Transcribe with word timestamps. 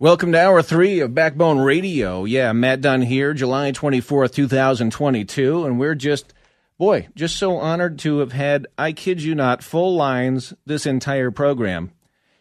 Welcome 0.00 0.30
to 0.30 0.40
hour 0.40 0.62
three 0.62 1.00
of 1.00 1.12
Backbone 1.12 1.58
Radio. 1.58 2.24
Yeah, 2.24 2.52
Matt 2.52 2.80
Dunn 2.80 3.02
here, 3.02 3.34
July 3.34 3.72
24th, 3.72 4.32
2022. 4.32 5.64
And 5.64 5.76
we're 5.76 5.96
just, 5.96 6.32
boy, 6.78 7.08
just 7.16 7.36
so 7.36 7.56
honored 7.56 7.98
to 7.98 8.20
have 8.20 8.30
had, 8.30 8.68
I 8.78 8.92
kid 8.92 9.20
you 9.20 9.34
not, 9.34 9.60
full 9.60 9.96
lines 9.96 10.54
this 10.64 10.86
entire 10.86 11.32
program. 11.32 11.90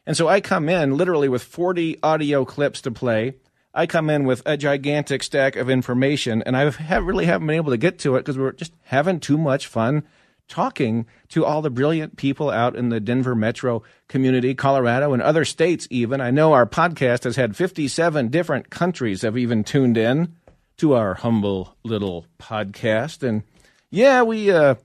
And 0.05 0.16
so 0.16 0.27
I 0.27 0.40
come 0.40 0.70
in 0.70 0.98
literally 0.98 1.30
with 1.30 1.41
40 1.41 1.98
audio 2.04 2.46
clips 2.46 2.80
to 2.82 2.91
play. 2.91 3.34
I 3.74 3.88
come 3.88 4.12
in 4.12 4.26
with 4.26 4.44
a 4.46 4.55
gigantic 4.55 5.24
stack 5.24 5.55
of 5.55 5.68
information, 5.68 6.44
and 6.44 6.55
I 6.55 6.70
have 6.70 7.08
really 7.08 7.26
haven't 7.26 7.48
been 7.48 7.55
able 7.55 7.71
to 7.71 7.77
get 7.77 7.98
to 7.99 8.18
it 8.18 8.20
because 8.20 8.38
we're 8.38 8.52
just 8.52 8.74
having 8.84 9.20
too 9.20 9.40
much 9.40 9.66
fun 9.66 10.04
talking 10.48 11.06
to 11.30 11.46
all 11.46 11.62
the 11.62 11.70
brilliant 11.70 12.18
people 12.18 12.50
out 12.50 12.76
in 12.76 12.90
the 12.90 13.00
Denver 13.00 13.36
metro 13.36 13.84
community, 14.08 14.55
Colorado, 14.55 15.14
and 15.14 15.22
other 15.22 15.46
states, 15.46 15.88
even. 15.90 16.22
I 16.22 16.32
know 16.32 16.54
our 16.54 16.66
podcast 16.66 17.24
has 17.24 17.36
had 17.36 17.55
57 17.55 18.30
different 18.30 18.70
countries 18.70 19.22
have 19.22 19.38
even 19.38 19.64
tuned 19.64 19.98
in 19.98 20.36
to 20.78 20.94
our 20.94 21.16
humble 21.16 21.76
little 21.84 22.26
podcast. 22.40 23.27
And 23.27 23.44
yeah, 23.90 24.21
we, 24.24 24.52
uh, 24.52 24.76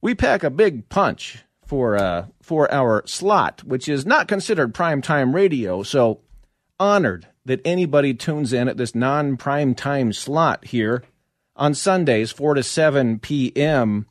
we 0.00 0.14
pack 0.14 0.44
a 0.44 0.50
big 0.50 0.88
punch 0.88 1.44
for, 1.64 1.96
uh, 1.96 2.26
for 2.40 2.72
our 2.72 3.02
slot, 3.06 3.64
which 3.64 3.88
is 3.88 4.06
not 4.06 4.28
considered 4.28 4.74
prime 4.74 5.02
time 5.02 5.34
radio. 5.34 5.82
So 5.82 6.20
honored 6.78 7.26
that 7.44 7.60
anybody 7.64 8.14
tunes 8.14 8.52
in 8.52 8.68
at 8.68 8.76
this 8.76 8.94
non 8.94 9.36
prime 9.36 9.74
time 9.74 10.12
slot 10.12 10.66
here 10.66 11.02
on 11.54 11.74
Sundays, 11.74 12.30
4 12.30 12.54
to 12.54 12.62
7 12.62 13.18
p.m. 13.18 14.06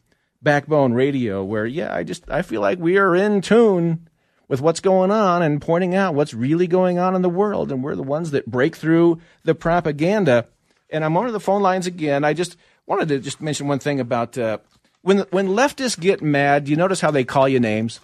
Backbone 0.46 0.94
Radio, 0.94 1.44
where, 1.44 1.66
yeah, 1.66 1.94
I 1.94 2.04
just, 2.04 2.30
I 2.30 2.42
feel 2.42 2.62
like 2.62 2.80
we 2.80 2.98
are 2.98 3.14
in 3.16 3.42
tune 3.42 4.08
with 4.48 4.62
what's 4.62 4.80
going 4.80 5.12
on 5.12 5.42
and 5.42 5.62
pointing 5.62 5.96
out 5.96 6.16
what's 6.16 6.34
really 6.34 6.68
going 6.68 7.00
on 7.00 7.16
in 7.16 7.22
the 7.22 7.30
world. 7.30 7.72
And 7.72 7.84
we're 7.84 7.96
the 7.96 8.04
ones 8.04 8.32
that 8.32 8.46
break 8.46 8.76
through 8.76 9.20
the 9.44 9.56
propaganda. 9.56 10.46
And 10.90 11.04
I'm 11.04 11.18
on 11.18 11.32
the 11.32 11.40
phone 11.40 11.62
lines 11.62 11.88
again. 11.88 12.24
I 12.24 12.34
just 12.34 12.56
wanted 12.86 13.10
to 13.10 13.20
just 13.20 13.42
mention 13.42 13.68
one 13.68 13.80
thing 13.80 14.00
about 14.00 14.38
uh, 14.38 14.60
when, 15.02 15.20
when 15.32 15.48
leftists 15.50 16.00
get 16.00 16.22
mad, 16.22 16.70
you 16.70 16.76
notice 16.76 17.02
how 17.02 17.12
they 17.12 17.24
call 17.24 17.50
you 17.50 17.59
names? 17.59 18.00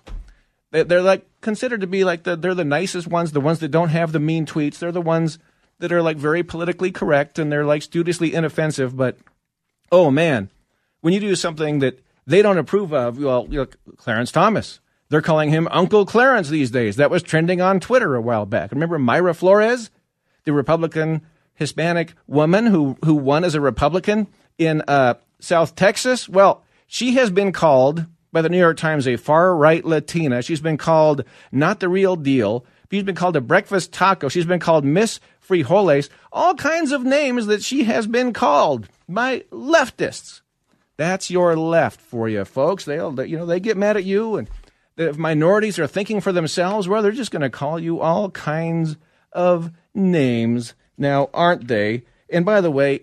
They, 0.72 0.84
they're 0.84 1.02
like 1.02 1.26
considered 1.42 1.82
to 1.82 1.88
be 1.88 2.04
like 2.04 2.24
the, 2.24 2.36
they're 2.36 2.56
the 2.56 2.66
nicest 2.66 3.08
ones, 3.08 3.32
the 3.32 3.40
ones 3.40 3.60
that 3.60 3.70
don't 3.70 3.90
have 3.90 4.12
the 4.12 4.20
mean 4.20 4.46
tweets. 4.46 4.80
They're 4.80 4.92
the 4.92 5.02
ones 5.02 5.38
that 5.80 5.92
are 5.92 6.02
like 6.02 6.18
very 6.18 6.44
politically 6.44 6.92
correct 6.92 7.38
and 7.38 7.52
they're 7.52 7.66
like 7.66 7.84
studiously 7.84 8.34
inoffensive. 8.34 8.98
But 8.98 9.18
oh 9.92 10.10
man, 10.10 10.50
when 11.02 11.14
you 11.14 11.20
do 11.20 11.36
something 11.36 11.80
that 11.80 12.00
they 12.32 12.42
don't 12.42 12.58
approve 12.58 12.94
of, 12.94 13.18
well, 13.18 13.48
Clarence 13.98 14.32
Thomas. 14.32 14.80
They're 15.10 15.22
calling 15.22 15.50
him 15.50 15.68
Uncle 15.72 16.06
Clarence 16.06 16.50
these 16.50 16.72
days. 16.72 16.96
That 16.96 17.12
was 17.12 17.22
trending 17.22 17.60
on 17.60 17.80
Twitter 17.80 18.16
a 18.16 18.22
while 18.22 18.46
back. 18.46 18.72
Remember 18.72 18.98
Mayra 18.98 19.36
Flores, 19.36 19.92
the 20.46 20.54
Republican 20.54 21.22
Hispanic 21.54 22.14
woman 22.28 22.66
who, 22.66 22.98
who 23.04 23.16
won 23.16 23.44
as 23.44 23.54
a 23.54 23.62
Republican 23.62 24.28
in 24.58 24.82
uh, 24.88 25.16
South 25.40 25.76
Texas? 25.76 26.30
Well, 26.30 26.64
she 26.88 27.14
has 27.16 27.30
been 27.30 27.52
called 27.52 28.06
by 28.32 28.42
the 28.42 28.50
New 28.50 28.58
York 28.58 28.78
Times 28.78 29.08
a 29.08 29.18
far 29.18 29.56
right 29.56 29.84
Latina. 29.84 30.42
She's 30.42 30.62
been 30.62 30.78
called 30.78 31.26
not 31.52 31.82
the 31.82 31.90
real 31.90 32.16
deal. 32.16 32.66
She's 32.90 33.04
been 33.04 33.16
called 33.16 33.36
a 33.36 33.42
breakfast 33.42 33.92
taco. 33.94 34.30
She's 34.30 34.46
been 34.46 34.60
called 34.60 34.86
Miss 34.86 35.20
Frijoles. 35.46 36.10
All 36.32 36.56
kinds 36.56 36.92
of 36.92 37.04
names 37.04 37.46
that 37.48 37.64
she 37.64 37.84
has 37.84 38.08
been 38.08 38.34
called 38.34 38.88
by 39.08 39.42
leftists. 39.52 40.41
That's 41.02 41.32
your 41.32 41.56
left 41.56 42.00
for 42.00 42.30
you, 42.30 42.46
folks. 42.46 42.86
They'll, 42.86 43.20
you 43.26 43.36
know, 43.36 43.48
they 43.48 43.60
get 43.60 43.76
mad 43.76 43.98
at 43.98 44.04
you, 44.04 44.36
and 44.36 44.48
if 44.98 45.18
minorities 45.18 45.80
are 45.80 45.88
thinking 45.88 46.22
for 46.22 46.32
themselves, 46.32 46.88
well, 46.88 47.02
they're 47.02 47.12
just 47.12 47.32
going 47.32 47.42
to 47.42 47.50
call 47.50 47.80
you 47.80 48.00
all 48.00 48.30
kinds 48.30 48.98
of 49.32 49.72
names. 49.96 50.76
Now, 51.00 51.32
aren't 51.34 51.68
they? 51.68 52.04
And 52.30 52.46
by 52.46 52.62
the 52.62 52.70
way, 52.70 53.02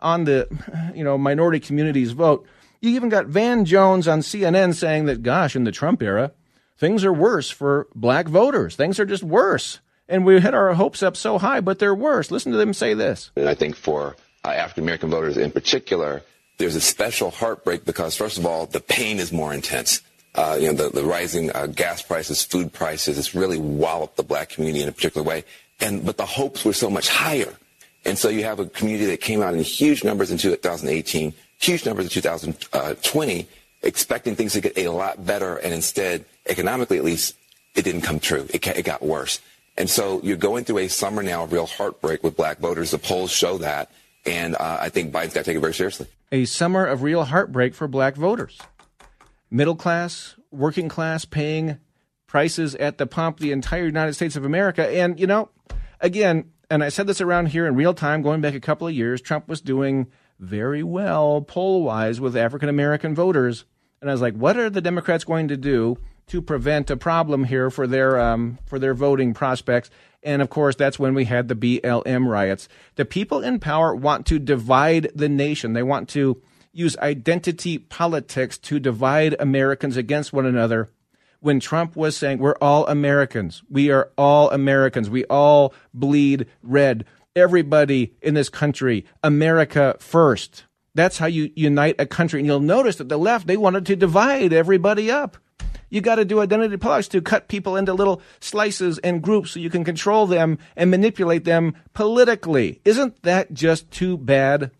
on 0.00 0.24
the, 0.24 0.48
you 0.94 1.04
know, 1.04 1.18
minority 1.18 1.60
communities 1.60 2.12
vote, 2.12 2.46
you 2.80 2.92
even 2.92 3.10
got 3.10 3.26
Van 3.26 3.66
Jones 3.66 4.08
on 4.08 4.20
CNN 4.20 4.74
saying 4.74 5.04
that, 5.04 5.22
gosh, 5.22 5.54
in 5.54 5.64
the 5.64 5.72
Trump 5.72 6.02
era, 6.02 6.32
things 6.78 7.04
are 7.04 7.12
worse 7.12 7.50
for 7.50 7.86
black 7.94 8.28
voters. 8.28 8.76
Things 8.76 8.98
are 8.98 9.04
just 9.04 9.22
worse. 9.22 9.80
And 10.08 10.24
we 10.24 10.40
had 10.40 10.54
our 10.54 10.72
hopes 10.72 11.02
up 11.02 11.18
so 11.18 11.36
high, 11.36 11.60
but 11.60 11.80
they're 11.80 11.94
worse. 11.94 12.30
Listen 12.30 12.52
to 12.52 12.56
them 12.58 12.72
say 12.72 12.94
this. 12.94 13.30
And 13.36 13.46
I 13.46 13.54
think 13.54 13.76
for 13.76 14.16
uh, 14.42 14.48
African 14.48 14.84
American 14.84 15.10
voters 15.10 15.36
in 15.36 15.50
particular, 15.50 16.22
there's 16.58 16.74
a 16.74 16.80
special 16.80 17.30
heartbreak 17.30 17.84
because, 17.84 18.16
first 18.16 18.38
of 18.38 18.46
all, 18.46 18.66
the 18.66 18.80
pain 18.80 19.18
is 19.18 19.32
more 19.32 19.52
intense. 19.52 20.02
Uh, 20.34 20.56
you 20.60 20.68
know, 20.68 20.74
the, 20.74 20.90
the 20.90 21.04
rising 21.04 21.50
uh, 21.54 21.66
gas 21.66 22.02
prices, 22.02 22.44
food 22.44 22.72
prices, 22.72 23.18
it's 23.18 23.34
really 23.34 23.58
walloped 23.58 24.16
the 24.16 24.22
black 24.22 24.50
community 24.50 24.82
in 24.82 24.88
a 24.88 24.92
particular 24.92 25.26
way. 25.26 25.44
And 25.80 26.04
but 26.04 26.16
the 26.16 26.26
hopes 26.26 26.64
were 26.64 26.72
so 26.72 26.90
much 26.90 27.08
higher. 27.08 27.54
And 28.04 28.16
so 28.16 28.28
you 28.28 28.44
have 28.44 28.60
a 28.60 28.66
community 28.66 29.06
that 29.06 29.20
came 29.20 29.42
out 29.42 29.54
in 29.54 29.60
huge 29.60 30.04
numbers 30.04 30.30
in 30.30 30.38
2018, 30.38 31.34
huge 31.58 31.84
numbers 31.84 32.06
in 32.06 32.10
2020, 32.10 33.48
expecting 33.82 34.36
things 34.36 34.52
to 34.52 34.60
get 34.60 34.78
a 34.78 34.88
lot 34.88 35.26
better, 35.26 35.56
and 35.56 35.74
instead, 35.74 36.24
economically 36.46 36.98
at 36.98 37.04
least, 37.04 37.34
it 37.74 37.82
didn't 37.82 38.02
come 38.02 38.20
true. 38.20 38.46
It, 38.52 38.66
it 38.66 38.84
got 38.84 39.02
worse. 39.02 39.40
And 39.76 39.90
so 39.90 40.20
you're 40.22 40.36
going 40.36 40.64
through 40.64 40.78
a 40.78 40.88
summer 40.88 41.22
now 41.22 41.44
of 41.44 41.52
real 41.52 41.66
heartbreak 41.66 42.22
with 42.22 42.36
black 42.36 42.58
voters. 42.58 42.92
The 42.92 42.98
polls 42.98 43.30
show 43.30 43.58
that. 43.58 43.90
And 44.26 44.54
uh, 44.54 44.78
I 44.80 44.88
think 44.88 45.12
Biden's 45.12 45.34
got 45.34 45.40
to 45.40 45.44
take 45.44 45.56
it 45.56 45.60
very 45.60 45.74
seriously 45.74 46.08
a 46.32 46.44
summer 46.44 46.84
of 46.84 47.02
real 47.02 47.24
heartbreak 47.24 47.74
for 47.74 47.86
black 47.86 48.16
voters. 48.16 48.58
Middle 49.50 49.76
class, 49.76 50.34
working 50.50 50.88
class, 50.88 51.24
paying 51.24 51.78
prices 52.26 52.74
at 52.76 52.98
the 52.98 53.06
pump, 53.06 53.38
the 53.38 53.52
entire 53.52 53.86
United 53.86 54.14
States 54.14 54.36
of 54.36 54.44
America. 54.44 54.88
And, 54.88 55.20
you 55.20 55.26
know, 55.26 55.50
again, 56.00 56.50
and 56.68 56.82
I 56.82 56.88
said 56.88 57.06
this 57.06 57.20
around 57.20 57.46
here 57.46 57.66
in 57.66 57.76
real 57.76 57.94
time 57.94 58.22
going 58.22 58.40
back 58.40 58.54
a 58.54 58.60
couple 58.60 58.88
of 58.88 58.94
years, 58.94 59.20
Trump 59.20 59.48
was 59.48 59.60
doing 59.60 60.08
very 60.40 60.82
well 60.82 61.40
poll 61.42 61.82
wise 61.82 62.20
with 62.20 62.36
African 62.36 62.68
American 62.68 63.14
voters. 63.14 63.64
And 64.00 64.10
I 64.10 64.12
was 64.12 64.20
like, 64.20 64.34
what 64.34 64.56
are 64.56 64.68
the 64.68 64.80
Democrats 64.80 65.24
going 65.24 65.48
to 65.48 65.56
do 65.56 65.96
to 66.28 66.42
prevent 66.42 66.90
a 66.90 66.96
problem 66.96 67.44
here 67.44 67.70
for 67.70 67.86
their 67.86 68.18
um, 68.18 68.58
for 68.66 68.78
their 68.78 68.94
voting 68.94 69.34
prospects? 69.34 69.90
And 70.22 70.42
of 70.42 70.50
course, 70.50 70.74
that's 70.74 70.98
when 70.98 71.14
we 71.14 71.24
had 71.24 71.48
the 71.48 71.54
BLM 71.54 72.26
riots. 72.28 72.68
The 72.96 73.04
people 73.04 73.42
in 73.42 73.60
power 73.60 73.94
want 73.94 74.26
to 74.26 74.38
divide 74.38 75.10
the 75.14 75.28
nation. 75.28 75.72
They 75.72 75.84
want 75.84 76.08
to 76.10 76.42
use 76.72 76.96
identity 76.98 77.78
politics 77.78 78.58
to 78.58 78.78
divide 78.78 79.36
Americans 79.38 79.96
against 79.96 80.32
one 80.32 80.44
another. 80.44 80.90
When 81.40 81.60
Trump 81.60 81.96
was 81.96 82.16
saying, 82.16 82.38
We're 82.38 82.56
all 82.60 82.86
Americans, 82.86 83.62
we 83.70 83.90
are 83.90 84.10
all 84.18 84.50
Americans, 84.50 85.08
we 85.08 85.24
all 85.26 85.72
bleed 85.94 86.46
red. 86.62 87.04
Everybody 87.34 88.14
in 88.22 88.34
this 88.34 88.48
country, 88.48 89.04
America 89.22 89.96
first. 89.98 90.64
That's 90.94 91.18
how 91.18 91.26
you 91.26 91.52
unite 91.54 91.96
a 91.98 92.06
country. 92.06 92.40
And 92.40 92.46
you'll 92.46 92.60
notice 92.60 92.96
that 92.96 93.10
the 93.10 93.18
left, 93.18 93.46
they 93.46 93.58
wanted 93.58 93.84
to 93.86 93.96
divide 93.96 94.54
everybody 94.54 95.10
up. 95.10 95.36
You 95.88 96.00
got 96.00 96.16
to 96.16 96.24
do 96.24 96.40
identity 96.40 96.76
politics 96.76 97.08
to 97.08 97.20
cut 97.20 97.48
people 97.48 97.76
into 97.76 97.94
little 97.94 98.20
slices 98.40 98.98
and 98.98 99.22
groups 99.22 99.52
so 99.52 99.60
you 99.60 99.70
can 99.70 99.84
control 99.84 100.26
them 100.26 100.58
and 100.76 100.90
manipulate 100.90 101.44
them 101.44 101.74
politically. 101.94 102.80
Isn't 102.84 103.22
that 103.22 103.52
just 103.52 103.90
too 103.90 104.18
bad? 104.18 104.72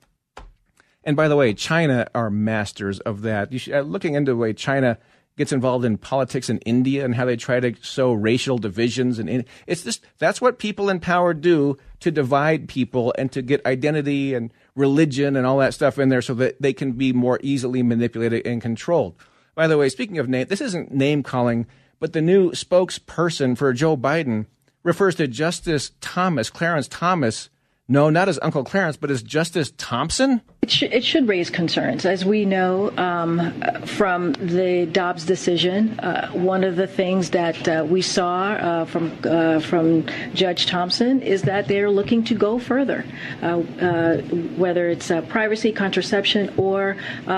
And 1.05 1.17
by 1.17 1.29
the 1.29 1.37
way, 1.37 1.55
China 1.55 2.09
are 2.15 2.31
masters 2.31 2.99
of 3.01 3.23
that. 3.23 3.53
You 3.53 3.59
should, 3.61 3.75
uh, 3.75 3.81
looking 3.83 4.15
into 4.15 4.33
the 4.33 4.37
way 4.37 4.53
China 4.53 4.99
gets 5.37 5.53
involved 5.53 5.85
in 5.85 5.99
politics 5.99 6.49
in 6.49 6.59
India 6.59 7.05
and 7.05 7.15
how 7.15 7.25
they 7.25 7.37
try 7.37 7.61
to 7.61 7.75
sow 7.83 8.13
racial 8.13 8.59
divisions 8.59 9.19
and 9.19 9.45
it's 9.67 9.83
just 9.83 10.03
that's 10.19 10.41
what 10.41 10.59
people 10.59 10.89
in 10.89 10.99
power 10.99 11.35
do 11.35 11.77
to 12.01 12.11
divide 12.11 12.69
people 12.69 13.15
and 13.19 13.31
to 13.31 13.43
get 13.43 13.65
identity 13.67 14.33
and 14.33 14.53
religion 14.75 15.37
and 15.37 15.47
all 15.47 15.59
that 15.59 15.75
stuff 15.75 15.99
in 15.99 16.09
there 16.09 16.23
so 16.23 16.35
that 16.35 16.61
they 16.61 16.73
can 16.73 16.93
be 16.93 17.13
more 17.13 17.39
easily 17.43 17.83
manipulated 17.83 18.47
and 18.47 18.63
controlled. 18.63 19.15
By 19.57 19.67
the 19.67 19.79
way, 19.79 19.89
speaking 19.89 20.19
of 20.19 20.29
name, 20.29 20.47
this 20.49 20.61
isn't 20.61 20.93
name 20.93 21.23
calling, 21.23 21.67
but 21.99 22.13
the 22.13 22.21
new 22.21 22.51
spokesperson 22.51 23.57
for 23.57 23.73
Joe 23.73 23.97
Biden 23.97 24.45
refers 24.83 25.15
to 25.15 25.27
Justice 25.27 25.93
Thomas, 26.03 26.51
Clarence 26.51 26.87
Thomas, 26.87 27.49
No, 27.89 28.11
not 28.11 28.29
as 28.29 28.37
Uncle 28.43 28.65
Clarence, 28.65 28.97
but 28.97 29.13
as 29.13 29.23
Justice 29.23 29.73
Thompson? 29.77 30.43
It, 30.63 30.71
sh- 30.73 30.83
it 30.83 31.05
should 31.05 31.29
raise 31.29 31.51
concerns. 31.51 32.05
As 32.05 32.25
we 32.25 32.45
know 32.45 32.91
um, 32.97 33.63
from 33.85 34.33
the 34.33 34.87
Dobbs 34.91 35.25
decision, 35.25 36.01
uh, 36.01 36.31
one 36.33 36.65
of 36.65 36.75
the 36.75 36.89
things 36.89 37.31
that 37.31 37.69
uh, 37.69 37.87
we 37.89 38.03
saw 38.03 38.55
uh, 38.55 38.85
from, 38.87 39.17
uh, 39.23 39.61
from 39.61 40.05
Judge 40.35 40.67
Thompson 40.67 41.23
is 41.23 41.43
that 41.43 41.69
they're 41.69 41.91
looking 41.91 42.25
to 42.25 42.35
go 42.35 42.59
further, 42.59 43.05
uh, 43.41 43.61
uh, 43.81 44.17
whether 44.57 44.89
it's 44.89 45.13
privacy, 45.29 45.71
contraception, 45.71 46.53
or 46.57 46.97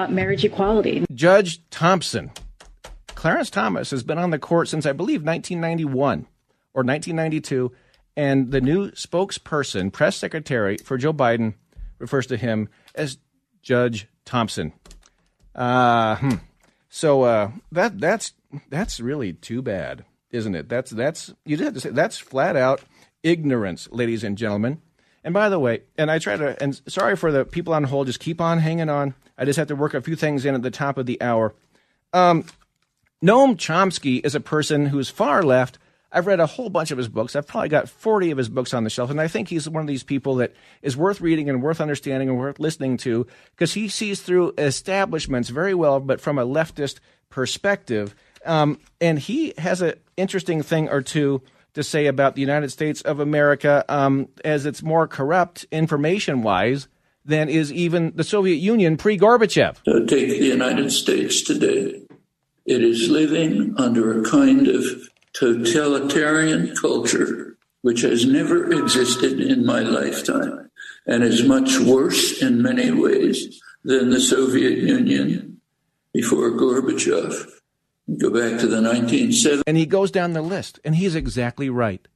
marriage 0.08 0.44
equality. 0.44 1.04
Judge 1.12 1.60
Thompson. 1.68 2.30
Clarence 3.14 3.50
Thomas 3.50 3.90
has 3.90 4.02
been 4.02 4.16
on 4.16 4.30
the 4.30 4.38
court 4.38 4.68
since, 4.68 4.86
I 4.86 4.92
believe, 4.92 5.22
1991 5.22 6.26
or 6.72 6.84
1992 6.84 7.72
and 8.18 8.50
the 8.50 8.60
new 8.60 8.90
spokesperson, 8.90 9.92
press 9.92 10.16
secretary 10.16 10.76
for 10.78 10.98
Joe 10.98 11.12
Biden, 11.12 11.54
refers 12.00 12.26
to 12.26 12.36
him 12.36 12.68
as 12.96 13.16
Judge 13.62 14.08
Thompson. 14.24 14.72
Uh, 15.54 16.16
hmm. 16.16 16.32
So 16.88 17.22
uh, 17.22 17.52
that 17.70 18.00
that's 18.00 18.32
that's 18.68 18.98
really 18.98 19.34
too 19.34 19.62
bad, 19.62 20.04
isn't 20.32 20.56
it? 20.56 20.68
That's 20.68 20.90
that's 20.90 21.32
you 21.44 21.56
just 21.56 21.64
have 21.64 21.74
to 21.74 21.80
say 21.80 21.90
that's 21.90 22.18
flat 22.18 22.56
out 22.56 22.82
ignorance, 23.22 23.88
ladies 23.92 24.24
and 24.24 24.36
gentlemen. 24.36 24.82
And 25.22 25.32
by 25.32 25.48
the 25.48 25.60
way, 25.60 25.82
and 25.96 26.10
I 26.10 26.18
try 26.18 26.36
to 26.36 26.60
and 26.60 26.80
sorry 26.88 27.14
for 27.14 27.30
the 27.30 27.44
people 27.44 27.72
on 27.72 27.84
hold, 27.84 28.08
just 28.08 28.20
keep 28.20 28.40
on 28.40 28.58
hanging 28.58 28.88
on. 28.88 29.14
I 29.36 29.44
just 29.44 29.58
have 29.58 29.68
to 29.68 29.76
work 29.76 29.94
a 29.94 30.02
few 30.02 30.16
things 30.16 30.44
in 30.44 30.56
at 30.56 30.62
the 30.62 30.72
top 30.72 30.98
of 30.98 31.06
the 31.06 31.22
hour. 31.22 31.54
Um, 32.12 32.44
Noam 33.22 33.54
Chomsky 33.56 34.24
is 34.26 34.34
a 34.34 34.40
person 34.40 34.86
who's 34.86 35.08
far 35.08 35.44
left 35.44 35.78
I've 36.10 36.26
read 36.26 36.40
a 36.40 36.46
whole 36.46 36.70
bunch 36.70 36.90
of 36.90 36.98
his 36.98 37.08
books. 37.08 37.36
I've 37.36 37.46
probably 37.46 37.68
got 37.68 37.88
40 37.88 38.30
of 38.30 38.38
his 38.38 38.48
books 38.48 38.72
on 38.72 38.84
the 38.84 38.90
shelf, 38.90 39.10
and 39.10 39.20
I 39.20 39.28
think 39.28 39.48
he's 39.48 39.68
one 39.68 39.82
of 39.82 39.86
these 39.86 40.02
people 40.02 40.36
that 40.36 40.54
is 40.80 40.96
worth 40.96 41.20
reading 41.20 41.50
and 41.50 41.62
worth 41.62 41.80
understanding 41.80 42.28
and 42.28 42.38
worth 42.38 42.58
listening 42.58 42.96
to 42.98 43.26
because 43.50 43.74
he 43.74 43.88
sees 43.88 44.22
through 44.22 44.54
establishments 44.56 45.50
very 45.50 45.74
well, 45.74 46.00
but 46.00 46.20
from 46.20 46.38
a 46.38 46.46
leftist 46.46 47.00
perspective. 47.28 48.14
Um, 48.46 48.78
and 49.00 49.18
he 49.18 49.52
has 49.58 49.82
an 49.82 49.94
interesting 50.16 50.62
thing 50.62 50.88
or 50.88 51.02
two 51.02 51.42
to 51.74 51.82
say 51.82 52.06
about 52.06 52.34
the 52.34 52.40
United 52.40 52.70
States 52.70 53.02
of 53.02 53.20
America 53.20 53.84
um, 53.88 54.28
as 54.44 54.64
it's 54.64 54.82
more 54.82 55.06
corrupt 55.06 55.66
information 55.70 56.42
wise 56.42 56.88
than 57.24 57.48
is 57.48 57.70
even 57.72 58.12
the 58.16 58.24
Soviet 58.24 58.56
Union 58.56 58.96
pre 58.96 59.18
Gorbachev. 59.18 59.76
So 59.84 60.06
take 60.06 60.28
the 60.28 60.46
United 60.46 60.90
States 60.90 61.42
today. 61.42 62.02
It 62.64 62.82
is 62.82 63.08
living 63.08 63.74
under 63.76 64.20
a 64.20 64.24
kind 64.24 64.66
of 64.66 64.84
totalitarian 65.38 66.74
culture 66.74 67.48
which 67.82 68.00
has 68.02 68.26
never 68.26 68.70
existed 68.72 69.40
in 69.40 69.64
my 69.64 69.80
lifetime 69.80 70.70
and 71.06 71.22
is 71.22 71.44
much 71.44 71.78
worse 71.78 72.42
in 72.42 72.60
many 72.60 72.90
ways 72.90 73.60
than 73.84 74.10
the 74.10 74.20
Soviet 74.20 74.78
Union 74.78 75.60
before 76.12 76.50
Gorbachev. 76.50 77.50
Go 78.18 78.30
back 78.30 78.58
to 78.60 78.66
the 78.66 78.80
1970s. 78.80 79.62
And 79.66 79.76
he 79.76 79.86
goes 79.86 80.10
down 80.10 80.32
the 80.32 80.42
list, 80.42 80.80
and 80.84 80.96
he's 80.96 81.14
exactly 81.14 81.70
right. 81.70 82.06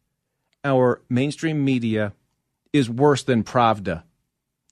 Our 0.64 1.02
mainstream 1.08 1.64
media 1.64 2.14
is 2.72 2.90
worse 2.90 3.22
than 3.22 3.44
Pravda. 3.44 4.02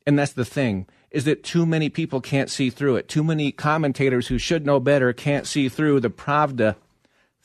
And 0.07 0.19
that's 0.19 0.33
the 0.33 0.45
thing, 0.45 0.87
is 1.11 1.25
that 1.25 1.45
too 1.45 1.67
many 1.67 1.89
people 1.89 2.21
can't 2.21 2.51
see 2.51 2.71
through 2.71 2.97
it. 2.97 3.09
Too 3.09 3.23
many 3.23 3.53
commentators 3.53 4.29
who 4.29 4.39
should 4.39 4.67
know 4.67 4.81
better 4.81 5.13
can't 5.13 5.47
see 5.47 5.69
through 5.69 6.01
the 6.01 6.11
Pravda 6.11 6.77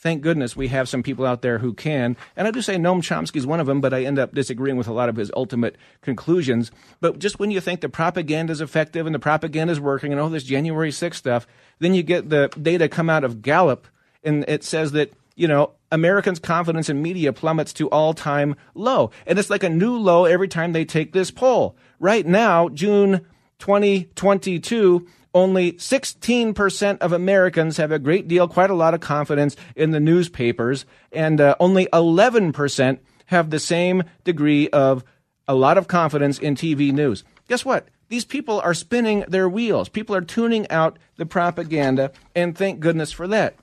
thank 0.05 0.21
goodness 0.21 0.55
we 0.55 0.67
have 0.67 0.87
some 0.87 1.01
people 1.01 1.25
out 1.25 1.41
there 1.41 1.57
who 1.57 1.73
can. 1.73 2.15
And 2.35 2.47
I 2.47 2.51
do 2.51 2.61
say 2.61 2.75
Noam 2.75 3.01
Chomsky 3.01 3.37
is 3.37 3.47
one 3.47 3.59
of 3.59 3.65
them, 3.65 3.81
but 3.81 3.91
I 3.91 4.03
end 4.03 4.19
up 4.19 4.35
disagreeing 4.35 4.77
with 4.77 4.87
a 4.87 4.93
lot 4.93 5.09
of 5.09 5.15
his 5.15 5.31
ultimate 5.35 5.77
conclusions. 6.03 6.69
But 7.01 7.17
just 7.17 7.39
when 7.39 7.49
you 7.49 7.59
think 7.59 7.81
the 7.81 7.89
propaganda 7.89 8.53
is 8.53 8.61
effective 8.61 9.07
and 9.07 9.15
the 9.15 9.19
propaganda 9.19 9.71
is 9.71 9.79
working 9.79 10.11
and 10.11 10.21
all 10.21 10.29
this 10.29 10.43
January 10.43 10.91
6th 10.91 11.15
stuff, 11.15 11.47
then 11.79 11.95
you 11.95 12.03
get 12.03 12.29
the 12.29 12.49
data 12.61 12.87
come 12.87 13.09
out 13.09 13.23
of 13.23 13.41
Gallup 13.41 13.87
and 14.23 14.45
it 14.47 14.63
says 14.63 14.91
that, 14.91 15.11
you 15.35 15.47
know, 15.47 15.71
Americans' 15.91 16.37
confidence 16.37 16.87
in 16.87 17.01
media 17.01 17.33
plummets 17.33 17.73
to 17.73 17.89
all 17.89 18.13
time 18.13 18.55
low. 18.75 19.09
And 19.25 19.39
it's 19.39 19.49
like 19.49 19.63
a 19.63 19.69
new 19.69 19.97
low 19.97 20.25
every 20.25 20.47
time 20.47 20.73
they 20.73 20.85
take 20.85 21.13
this 21.13 21.31
poll. 21.31 21.75
Right 21.99 22.27
now, 22.27 22.69
June 22.69 23.25
2022, 23.57 25.07
only 25.35 25.73
16% 25.73 26.97
of 26.99 27.11
Americans 27.11 27.77
have 27.77 27.91
a 27.91 27.99
great 27.99 28.27
deal, 28.27 28.47
quite 28.47 28.69
a 28.69 28.75
lot 28.75 28.93
of 28.93 29.01
confidence 29.01 29.55
in 29.75 29.91
the 29.91 29.99
newspapers, 29.99 30.85
and 31.11 31.39
uh, 31.39 31.55
only 31.59 31.85
11% 31.87 32.99
have 33.27 33.49
the 33.49 33.59
same 33.59 34.03
degree 34.23 34.69
of 34.69 35.03
a 35.47 35.53
lot 35.53 35.77
of 35.77 35.87
confidence 35.87 36.39
in 36.39 36.55
TV 36.55 36.91
news. 36.91 37.23
Guess 37.47 37.65
what? 37.65 37.89
These 38.07 38.25
people 38.25 38.61
are 38.61 38.73
spinning 38.73 39.25
their 39.27 39.49
wheels. 39.49 39.89
People 39.89 40.15
are 40.15 40.21
tuning 40.21 40.69
out 40.71 40.97
the 41.17 41.25
propaganda, 41.25 42.11
and 42.33 42.57
thank 42.57 42.79
goodness 42.79 43.11
for 43.11 43.27
that. 43.27 43.55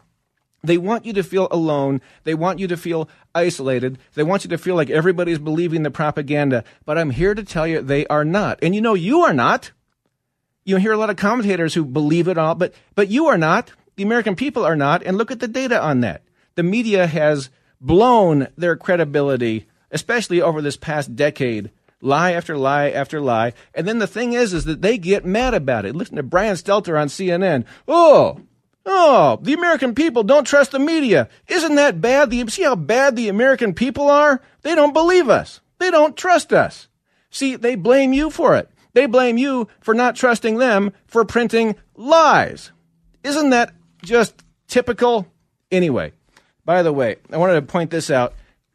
They 0.64 0.78
want 0.78 1.06
you 1.06 1.12
to 1.14 1.24
feel 1.24 1.48
alone. 1.50 2.00
They 2.24 2.34
want 2.34 2.58
you 2.58 2.68
to 2.68 2.76
feel 2.76 3.08
isolated. 3.34 3.98
They 4.14 4.22
want 4.22 4.44
you 4.44 4.50
to 4.50 4.58
feel 4.58 4.76
like 4.76 4.90
everybody's 4.90 5.38
believing 5.38 5.82
the 5.82 5.90
propaganda. 5.90 6.62
But 6.84 6.98
I'm 6.98 7.10
here 7.10 7.34
to 7.34 7.42
tell 7.42 7.66
you 7.66 7.80
they 7.80 8.06
are 8.06 8.24
not. 8.24 8.60
And 8.62 8.74
you 8.74 8.80
know 8.80 8.94
you 8.94 9.22
are 9.22 9.32
not 9.32 9.72
you 10.64 10.76
hear 10.76 10.92
a 10.92 10.96
lot 10.96 11.10
of 11.10 11.16
commentators 11.16 11.74
who 11.74 11.84
believe 11.84 12.28
it 12.28 12.38
all, 12.38 12.54
but 12.54 12.74
but 12.94 13.08
you 13.08 13.26
are 13.26 13.38
not. 13.38 13.72
The 13.96 14.02
American 14.02 14.36
people 14.36 14.64
are 14.64 14.76
not. 14.76 15.02
And 15.02 15.18
look 15.18 15.30
at 15.30 15.40
the 15.40 15.48
data 15.48 15.80
on 15.80 16.00
that. 16.00 16.22
The 16.54 16.62
media 16.62 17.06
has 17.06 17.50
blown 17.80 18.48
their 18.56 18.76
credibility, 18.76 19.66
especially 19.90 20.40
over 20.40 20.62
this 20.62 20.76
past 20.76 21.16
decade. 21.16 21.70
Lie 22.00 22.32
after 22.32 22.56
lie 22.56 22.90
after 22.90 23.20
lie. 23.20 23.52
And 23.74 23.86
then 23.86 23.98
the 23.98 24.06
thing 24.06 24.32
is, 24.32 24.52
is 24.52 24.64
that 24.64 24.82
they 24.82 24.98
get 24.98 25.24
mad 25.24 25.54
about 25.54 25.84
it. 25.84 25.94
Listen 25.94 26.16
to 26.16 26.22
Brian 26.22 26.56
Stelter 26.56 27.00
on 27.00 27.08
CNN. 27.08 27.64
Oh, 27.86 28.40
oh, 28.84 29.38
the 29.40 29.52
American 29.52 29.94
people 29.94 30.24
don't 30.24 30.44
trust 30.44 30.72
the 30.72 30.80
media. 30.80 31.28
Isn't 31.46 31.76
that 31.76 32.00
bad? 32.00 32.30
The, 32.30 32.46
see 32.48 32.64
how 32.64 32.74
bad 32.74 33.14
the 33.14 33.28
American 33.28 33.72
people 33.72 34.10
are? 34.10 34.40
They 34.62 34.74
don't 34.74 34.92
believe 34.92 35.28
us. 35.28 35.60
They 35.78 35.90
don't 35.90 36.16
trust 36.16 36.52
us. 36.52 36.88
See, 37.30 37.56
they 37.56 37.76
blame 37.76 38.12
you 38.12 38.30
for 38.30 38.56
it. 38.56 38.68
They 38.94 39.06
blame 39.06 39.38
you 39.38 39.68
for 39.80 39.94
not 39.94 40.16
trusting 40.16 40.58
them 40.58 40.92
for 41.06 41.24
printing 41.24 41.76
lies. 41.94 42.72
Isn't 43.24 43.50
that 43.50 43.72
just 44.02 44.34
typical? 44.68 45.26
Anyway, 45.70 46.12
by 46.64 46.82
the 46.82 46.92
way, 46.92 47.16
I 47.30 47.38
wanted 47.38 47.54
to 47.54 47.62
point 47.62 47.90
this 47.90 48.10
out. 48.10 48.34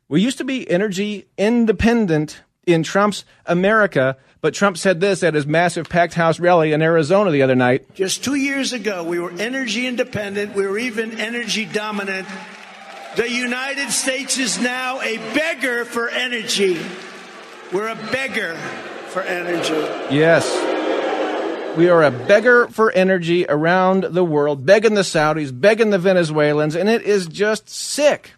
We 0.10 0.22
used 0.22 0.38
to 0.40 0.44
be 0.44 0.70
energy 0.70 1.28
independent 1.38 2.42
in 2.66 2.84
Trump's 2.84 3.26
America, 3.46 4.18
but 4.42 4.54
Trump 4.54 4.78
said 4.78 5.00
this 5.00 5.22
at 5.24 5.34
his 5.34 5.46
massive 5.46 5.90
packed 5.90 6.14
house 6.14 6.40
rally 6.40 6.74
in 6.74 6.82
Arizona 6.82 7.30
the 7.32 7.42
other 7.42 7.56
night. 7.56 7.94
Just 7.94 8.24
two 8.24 8.36
years 8.36 8.74
ago, 8.74 9.04
we 9.04 9.20
were 9.20 9.32
energy 9.32 9.86
independent. 9.86 10.56
We 10.56 10.66
were 10.66 10.78
even 10.78 11.20
energy 11.20 11.66
dominant. 11.66 12.28
The 13.16 13.30
United 13.30 13.92
States 13.92 14.38
is 14.38 14.60
now 14.60 15.02
a 15.02 15.18
beggar 15.34 15.86
for 15.86 16.10
energy. 16.10 16.80
We're 17.74 17.90
a 17.90 17.96
beggar 17.96 18.58
for 19.18 19.24
energy. 19.24 19.74
Yes. 20.16 20.46
We 21.76 21.90
are 21.90 22.04
a 22.04 22.12
beggar 22.12 22.68
for 22.68 22.92
energy 22.92 23.48
around 23.48 24.04
the 24.04 24.24
world, 24.24 24.64
begging 24.64 24.94
the 24.94 25.02
Saudis, 25.02 25.60
begging 25.60 25.90
the 25.90 25.98
Venezuelans, 25.98 26.76
and 26.76 26.88
it 26.88 27.02
is 27.02 27.26
just 27.26 27.68
sick. 27.68 28.34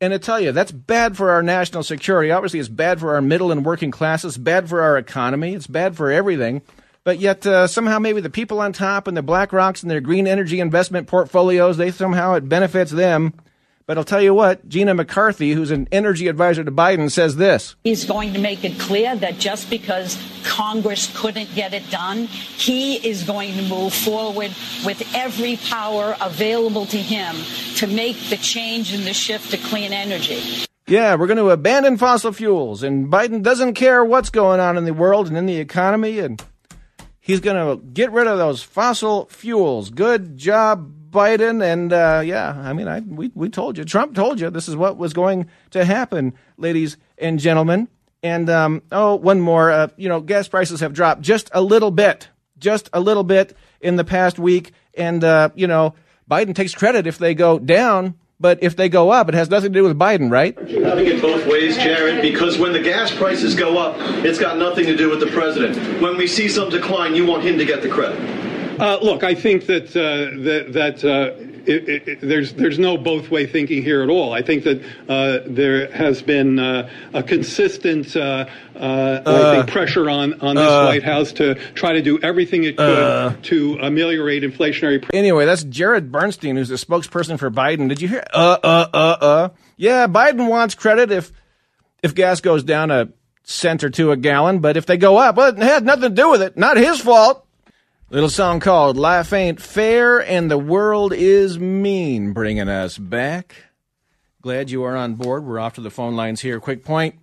And 0.00 0.12
I 0.12 0.18
tell 0.18 0.40
you, 0.40 0.50
that's 0.50 0.72
bad 0.72 1.16
for 1.16 1.30
our 1.30 1.44
national 1.44 1.84
security. 1.84 2.32
Obviously, 2.32 2.58
it's 2.58 2.68
bad 2.68 2.98
for 2.98 3.14
our 3.14 3.22
middle 3.22 3.52
and 3.52 3.64
working 3.64 3.92
classes, 3.92 4.36
bad 4.36 4.68
for 4.68 4.82
our 4.82 4.98
economy, 4.98 5.54
it's 5.54 5.68
bad 5.68 5.96
for 5.96 6.10
everything. 6.10 6.62
But 7.04 7.20
yet, 7.20 7.46
uh, 7.46 7.68
somehow, 7.68 8.00
maybe 8.00 8.20
the 8.20 8.30
people 8.30 8.60
on 8.60 8.72
top 8.72 9.06
and 9.06 9.16
the 9.16 9.22
BlackRocks 9.22 9.82
and 9.82 9.90
their 9.90 10.00
green 10.00 10.26
energy 10.26 10.58
investment 10.58 11.06
portfolios, 11.06 11.76
they 11.76 11.92
somehow 11.92 12.34
it 12.34 12.48
benefits 12.48 12.90
them. 12.90 13.32
But 13.88 13.96
I'll 13.96 14.04
tell 14.04 14.20
you 14.20 14.34
what, 14.34 14.68
Gina 14.68 14.92
McCarthy, 14.92 15.52
who's 15.52 15.70
an 15.70 15.88
energy 15.90 16.28
advisor 16.28 16.62
to 16.62 16.70
Biden, 16.70 17.10
says 17.10 17.36
this. 17.36 17.74
He's 17.84 18.04
going 18.04 18.34
to 18.34 18.38
make 18.38 18.62
it 18.62 18.78
clear 18.78 19.16
that 19.16 19.38
just 19.38 19.70
because 19.70 20.22
Congress 20.44 21.10
couldn't 21.18 21.54
get 21.54 21.72
it 21.72 21.88
done, 21.88 22.26
he 22.26 22.96
is 22.96 23.22
going 23.22 23.54
to 23.54 23.62
move 23.62 23.94
forward 23.94 24.52
with 24.84 25.02
every 25.14 25.56
power 25.56 26.14
available 26.20 26.84
to 26.84 26.98
him 26.98 27.34
to 27.76 27.86
make 27.86 28.18
the 28.28 28.36
change 28.36 28.92
and 28.92 29.04
the 29.04 29.14
shift 29.14 29.52
to 29.52 29.56
clean 29.56 29.94
energy. 29.94 30.66
Yeah, 30.86 31.14
we're 31.14 31.26
going 31.26 31.38
to 31.38 31.48
abandon 31.48 31.96
fossil 31.96 32.32
fuels, 32.32 32.82
and 32.82 33.10
Biden 33.10 33.42
doesn't 33.42 33.72
care 33.72 34.04
what's 34.04 34.28
going 34.28 34.60
on 34.60 34.76
in 34.76 34.84
the 34.84 34.92
world 34.92 35.28
and 35.28 35.36
in 35.38 35.46
the 35.46 35.56
economy, 35.56 36.18
and 36.18 36.44
he's 37.20 37.40
going 37.40 37.56
to 37.56 37.82
get 37.82 38.12
rid 38.12 38.26
of 38.26 38.36
those 38.36 38.62
fossil 38.62 39.28
fuels. 39.30 39.88
Good 39.88 40.36
job, 40.36 40.92
Biden, 41.10 41.62
and 41.62 41.92
uh, 41.92 42.22
yeah, 42.24 42.50
I 42.50 42.72
mean, 42.72 42.88
I, 42.88 43.00
we 43.00 43.30
we 43.34 43.48
told 43.48 43.78
you, 43.78 43.84
Trump 43.84 44.14
told 44.14 44.40
you, 44.40 44.50
this 44.50 44.68
is 44.68 44.76
what 44.76 44.96
was 44.96 45.12
going 45.12 45.48
to 45.70 45.84
happen, 45.84 46.34
ladies 46.56 46.96
and 47.16 47.38
gentlemen. 47.38 47.88
And 48.22 48.50
um, 48.50 48.82
oh, 48.90 49.14
one 49.14 49.40
more, 49.40 49.70
uh, 49.70 49.88
you 49.96 50.08
know, 50.08 50.20
gas 50.20 50.48
prices 50.48 50.80
have 50.80 50.92
dropped 50.92 51.22
just 51.22 51.50
a 51.52 51.62
little 51.62 51.90
bit, 51.90 52.28
just 52.58 52.90
a 52.92 53.00
little 53.00 53.24
bit 53.24 53.56
in 53.80 53.96
the 53.96 54.04
past 54.04 54.38
week, 54.38 54.72
and 54.94 55.22
uh, 55.22 55.50
you 55.54 55.66
know, 55.66 55.94
Biden 56.30 56.54
takes 56.54 56.74
credit 56.74 57.06
if 57.06 57.18
they 57.18 57.34
go 57.34 57.58
down, 57.58 58.14
But 58.40 58.62
if 58.62 58.76
they 58.76 58.88
go 58.88 59.10
up, 59.10 59.28
it 59.28 59.34
has 59.34 59.50
nothing 59.50 59.72
to 59.72 59.78
do 59.78 59.82
with 59.82 59.98
Biden, 59.98 60.30
right? 60.30 60.56
Having 60.56 61.06
it 61.06 61.20
both 61.20 61.44
ways, 61.46 61.76
Jared, 61.76 62.22
because 62.22 62.56
when 62.56 62.72
the 62.72 62.80
gas 62.80 63.12
prices 63.12 63.56
go 63.56 63.78
up, 63.78 63.96
it's 64.24 64.38
got 64.38 64.58
nothing 64.58 64.86
to 64.86 64.96
do 64.96 65.10
with 65.10 65.18
the 65.18 65.26
president. 65.26 66.00
When 66.00 66.16
we 66.16 66.28
see 66.28 66.48
some 66.48 66.70
decline, 66.70 67.16
you 67.16 67.26
want 67.26 67.42
him 67.42 67.58
to 67.58 67.64
get 67.64 67.82
the 67.82 67.88
credit. 67.88 68.18
Uh, 68.80 68.98
look, 69.02 69.24
I 69.24 69.34
think 69.34 69.66
that 69.66 69.90
uh, 69.96 70.42
that 70.44 70.72
that. 70.72 71.04
Uh, 71.04 71.44
it, 71.68 72.08
it, 72.08 72.20
there's 72.22 72.54
there's 72.54 72.78
no 72.78 72.96
both 72.96 73.30
way 73.30 73.46
thinking 73.46 73.82
here 73.82 74.02
at 74.02 74.08
all. 74.08 74.32
I 74.32 74.40
think 74.40 74.64
that 74.64 74.82
uh, 75.06 75.40
there 75.46 75.90
has 75.92 76.22
been 76.22 76.58
uh, 76.58 76.88
a 77.12 77.22
consistent 77.22 78.16
uh, 78.16 78.46
I 78.74 79.56
think 79.56 79.70
pressure 79.70 80.08
on 80.08 80.40
on 80.40 80.56
this 80.56 80.64
White 80.66 81.02
House 81.02 81.32
to 81.32 81.56
try 81.74 81.92
to 81.92 82.00
do 82.00 82.18
everything 82.20 82.64
it 82.64 82.78
could 82.78 83.44
to 83.44 83.78
ameliorate 83.80 84.44
inflationary. 84.44 85.02
Pr- 85.02 85.10
anyway, 85.12 85.44
that's 85.44 85.62
Jared 85.64 86.10
Bernstein, 86.10 86.56
who's 86.56 86.70
the 86.70 86.76
spokesperson 86.76 87.38
for 87.38 87.50
Biden. 87.50 87.88
Did 87.88 88.00
you 88.00 88.08
hear? 88.08 88.24
Uh 88.32 88.56
uh 88.62 88.86
uh 88.94 89.16
uh. 89.20 89.48
Yeah, 89.76 90.06
Biden 90.06 90.48
wants 90.48 90.74
credit 90.74 91.12
if 91.12 91.32
if 92.02 92.14
gas 92.14 92.40
goes 92.40 92.64
down 92.64 92.90
a 92.90 93.08
cent 93.44 93.82
or 93.82 93.90
two 93.90 94.10
a 94.10 94.16
gallon, 94.16 94.60
but 94.60 94.76
if 94.76 94.86
they 94.86 94.96
go 94.96 95.16
up, 95.16 95.36
well, 95.36 95.48
it 95.48 95.58
had 95.58 95.84
nothing 95.84 96.02
to 96.02 96.10
do 96.10 96.30
with 96.30 96.42
it. 96.42 96.56
Not 96.56 96.76
his 96.76 97.00
fault. 97.00 97.44
Little 98.10 98.30
song 98.30 98.58
called 98.58 98.96
Life 98.96 99.34
Ain't 99.34 99.60
Fair 99.60 100.18
and 100.18 100.50
the 100.50 100.56
World 100.56 101.12
is 101.12 101.58
Mean, 101.58 102.32
bringing 102.32 102.66
us 102.66 102.96
back. 102.96 103.64
Glad 104.40 104.70
you 104.70 104.82
are 104.84 104.96
on 104.96 105.16
board. 105.16 105.44
We're 105.44 105.58
off 105.58 105.74
to 105.74 105.82
the 105.82 105.90
phone 105.90 106.16
lines 106.16 106.40
here. 106.40 106.58
Quick 106.58 106.86
point 106.86 107.16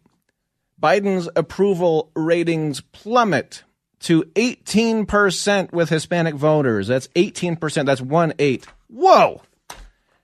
Biden's 0.79 1.27
approval 1.35 2.11
ratings 2.15 2.81
plummet 2.81 3.63
to 4.01 4.25
18% 4.35 5.71
with 5.71 5.89
Hispanic 5.89 6.35
voters. 6.35 6.85
That's 6.85 7.07
18%. 7.15 7.87
That's 7.87 8.01
1 8.01 8.33
8. 8.37 8.67
Whoa! 8.87 9.41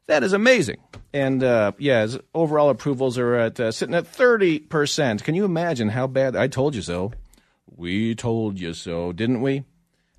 That 0.05 0.21
is 0.21 0.31
amazing. 0.31 0.77
And 1.11 1.43
uh, 1.43 1.71
yeah, 1.79 2.03
his 2.03 2.19
overall 2.35 2.69
approvals 2.69 3.17
are 3.17 3.33
at 3.33 3.59
uh, 3.59 3.71
sitting 3.71 3.95
at 3.95 4.03
30%. 4.03 5.23
Can 5.23 5.33
you 5.33 5.43
imagine 5.43 5.89
how 5.89 6.05
bad? 6.05 6.35
I 6.35 6.45
told 6.45 6.75
you 6.75 6.83
so. 6.83 7.13
We 7.65 8.13
told 8.13 8.59
you 8.59 8.75
so, 8.75 9.11
didn't 9.11 9.41
we? 9.41 9.63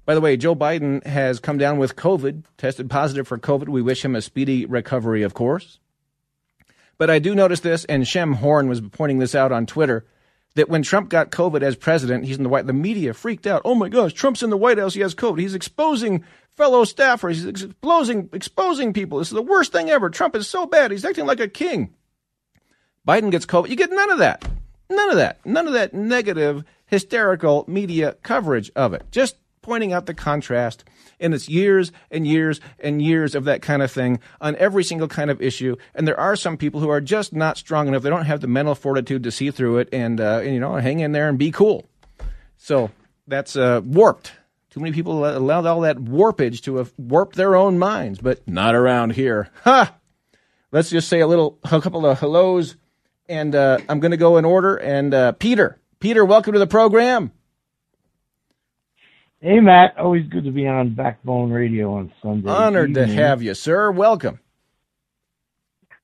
By 0.05 0.15
the 0.15 0.21
way, 0.21 0.37
Joe 0.37 0.57
Biden 0.57 1.05
has 1.07 1.39
come 1.39 1.59
down 1.59 1.79
with 1.79 1.97
COVID, 1.97 2.45
tested 2.57 2.91
positive 2.91 3.29
for 3.29 3.39
COVID. 3.39 3.69
We 3.69 3.83
wish 3.83 4.05
him 4.05 4.17
a 4.17 4.23
speedy 4.23 4.67
recovery, 4.67 5.23
of 5.23 5.35
course. 5.35 5.79
But 6.99 7.11
I 7.11 7.19
do 7.19 7.35
notice 7.35 7.61
this, 7.61 7.85
and 7.85 8.07
Shem 8.07 8.35
Horn 8.35 8.69
was 8.69 8.81
pointing 8.81 9.19
this 9.19 9.35
out 9.35 9.53
on 9.53 9.67
Twitter, 9.67 10.05
that 10.55 10.69
when 10.69 10.83
Trump 10.83 11.09
got 11.09 11.31
COVID 11.31 11.63
as 11.63 11.77
president, 11.77 12.25
he's 12.25 12.37
in 12.37 12.43
the 12.43 12.49
White. 12.49 12.67
The 12.67 12.73
media 12.73 13.15
freaked 13.15 13.47
out. 13.47 13.63
Oh 13.65 13.75
my 13.75 13.89
gosh, 13.89 14.13
Trump's 14.13 14.43
in 14.43 14.51
the 14.51 14.57
White 14.57 14.79
House. 14.79 14.95
He 14.95 15.01
has 15.01 15.15
COVID. 15.15 15.41
He's 15.41 15.55
exposing 15.55 16.25
fellow 16.57 16.85
staffers. 16.85 17.35
He's 17.35 17.47
exposing 17.47 18.29
exposing 18.33 18.93
people. 18.93 19.19
This 19.19 19.29
is 19.29 19.35
the 19.35 19.43
worst 19.43 19.73
thing 19.73 19.89
ever. 19.89 20.11
Trump 20.11 20.37
is 20.37 20.47
so 20.47 20.67
bad. 20.67 20.91
He's 20.91 21.05
acting 21.05 21.27
like 21.27 21.41
a 21.41 21.49
king. 21.49 21.95
Biden 23.07 23.31
gets 23.31 23.47
COVID. 23.47 23.69
You 23.69 23.77
get 23.77 23.91
none 23.91 24.11
of 24.11 24.19
that. 24.19 24.45
None 24.91 25.11
of 25.11 25.17
that. 25.17 25.45
None 25.47 25.67
of 25.67 25.73
that 25.73 25.95
negative, 25.95 26.65
hysterical 26.87 27.65
media 27.67 28.17
coverage 28.23 28.71
of 28.77 28.93
it. 28.93 29.05
Just 29.11 29.37
pointing 29.63 29.93
out 29.93 30.07
the 30.07 30.15
contrast. 30.15 30.85
And 31.19 31.33
it's 31.33 31.49
years 31.49 31.93
and 32.11 32.27
years 32.27 32.61
and 32.79 33.01
years 33.01 33.35
of 33.35 33.45
that 33.45 33.63
kind 33.63 33.81
of 33.83 33.91
thing 33.91 34.19
on 34.41 34.57
every 34.57 34.85
single 34.85 35.09
kind 35.09 35.31
of 35.31 35.41
issue. 35.41 35.77
And 35.95 36.07
there 36.07 36.19
are 36.19 36.37
some 36.37 36.57
people 36.57 36.81
who 36.81 36.91
are 36.91 37.01
just 37.01 37.33
not 37.33 37.57
strong 37.57 37.89
enough. 37.89 38.03
They 38.03 38.11
don't 38.11 38.27
have 38.27 38.41
the 38.41 38.49
mental 38.49 38.75
fortitude 38.75 39.23
to 39.23 39.31
see 39.31 39.51
through 39.51 39.79
it 39.79 39.89
and, 39.93 40.21
uh, 40.21 40.41
and 40.43 40.53
you 40.53 40.61
know, 40.61 40.75
hang 40.75 41.01
in 41.01 41.13
there 41.13 41.29
and 41.29 41.39
be 41.39 41.51
cool. 41.51 41.89
So 42.57 42.91
that's 43.27 43.57
uh, 43.57 43.81
warped. 43.85 44.33
Too 44.71 44.81
many 44.81 44.93
people 44.93 45.27
allowed 45.27 45.67
all 45.67 45.81
that 45.83 45.99
warpage 45.99 46.63
to 46.63 46.77
have 46.77 46.93
warped 46.97 47.37
their 47.37 47.55
own 47.55 47.79
minds, 47.79 48.21
but 48.21 48.47
not 48.49 48.75
around 48.75 49.11
here. 49.11 49.51
Ha! 49.65 49.95
Let's 50.71 50.89
just 50.89 51.09
say 51.09 51.21
a 51.21 51.27
little, 51.27 51.59
a 51.65 51.81
couple 51.83 52.07
of 52.07 52.19
hellos, 52.19 52.77
and 53.29 53.55
uh, 53.55 53.79
I'm 53.89 54.01
going 54.01 54.13
to 54.13 54.17
go 54.17 54.39
in 54.39 54.47
order. 54.47 54.77
And 54.77 55.13
uh, 55.13 55.33
Peter, 55.33 55.79
Peter, 56.01 56.25
welcome 56.25 56.55
to 56.55 56.59
the 56.59 56.67
program. 56.67 57.33
Hey, 59.45 59.59
Matt. 59.59 59.99
Always 59.99 60.29
good 60.29 60.45
to 60.45 60.53
be 60.53 60.69
on 60.69 60.95
Backbone 60.95 61.51
Radio 61.51 61.95
on 61.95 62.13
Sunday. 62.23 62.49
Honored 62.49 62.91
evening. 62.91 63.09
to 63.09 63.15
have 63.15 63.43
you, 63.43 63.55
sir. 63.55 63.91
Welcome. 63.91 64.39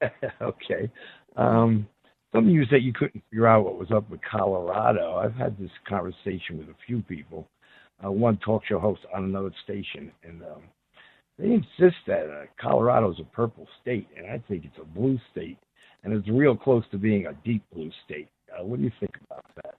okay. 0.42 0.90
Um, 1.36 1.86
some 2.32 2.48
you 2.48 2.64
said 2.68 2.82
you 2.82 2.92
couldn't 2.92 3.22
figure 3.30 3.46
out 3.46 3.64
what 3.64 3.78
was 3.78 3.92
up 3.92 4.10
with 4.10 4.18
Colorado. 4.28 5.14
I've 5.14 5.36
had 5.36 5.56
this 5.56 5.70
conversation 5.88 6.58
with 6.58 6.68
a 6.68 6.74
few 6.84 7.00
people. 7.02 7.48
Uh, 8.04 8.10
one 8.10 8.38
talk 8.38 8.64
show 8.68 8.80
host 8.80 9.02
on 9.14 9.22
another 9.22 9.52
station, 9.62 10.10
and 10.24 10.42
um, 10.42 10.62
they 11.38 11.52
insist 11.52 11.96
that 12.08 12.26
uh, 12.28 12.46
Colorado 12.60 13.12
is 13.12 13.20
a 13.20 13.36
purple 13.36 13.68
state, 13.80 14.08
and 14.16 14.26
I 14.26 14.42
think 14.48 14.64
it's 14.64 14.78
a 14.82 14.98
blue 14.98 15.16
state, 15.30 15.58
and 16.02 16.12
it's 16.12 16.28
real 16.28 16.56
close 16.56 16.82
to 16.90 16.98
being 16.98 17.26
a 17.26 17.34
deep 17.44 17.62
blue 17.72 17.92
state. 18.04 18.30
Uh, 18.52 18.64
what 18.64 18.78
do 18.78 18.84
you 18.84 18.92
think 18.98 19.14
about 19.30 19.44
that? 19.62 19.76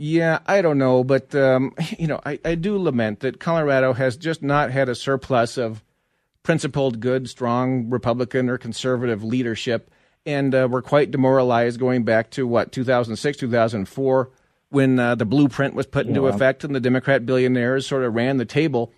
Yeah, 0.00 0.38
I 0.46 0.62
don't 0.62 0.78
know, 0.78 1.02
but 1.02 1.34
um, 1.34 1.74
you 1.98 2.06
know, 2.06 2.20
I, 2.24 2.38
I 2.44 2.54
do 2.54 2.78
lament 2.78 3.20
that 3.20 3.40
Colorado 3.40 3.92
has 3.94 4.16
just 4.16 4.44
not 4.44 4.70
had 4.70 4.88
a 4.88 4.94
surplus 4.94 5.58
of 5.58 5.82
principled, 6.44 7.00
good, 7.00 7.28
strong 7.28 7.90
Republican 7.90 8.48
or 8.48 8.58
conservative 8.58 9.24
leadership, 9.24 9.90
and 10.24 10.54
uh, 10.54 10.68
we're 10.70 10.82
quite 10.82 11.10
demoralized 11.10 11.80
going 11.80 12.04
back 12.04 12.30
to 12.30 12.46
what 12.46 12.70
2006, 12.70 13.38
2004, 13.38 14.30
when 14.68 15.00
uh, 15.00 15.16
the 15.16 15.24
blueprint 15.24 15.74
was 15.74 15.86
put 15.86 16.06
into 16.06 16.28
effect 16.28 16.62
and 16.62 16.76
the 16.76 16.80
Democrat 16.80 17.26
billionaires 17.26 17.84
sort 17.84 18.04
of 18.04 18.14
ran 18.14 18.36
the 18.36 18.44
table. 18.44 18.92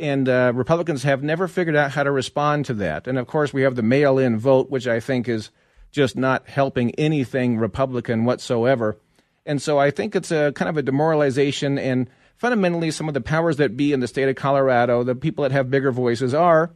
And 0.00 0.28
uh, 0.28 0.52
Republicans 0.54 1.02
have 1.02 1.22
never 1.22 1.48
figured 1.48 1.76
out 1.76 1.92
how 1.92 2.04
to 2.04 2.12
respond 2.12 2.66
to 2.66 2.74
that. 2.74 3.08
And 3.08 3.18
of 3.18 3.26
course, 3.26 3.52
we 3.52 3.62
have 3.62 3.74
the 3.74 3.82
mail 3.82 4.18
in 4.18 4.38
vote, 4.38 4.70
which 4.70 4.86
I 4.86 5.00
think 5.00 5.28
is 5.28 5.50
just 5.90 6.16
not 6.16 6.48
helping 6.48 6.92
anything 6.96 7.56
Republican 7.56 8.24
whatsoever. 8.24 8.98
And 9.46 9.60
so 9.60 9.78
I 9.78 9.90
think 9.90 10.16
it's 10.16 10.30
a 10.30 10.52
kind 10.52 10.68
of 10.68 10.76
a 10.76 10.82
demoralization. 10.82 11.78
And 11.78 12.08
fundamentally, 12.36 12.90
some 12.90 13.08
of 13.08 13.14
the 13.14 13.20
powers 13.20 13.56
that 13.58 13.76
be 13.76 13.92
in 13.92 14.00
the 14.00 14.08
state 14.08 14.28
of 14.28 14.36
Colorado, 14.36 15.02
the 15.02 15.14
people 15.14 15.42
that 15.42 15.52
have 15.52 15.70
bigger 15.70 15.92
voices, 15.92 16.34
are 16.34 16.72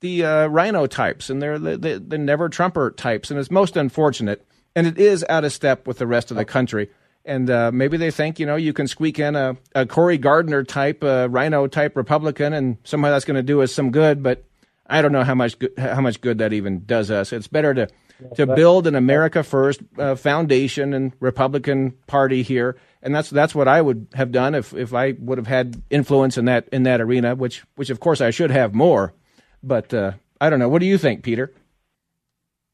the 0.00 0.24
uh, 0.24 0.46
rhino 0.46 0.86
types 0.86 1.28
and 1.28 1.42
they're 1.42 1.58
the, 1.58 1.76
the, 1.76 1.98
the 1.98 2.18
never 2.18 2.48
Trumper 2.48 2.90
types. 2.90 3.30
And 3.30 3.38
it's 3.38 3.50
most 3.50 3.76
unfortunate. 3.76 4.46
And 4.74 4.86
it 4.86 4.98
is 4.98 5.24
out 5.28 5.44
of 5.44 5.52
step 5.52 5.86
with 5.86 5.98
the 5.98 6.06
rest 6.06 6.30
of 6.30 6.36
the 6.36 6.44
country. 6.44 6.90
And 7.24 7.50
uh, 7.50 7.70
maybe 7.72 7.96
they 7.96 8.10
think, 8.10 8.38
you 8.38 8.46
know, 8.46 8.56
you 8.56 8.72
can 8.72 8.86
squeak 8.86 9.18
in 9.18 9.36
a, 9.36 9.56
a 9.74 9.84
Cory 9.84 10.16
Gardner 10.18 10.64
type, 10.64 11.04
uh, 11.04 11.28
rhino 11.28 11.66
type 11.66 11.96
Republican, 11.96 12.54
and 12.54 12.78
somehow 12.84 13.10
that's 13.10 13.24
going 13.24 13.36
to 13.36 13.42
do 13.42 13.60
us 13.60 13.72
some 13.72 13.90
good. 13.90 14.22
But 14.22 14.44
I 14.86 15.02
don't 15.02 15.12
know 15.12 15.24
how 15.24 15.34
much 15.34 15.58
good, 15.58 15.72
how 15.76 16.00
much 16.00 16.20
good 16.20 16.38
that 16.38 16.54
even 16.54 16.84
does 16.86 17.10
us. 17.10 17.32
It's 17.32 17.48
better 17.48 17.74
to 17.74 17.88
to 18.34 18.46
build 18.46 18.86
an 18.86 18.94
America 18.94 19.42
First 19.42 19.80
uh, 19.98 20.14
foundation 20.14 20.92
and 20.92 21.12
Republican 21.20 21.92
Party 22.06 22.42
here, 22.42 22.76
and 23.02 23.14
that's 23.14 23.30
that's 23.30 23.54
what 23.54 23.68
I 23.68 23.80
would 23.80 24.08
have 24.14 24.32
done 24.32 24.54
if, 24.54 24.74
if 24.74 24.94
I 24.94 25.14
would 25.18 25.38
have 25.38 25.46
had 25.46 25.82
influence 25.90 26.36
in 26.36 26.46
that 26.46 26.68
in 26.72 26.82
that 26.84 27.00
arena, 27.00 27.34
which 27.34 27.64
which 27.76 27.90
of 27.90 28.00
course 28.00 28.20
I 28.20 28.30
should 28.30 28.50
have 28.50 28.74
more. 28.74 29.14
But 29.62 29.92
uh, 29.92 30.12
I 30.40 30.50
don't 30.50 30.58
know. 30.58 30.68
What 30.68 30.80
do 30.80 30.86
you 30.86 30.98
think, 30.98 31.22
Peter? 31.22 31.52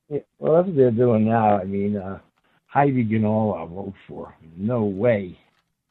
Yeah, 0.09 0.21
well, 0.39 0.55
that's 0.55 0.67
what 0.67 0.77
they're 0.77 0.91
doing 0.91 1.27
now. 1.27 1.59
I 1.59 1.65
mean, 1.65 1.97
uh, 1.97 2.19
Heidi 2.67 3.05
Ganahl, 3.05 3.59
I'll 3.59 3.67
vote 3.67 3.95
for. 4.07 4.35
No 4.57 4.85
way. 4.85 5.39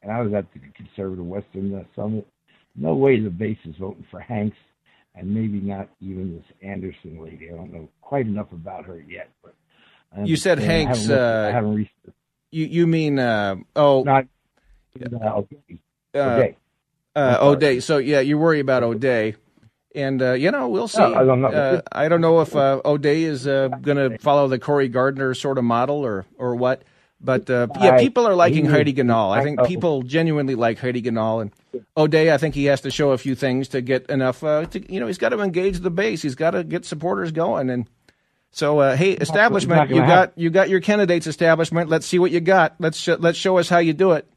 And 0.02 0.12
I 0.12 0.20
was 0.20 0.32
at 0.34 0.46
the 0.52 0.60
conservative 0.74 1.24
Western 1.24 1.74
uh, 1.74 1.84
Summit. 1.96 2.26
No 2.76 2.94
way 2.94 3.18
the 3.18 3.30
base 3.30 3.58
is 3.64 3.74
voting 3.76 4.06
for 4.10 4.20
Hanks, 4.20 4.56
and 5.14 5.32
maybe 5.34 5.60
not 5.60 5.88
even 6.00 6.36
this 6.36 6.44
Anderson 6.62 7.20
lady. 7.22 7.50
I 7.50 7.54
don't 7.56 7.72
know 7.72 7.88
quite 8.00 8.26
enough 8.26 8.52
about 8.52 8.84
her 8.86 9.00
yet. 9.00 9.30
But 9.42 9.54
You 10.24 10.36
said 10.36 10.58
understand. 10.58 10.60
I 10.60 10.74
Hanks. 10.92 10.98
haven't 11.06 11.18
Uh, 11.18 11.48
I 11.48 11.52
haven't 11.52 11.74
researched. 11.74 12.18
you 12.50 12.64
you 12.66 12.86
mean 12.86 13.18
uh, 13.18 13.56
oh 13.76 14.02
Not. 14.04 14.26
Uh, 15.00 15.26
okay. 15.38 15.56
uh, 16.14 16.18
okay. 16.18 16.56
uh. 17.16 17.38
O'Dea? 17.40 17.80
So 17.80 17.98
yeah, 17.98 18.20
you 18.20 18.38
worry 18.38 18.60
about 18.60 18.82
O'Dea. 18.82 19.34
And 19.96 20.20
uh, 20.22 20.32
you 20.32 20.50
know 20.50 20.68
we'll 20.68 20.88
see. 20.88 20.98
No, 20.98 21.14
I 21.14 21.24
don't 21.24 21.40
know. 21.40 21.48
Uh, 21.48 21.80
I 21.92 22.08
don't 22.08 22.20
know 22.20 22.40
if 22.40 22.56
uh, 22.56 22.80
O'Dea 22.84 23.24
is 23.24 23.46
uh, 23.46 23.68
going 23.80 23.96
to 23.96 24.18
follow 24.18 24.48
the 24.48 24.58
Cory 24.58 24.88
Gardner 24.88 25.34
sort 25.34 25.56
of 25.58 25.64
model 25.64 26.04
or 26.04 26.26
or 26.36 26.56
what. 26.56 26.82
But 27.20 27.48
uh, 27.48 27.68
yeah, 27.80 27.92
I- 27.94 27.98
people 28.00 28.26
are 28.26 28.34
liking 28.34 28.64
he 28.64 28.70
Heidi 28.72 28.92
Ganahl. 28.92 29.30
I 29.30 29.38
I 29.40 29.42
think 29.44 29.62
people 29.64 30.02
genuinely 30.02 30.56
like 30.56 30.78
Heidi 30.80 31.00
Ganahl 31.00 31.42
and 31.42 31.52
O'Dea. 31.96 32.32
I 32.32 32.38
think 32.38 32.54
he 32.54 32.64
has 32.66 32.80
to 32.82 32.90
show 32.90 33.12
a 33.12 33.18
few 33.18 33.34
things 33.34 33.68
to 33.68 33.80
get 33.80 34.06
enough. 34.10 34.42
Uh, 34.42 34.66
to, 34.66 34.92
you 34.92 35.00
know, 35.00 35.06
he's 35.06 35.18
got 35.18 35.30
to 35.30 35.40
engage 35.40 35.78
the 35.80 35.90
base. 35.90 36.22
He's 36.22 36.34
got 36.34 36.52
to 36.52 36.64
get 36.64 36.84
supporters 36.84 37.32
going. 37.32 37.70
And 37.70 37.88
so, 38.50 38.78
uh, 38.80 38.96
hey, 38.96 39.12
establishment, 39.12 39.78
not 39.78 39.90
you 39.90 39.96
got 39.96 40.08
happen. 40.08 40.42
you 40.42 40.50
got 40.50 40.68
your 40.68 40.80
candidates. 40.80 41.26
Establishment. 41.26 41.88
Let's 41.90 42.06
see 42.06 42.18
what 42.18 42.30
you 42.30 42.40
got. 42.40 42.76
Let's 42.78 42.98
sh- 42.98 43.18
let's 43.18 43.38
show 43.38 43.58
us 43.58 43.68
how 43.68 43.78
you 43.78 43.92
do 43.92 44.12
it. 44.12 44.28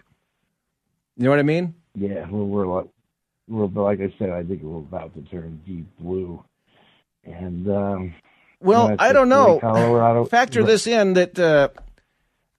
You 1.17 1.23
know 1.25 1.29
what 1.31 1.39
I 1.39 1.43
mean? 1.43 1.73
Yeah, 1.95 2.29
we're, 2.29 2.43
we're 2.43 2.67
like, 2.67 2.85
we're 3.47 3.65
like 3.65 4.01
I 4.01 4.13
said, 4.19 4.29
I 4.29 4.43
think 4.43 4.61
we're 4.61 4.77
about 4.77 5.15
to 5.15 5.21
turn 5.23 5.61
deep 5.65 5.87
blue, 5.99 6.43
and 7.23 7.67
um, 7.69 8.13
Well, 8.59 8.89
yeah, 8.89 8.95
I 8.99 9.13
don't 9.13 9.29
know. 9.29 9.59
Colorado. 9.59 10.25
Factor 10.25 10.63
this 10.63 10.85
in 10.85 11.13
that 11.13 11.39
uh, 11.39 11.69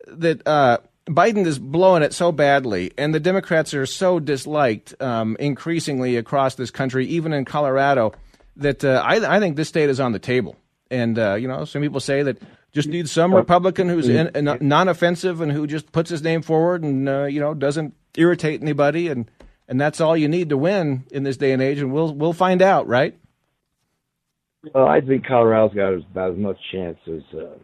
that 0.08 0.44
uh, 0.46 0.78
Biden 1.08 1.46
is 1.46 1.58
blowing 1.58 2.02
it 2.02 2.12
so 2.12 2.32
badly, 2.32 2.92
and 2.98 3.14
the 3.14 3.20
Democrats 3.20 3.72
are 3.74 3.86
so 3.86 4.20
disliked 4.20 5.00
um, 5.00 5.36
increasingly 5.40 6.16
across 6.16 6.54
this 6.54 6.70
country, 6.70 7.06
even 7.06 7.32
in 7.32 7.44
Colorado, 7.44 8.12
that 8.56 8.84
uh, 8.84 9.02
I, 9.04 9.36
I 9.36 9.40
think 9.40 9.56
this 9.56 9.68
state 9.68 9.88
is 9.88 10.00
on 10.00 10.12
the 10.12 10.18
table. 10.18 10.56
And 10.90 11.18
uh, 11.18 11.34
you 11.34 11.48
know, 11.48 11.64
some 11.64 11.82
people 11.82 12.00
say 12.00 12.22
that 12.22 12.40
just 12.72 12.88
needs 12.88 13.10
some 13.10 13.34
Republican 13.34 13.88
who's 13.88 14.08
in, 14.08 14.28
in, 14.34 14.58
non-offensive 14.60 15.40
and 15.40 15.50
who 15.50 15.66
just 15.66 15.90
puts 15.92 16.10
his 16.10 16.22
name 16.22 16.42
forward 16.42 16.82
and 16.82 17.08
uh, 17.08 17.24
you 17.24 17.40
know 17.40 17.54
doesn't 17.54 17.94
irritate 18.16 18.62
anybody, 18.62 19.08
and 19.08 19.30
and 19.66 19.80
that's 19.80 20.00
all 20.00 20.16
you 20.16 20.28
need 20.28 20.50
to 20.50 20.56
win 20.56 21.04
in 21.10 21.22
this 21.24 21.36
day 21.36 21.52
and 21.52 21.62
age. 21.62 21.78
And 21.78 21.92
we'll 21.92 22.14
we'll 22.14 22.32
find 22.32 22.62
out, 22.62 22.86
right? 22.86 23.18
Well, 24.74 24.86
I 24.86 25.00
think 25.00 25.26
Colorado's 25.26 25.74
got 25.74 25.92
about 25.94 26.32
as 26.32 26.38
much 26.38 26.58
chance 26.72 26.98
as 27.06 27.22
uh, 27.38 27.56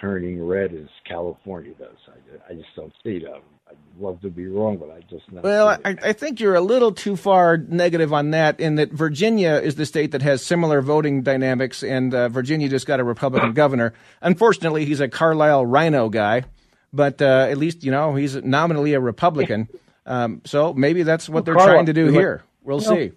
turning 0.00 0.44
red 0.44 0.72
as 0.72 0.88
California 1.06 1.72
does. 1.78 1.96
I, 2.08 2.52
I 2.52 2.54
just 2.54 2.68
don't 2.74 2.92
see 3.02 3.16
it. 3.16 3.24
I'd 3.68 3.76
love 4.00 4.20
to 4.22 4.30
be 4.30 4.46
wrong, 4.46 4.78
but 4.78 4.90
I 4.90 5.00
just 5.08 5.30
not. 5.30 5.44
Well, 5.44 5.68
I, 5.84 5.96
I 6.02 6.12
think 6.12 6.40
you're 6.40 6.54
a 6.54 6.60
little 6.60 6.92
too 6.92 7.16
far 7.16 7.56
negative 7.56 8.12
on 8.12 8.30
that. 8.30 8.58
In 8.58 8.76
that 8.76 8.92
Virginia 8.92 9.60
is 9.62 9.76
the 9.76 9.86
state 9.86 10.12
that 10.12 10.22
has 10.22 10.44
similar 10.44 10.80
voting 10.80 11.22
dynamics, 11.22 11.82
and 11.82 12.12
uh, 12.14 12.28
Virginia 12.28 12.68
just 12.68 12.86
got 12.86 12.98
a 12.98 13.04
Republican 13.04 13.52
governor. 13.54 13.92
Unfortunately, 14.22 14.84
he's 14.86 15.00
a 15.00 15.08
Carlyle 15.08 15.64
Rhino 15.64 16.08
guy, 16.08 16.44
but 16.92 17.22
uh, 17.22 17.46
at 17.48 17.58
least 17.58 17.84
you 17.84 17.90
know 17.90 18.14
he's 18.14 18.34
nominally 18.36 18.94
a 18.94 19.00
Republican. 19.00 19.68
Um, 20.06 20.42
so 20.44 20.72
maybe 20.72 21.02
that's 21.02 21.28
what 21.28 21.44
they're 21.44 21.54
trying 21.54 21.86
to 21.86 21.92
do 21.92 22.08
here. 22.08 22.42
We'll 22.64 22.80
see. 22.80 23.12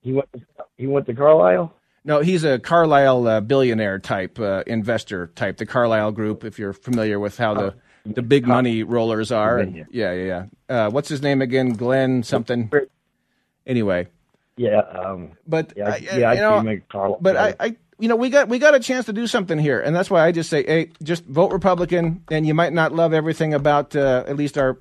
He 0.00 0.12
went. 0.12 0.28
He 0.76 0.86
went 0.86 1.06
to 1.06 1.14
Carlyle. 1.14 1.72
No, 2.04 2.20
he's 2.20 2.44
a 2.44 2.58
Carlyle 2.58 3.26
uh, 3.26 3.40
billionaire 3.40 3.98
type 3.98 4.38
uh, 4.38 4.62
investor 4.66 5.28
type. 5.28 5.56
The 5.56 5.66
Carlyle 5.66 6.12
Group, 6.12 6.44
if 6.44 6.58
you're 6.58 6.74
familiar 6.74 7.18
with 7.18 7.38
how 7.38 7.54
the 7.54 7.74
the 8.04 8.22
big 8.22 8.46
money 8.46 8.82
rollers 8.82 9.32
are. 9.32 9.58
And, 9.58 9.86
yeah, 9.90 10.12
yeah, 10.12 10.12
yeah. 10.12 10.46
Uh, 10.68 10.90
what's 10.90 11.08
his 11.08 11.22
name 11.22 11.40
again? 11.40 11.72
Glenn 11.72 12.22
something. 12.22 12.70
Anyway. 13.66 14.08
Yeah. 14.56 14.80
Um, 14.80 15.32
but 15.46 15.72
yeah, 15.76 15.88
I, 15.88 15.96
yeah, 15.96 16.32
you 16.32 16.40
know, 16.40 16.58
I 16.58 16.82
Carl, 16.88 17.18
but 17.20 17.36
I, 17.36 17.54
I, 17.58 17.76
you 17.98 18.08
know, 18.08 18.16
we 18.16 18.28
got 18.28 18.48
we 18.48 18.58
got 18.58 18.74
a 18.74 18.80
chance 18.80 19.06
to 19.06 19.12
do 19.12 19.26
something 19.26 19.58
here, 19.58 19.80
and 19.80 19.96
that's 19.96 20.10
why 20.10 20.24
I 20.24 20.32
just 20.32 20.50
say, 20.50 20.64
hey, 20.64 20.90
just 21.02 21.24
vote 21.24 21.52
Republican, 21.52 22.22
and 22.30 22.46
you 22.46 22.54
might 22.54 22.72
not 22.72 22.92
love 22.92 23.12
everything 23.12 23.54
about 23.54 23.96
uh, 23.96 24.24
at 24.26 24.36
least 24.36 24.58
our 24.58 24.78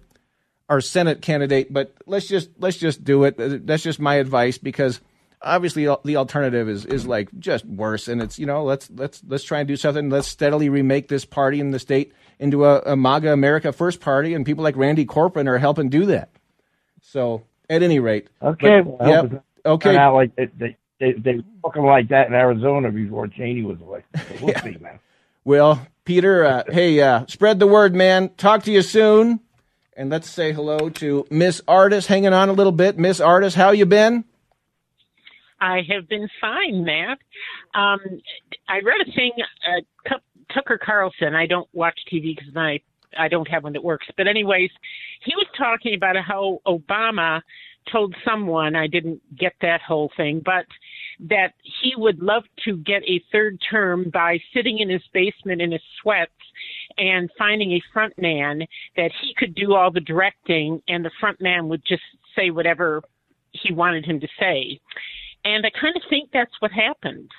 our 0.70 0.82
Senate 0.82 1.22
candidate, 1.22 1.74
but 1.74 1.94
let's 2.06 2.28
just 2.28 2.50
let's 2.60 2.78
just 2.78 3.04
do 3.04 3.24
it. 3.24 3.36
That's 3.66 3.84
just 3.84 4.00
my 4.00 4.16
advice 4.16 4.58
because 4.58 5.00
obviously 5.44 5.86
the 6.04 6.16
alternative 6.18 6.70
is 6.70 6.86
is 6.86 7.06
like 7.06 7.30
just 7.40 7.66
worse 7.66 8.08
and 8.08 8.22
it's 8.22 8.40
you 8.40 8.46
know 8.46 8.64
let's 8.64 8.90
let's 8.92 9.22
let's 9.28 9.44
try 9.44 9.60
and 9.60 9.68
do 9.68 9.76
something. 9.76 10.10
Let's 10.10 10.28
steadily 10.28 10.70
remake 10.70 11.08
this 11.08 11.26
party 11.26 11.60
in 11.60 11.72
the 11.72 11.80
state 11.80 12.14
into 12.40 12.66
a, 12.66 12.80
a 12.82 12.96
maga 12.96 13.32
america 13.32 13.72
first 13.72 14.00
party 14.02 14.34
and 14.34 14.46
people 14.46 14.64
like 14.64 14.76
randy 14.76 15.06
corporon 15.06 15.48
are 15.48 15.58
helping 15.58 15.90
do 15.90 16.06
that. 16.08 16.30
So 17.02 17.44
at 17.70 17.84
any 17.84 18.00
rate 18.00 18.28
okay 18.42 18.82
but, 18.82 19.00
well, 19.00 19.30
yep, 19.32 19.44
okay. 19.66 19.96
out 19.96 20.14
like 20.16 20.36
they, 20.36 20.50
they, 20.58 20.78
they, 21.00 21.14
they 21.14 21.44
like 21.76 22.10
that 22.10 22.28
in 22.28 22.34
arizona 22.34 22.92
before 22.92 23.28
cheney 23.28 23.62
was 23.64 23.80
elected 23.82 24.22
so 24.28 24.46
we'll 24.46 24.50
Yeah. 24.56 24.64
see 24.64 24.78
man. 24.80 25.00
Well 25.44 25.86
peter 26.06 26.44
uh, 26.46 26.64
hey 26.72 27.00
uh, 27.02 27.26
spread 27.28 27.60
the 27.60 27.68
word 27.68 27.96
man. 27.96 28.30
Talk 28.38 28.64
to 28.64 28.72
you 28.72 28.82
soon 28.82 29.40
and 29.96 30.10
let's 30.10 30.30
say 30.30 30.52
hello 30.54 30.90
to 30.90 31.26
miss 31.30 31.62
artist 31.68 32.08
hanging 32.08 32.34
on 32.34 32.50
a 32.50 32.54
little 32.54 32.72
bit. 32.72 32.98
Miss 32.98 33.20
artist 33.20 33.56
how 33.56 33.72
you 33.72 33.86
been 33.86 34.26
I 35.64 35.82
have 35.90 36.10
been 36.10 36.28
fine, 36.42 36.84
Matt. 36.84 37.20
Um, 37.74 38.00
I 38.68 38.82
read 38.84 39.08
a 39.08 39.12
thing, 39.14 39.32
uh, 39.40 40.18
Tucker 40.54 40.78
Carlson. 40.84 41.36
I 41.36 41.46
don't 41.46 41.70
watch 41.74 41.98
TV 42.12 42.36
because 42.36 42.54
I 42.56 42.82
I 43.18 43.30
don't 43.30 43.48
have 43.48 43.64
one 43.64 43.74
that 43.74 43.84
works. 43.84 44.08
But 44.18 44.28
anyways, 44.28 44.72
he 45.24 45.34
was 45.36 45.46
talking 45.58 45.96
about 45.96 46.18
how 46.18 46.60
Obama 46.68 47.42
told 47.92 48.14
someone 48.26 48.76
I 48.76 48.88
didn't 48.88 49.22
get 49.38 49.54
that 49.62 49.82
whole 49.82 50.12
thing, 50.18 50.42
but 50.44 50.66
that 51.30 51.54
he 51.82 51.94
would 51.96 52.20
love 52.20 52.44
to 52.66 52.78
get 52.78 53.04
a 53.04 53.24
third 53.32 53.58
term 53.70 54.10
by 54.12 54.40
sitting 54.54 54.80
in 54.80 54.90
his 54.90 55.04
basement 55.14 55.62
in 55.62 55.72
his 55.72 55.82
sweats 56.02 56.32
and 56.98 57.30
finding 57.38 57.72
a 57.74 57.82
front 57.94 58.14
man 58.18 58.64
that 58.98 59.12
he 59.22 59.34
could 59.38 59.56
do 59.56 59.76
all 59.76 59.92
the 59.92 60.02
directing 60.02 60.82
and 60.88 61.06
the 61.06 61.12
front 61.20 61.40
man 61.40 61.70
would 61.70 61.84
just 61.88 62.04
say 62.36 62.50
whatever 62.50 63.02
he 63.52 63.72
wanted 63.74 64.06
him 64.06 64.20
to 64.20 64.28
say. 64.40 64.80
And 65.46 65.66
I 65.66 65.70
kind 65.72 65.96
of 65.96 66.02
think 66.10 66.30
that's 66.32 66.54
what 66.60 66.72
happened. 66.72 67.30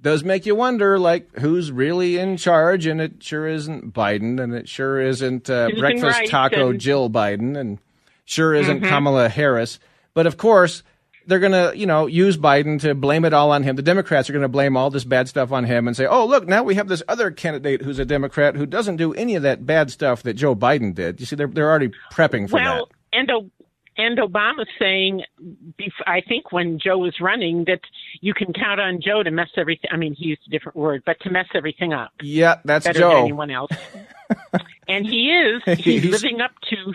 does 0.00 0.22
make 0.22 0.46
you 0.46 0.54
wonder, 0.54 0.96
like, 0.96 1.38
who's 1.40 1.72
really 1.72 2.18
in 2.18 2.36
charge, 2.36 2.86
and 2.86 3.00
it 3.00 3.20
sure 3.20 3.48
isn't 3.48 3.92
Biden, 3.92 4.38
and 4.40 4.54
it 4.54 4.68
sure 4.68 5.00
isn't 5.00 5.50
uh, 5.50 5.70
breakfast 5.76 6.18
Rice 6.20 6.30
taco 6.30 6.70
and- 6.70 6.80
Jill 6.80 7.10
Biden, 7.10 7.56
and 7.58 7.78
sure 8.24 8.54
isn't 8.54 8.82
Mhm. 8.82 8.88
Kamala 8.88 9.28
Harris. 9.28 9.80
But 10.14 10.28
of 10.28 10.36
course, 10.36 10.84
they're 11.26 11.40
going 11.40 11.50
to, 11.50 11.76
you 11.76 11.84
know, 11.86 12.06
use 12.06 12.36
Biden 12.38 12.80
to 12.82 12.94
blame 12.94 13.24
it 13.24 13.32
all 13.32 13.50
on 13.50 13.64
him. 13.64 13.74
The 13.74 13.82
Democrats 13.82 14.30
are 14.30 14.32
going 14.32 14.42
to 14.44 14.48
blame 14.48 14.76
all 14.76 14.88
this 14.88 15.02
bad 15.04 15.26
stuff 15.28 15.50
on 15.50 15.64
him 15.64 15.88
and 15.88 15.96
say, 15.96 16.06
"Oh, 16.06 16.24
look, 16.26 16.46
now 16.46 16.62
we 16.62 16.76
have 16.76 16.86
this 16.86 17.02
other 17.08 17.32
candidate 17.32 17.82
who's 17.82 17.98
a 17.98 18.04
Democrat 18.04 18.54
who 18.54 18.66
doesn't 18.66 18.96
do 18.98 19.12
any 19.14 19.34
of 19.34 19.42
that 19.42 19.66
bad 19.66 19.90
stuff 19.90 20.22
that 20.22 20.34
Joe 20.34 20.54
Biden 20.54 20.94
did." 20.94 21.18
You 21.18 21.26
see, 21.26 21.34
they're 21.34 21.48
they're 21.48 21.68
already 21.68 21.90
prepping 22.12 22.48
for 22.48 22.54
well, 22.54 22.88
and 23.12 23.28
O- 23.32 23.50
and 23.98 24.16
Obama's 24.18 24.68
saying, 24.78 25.22
I 26.06 26.20
think 26.20 26.52
when 26.52 26.78
Joe 26.78 26.98
was 26.98 27.14
running, 27.20 27.64
that 27.66 27.80
you 28.20 28.32
can 28.32 28.52
count 28.52 28.80
on 28.80 29.00
Joe 29.04 29.22
to 29.22 29.30
mess 29.30 29.48
everything. 29.56 29.90
I 29.92 29.96
mean, 29.96 30.14
he 30.14 30.26
used 30.26 30.42
a 30.46 30.50
different 30.50 30.76
word, 30.76 31.02
but 31.04 31.18
to 31.20 31.30
mess 31.30 31.46
everything 31.54 31.92
up. 31.92 32.12
Yeah, 32.22 32.60
that's 32.64 32.86
better 32.86 33.00
Joe. 33.00 33.08
than 33.10 33.18
anyone 33.24 33.50
else. 33.50 33.70
and 34.88 35.04
he 35.06 35.30
is. 35.30 35.62
He's, 35.78 36.02
He's- 36.02 36.04
living 36.22 36.40
up 36.40 36.52
to. 36.70 36.94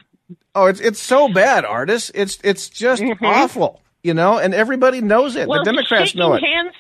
Oh, 0.56 0.68
it's 0.68 0.80
it's 0.80 1.00
so 1.02 1.28
bad, 1.32 1.66
artists. 1.66 2.12
It's 2.16 2.40
it's 2.44 2.70
just 2.70 3.04
awful, 3.22 3.82
you 4.04 4.14
know, 4.14 4.38
and 4.38 4.54
everybody 4.54 5.02
knows 5.02 5.36
it. 5.36 5.42
Mm-hmm. 5.42 5.50
Well, 5.50 5.60
the 5.64 5.72
Democrats 5.72 6.16
know 6.16 6.34
it. 6.34 6.44
hands. 6.44 6.74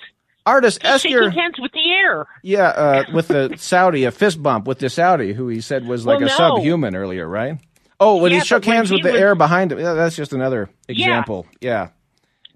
Artists, 0.46 0.80
He's 0.82 0.92
ask 0.92 1.10
your 1.10 1.24
shaking 1.26 1.40
hands 1.40 1.56
with 1.60 1.72
the 1.72 1.92
air. 1.92 2.26
yeah, 2.44 2.68
uh, 2.68 3.04
with 3.14 3.30
the 3.30 3.56
Saudi, 3.58 4.04
a 4.04 4.12
fist 4.12 4.42
bump 4.44 4.68
with 4.68 4.80
the 4.80 4.90
Saudi, 4.90 5.34
who 5.34 5.48
he 5.48 5.62
said 5.62 5.88
was 5.88 6.06
like 6.06 6.20
Well, 6.20 6.28
a 6.28 6.32
no. 6.32 6.38
subhuman 6.58 6.96
earlier, 6.96 7.28
right? 7.28 7.60
Oh, 8.00 8.18
when 8.18 8.32
Yeah, 8.32 8.40
he 8.40 8.46
shook 8.46 8.66
hands 8.66 8.92
with 8.92 9.04
he 9.04 9.12
the 9.12 9.18
air 9.18 9.36
behind 9.36 9.72
him. 9.72 9.80
Yeah, 9.80 9.94
that's 9.94 10.16
just 10.16 10.34
another 10.34 10.70
example. 10.88 11.46
Yeah. 11.62 11.90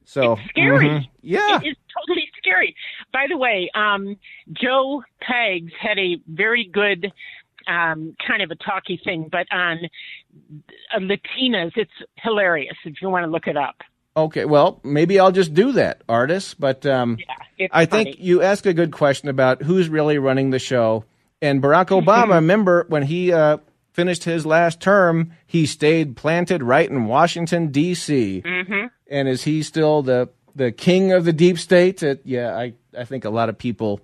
So 0.06 0.38
Scary. 0.50 0.88
mhm. 0.88 1.08
Yeah. 1.22 1.58
It 1.62 1.68
is 1.68 1.76
totally 1.94 2.30
scary. 2.38 2.76
By 3.12 3.26
the 3.30 3.38
way, 3.38 3.70
um, 3.76 4.18
Joe 4.54 5.04
Pags 5.22 5.72
had 5.80 5.98
a 6.00 6.18
very 6.28 6.64
good 6.72 7.12
um, 7.68 8.16
kind 8.26 8.42
of 8.42 8.50
a 8.52 8.56
talky 8.56 9.00
thing, 9.04 9.28
but 9.30 9.46
on 9.52 9.80
uh, 10.96 11.00
Latinas, 11.00 11.74
it's 11.76 11.92
hilarious 12.16 12.76
if 12.86 13.02
you 13.02 13.10
want 13.10 13.26
to 13.26 13.30
look 13.32 13.48
it 13.48 13.58
up. 13.58 13.76
Okay, 14.16 14.46
well, 14.46 14.80
maybe 14.84 15.20
I'll 15.20 15.32
just 15.34 15.54
do 15.54 15.74
that, 15.74 16.02
artists. 16.10 16.54
But 16.54 16.86
um, 16.86 17.18
it's 17.58 17.72
I 17.74 17.86
think 17.86 18.16
you 18.20 18.42
ask 18.42 18.66
a 18.66 18.74
good 18.74 18.92
question 18.92 19.30
about 19.30 19.62
who's 19.62 19.90
really 19.90 20.18
running 20.18 20.50
the 20.50 20.60
show. 20.60 21.04
And 21.42 21.62
Barack 21.62 21.88
Obama, 22.02 22.36
remember 22.36 22.86
when 22.88 23.04
he 23.04 23.32
uh, 23.34 23.58
finished 23.98 24.24
his 24.26 24.46
last 24.46 24.80
term, 24.80 25.34
he 25.48 25.66
stayed 25.66 26.16
planted 26.16 26.62
right 26.64 26.88
in 26.90 27.06
Washington 27.08 27.68
D.C. 27.72 28.44
Mm-hmm. 28.46 28.86
And 29.10 29.28
is 29.28 29.44
he 29.44 29.64
still 29.64 30.04
the 30.04 30.30
the 30.56 30.72
king 30.72 31.12
of 31.12 31.26
the 31.26 31.34
deep 31.34 31.58
state? 31.58 32.02
Uh, 32.04 32.16
yeah, 32.24 32.56
I 32.56 32.74
I 32.98 33.04
think 33.04 33.26
a 33.26 33.30
lot 33.32 33.50
of 33.50 33.58
people 33.58 34.00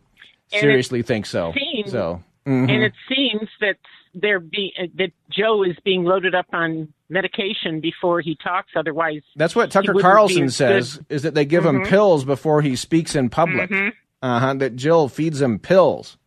And 0.51 0.59
seriously 0.61 1.03
think 1.03 1.25
so. 1.27 1.53
seems- 1.53 1.91
so 1.91 2.23
mhm. 2.47 2.69
And 2.69 2.83
it 2.83 2.93
seems 3.07 3.47
that 3.61 3.77
they're 4.15 4.39
be- 4.39 4.73
uh, 4.81 4.87
that 4.95 5.11
Joe 5.31 5.63
is 5.63 5.75
being 5.85 6.03
loaded 6.03 6.33
up 6.35 6.47
on 6.53 6.91
medication 7.09 7.79
before 7.79 8.19
he 8.21 8.35
talks. 8.43 8.71
Otherwise, 8.75 9.21
That's 9.35 9.55
what 9.55 9.69
Tucker 9.71 9.93
Carlson 9.93 10.49
says 10.49 10.97
good. 10.97 11.05
is 11.09 11.21
that 11.21 11.35
they 11.35 11.45
give 11.45 11.65
him 11.65 11.81
Mhm. 11.83 11.87
pills 11.87 12.25
before 12.25 12.61
he 12.63 12.75
speaks 12.75 13.15
in 13.15 13.29
public. 13.29 13.69
Mhm. 13.69 13.91
Uh-huh, 14.23 14.53
that 14.55 14.75
Jill 14.75 15.07
feeds 15.09 15.39
him 15.41 15.59
pills. 15.59 16.17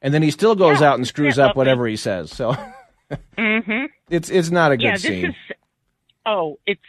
And 0.00 0.12
then 0.14 0.22
he 0.22 0.30
still 0.30 0.54
goes 0.54 0.80
out 0.82 0.96
and 0.96 1.06
screws 1.06 1.36
yeah, 1.38 1.46
up 1.46 1.56
whatever 1.56 1.86
he 1.86 1.96
says. 1.96 2.30
So 2.30 2.56
Mm-hmm. 3.10 3.86
it's 4.10 4.30
it's 4.30 4.50
not 4.50 4.72
a 4.72 4.76
good 4.76 4.84
yeah, 4.84 4.92
this 4.92 5.02
scene. 5.02 5.24
is. 5.26 5.34
Oh, 6.26 6.58
it's 6.66 6.80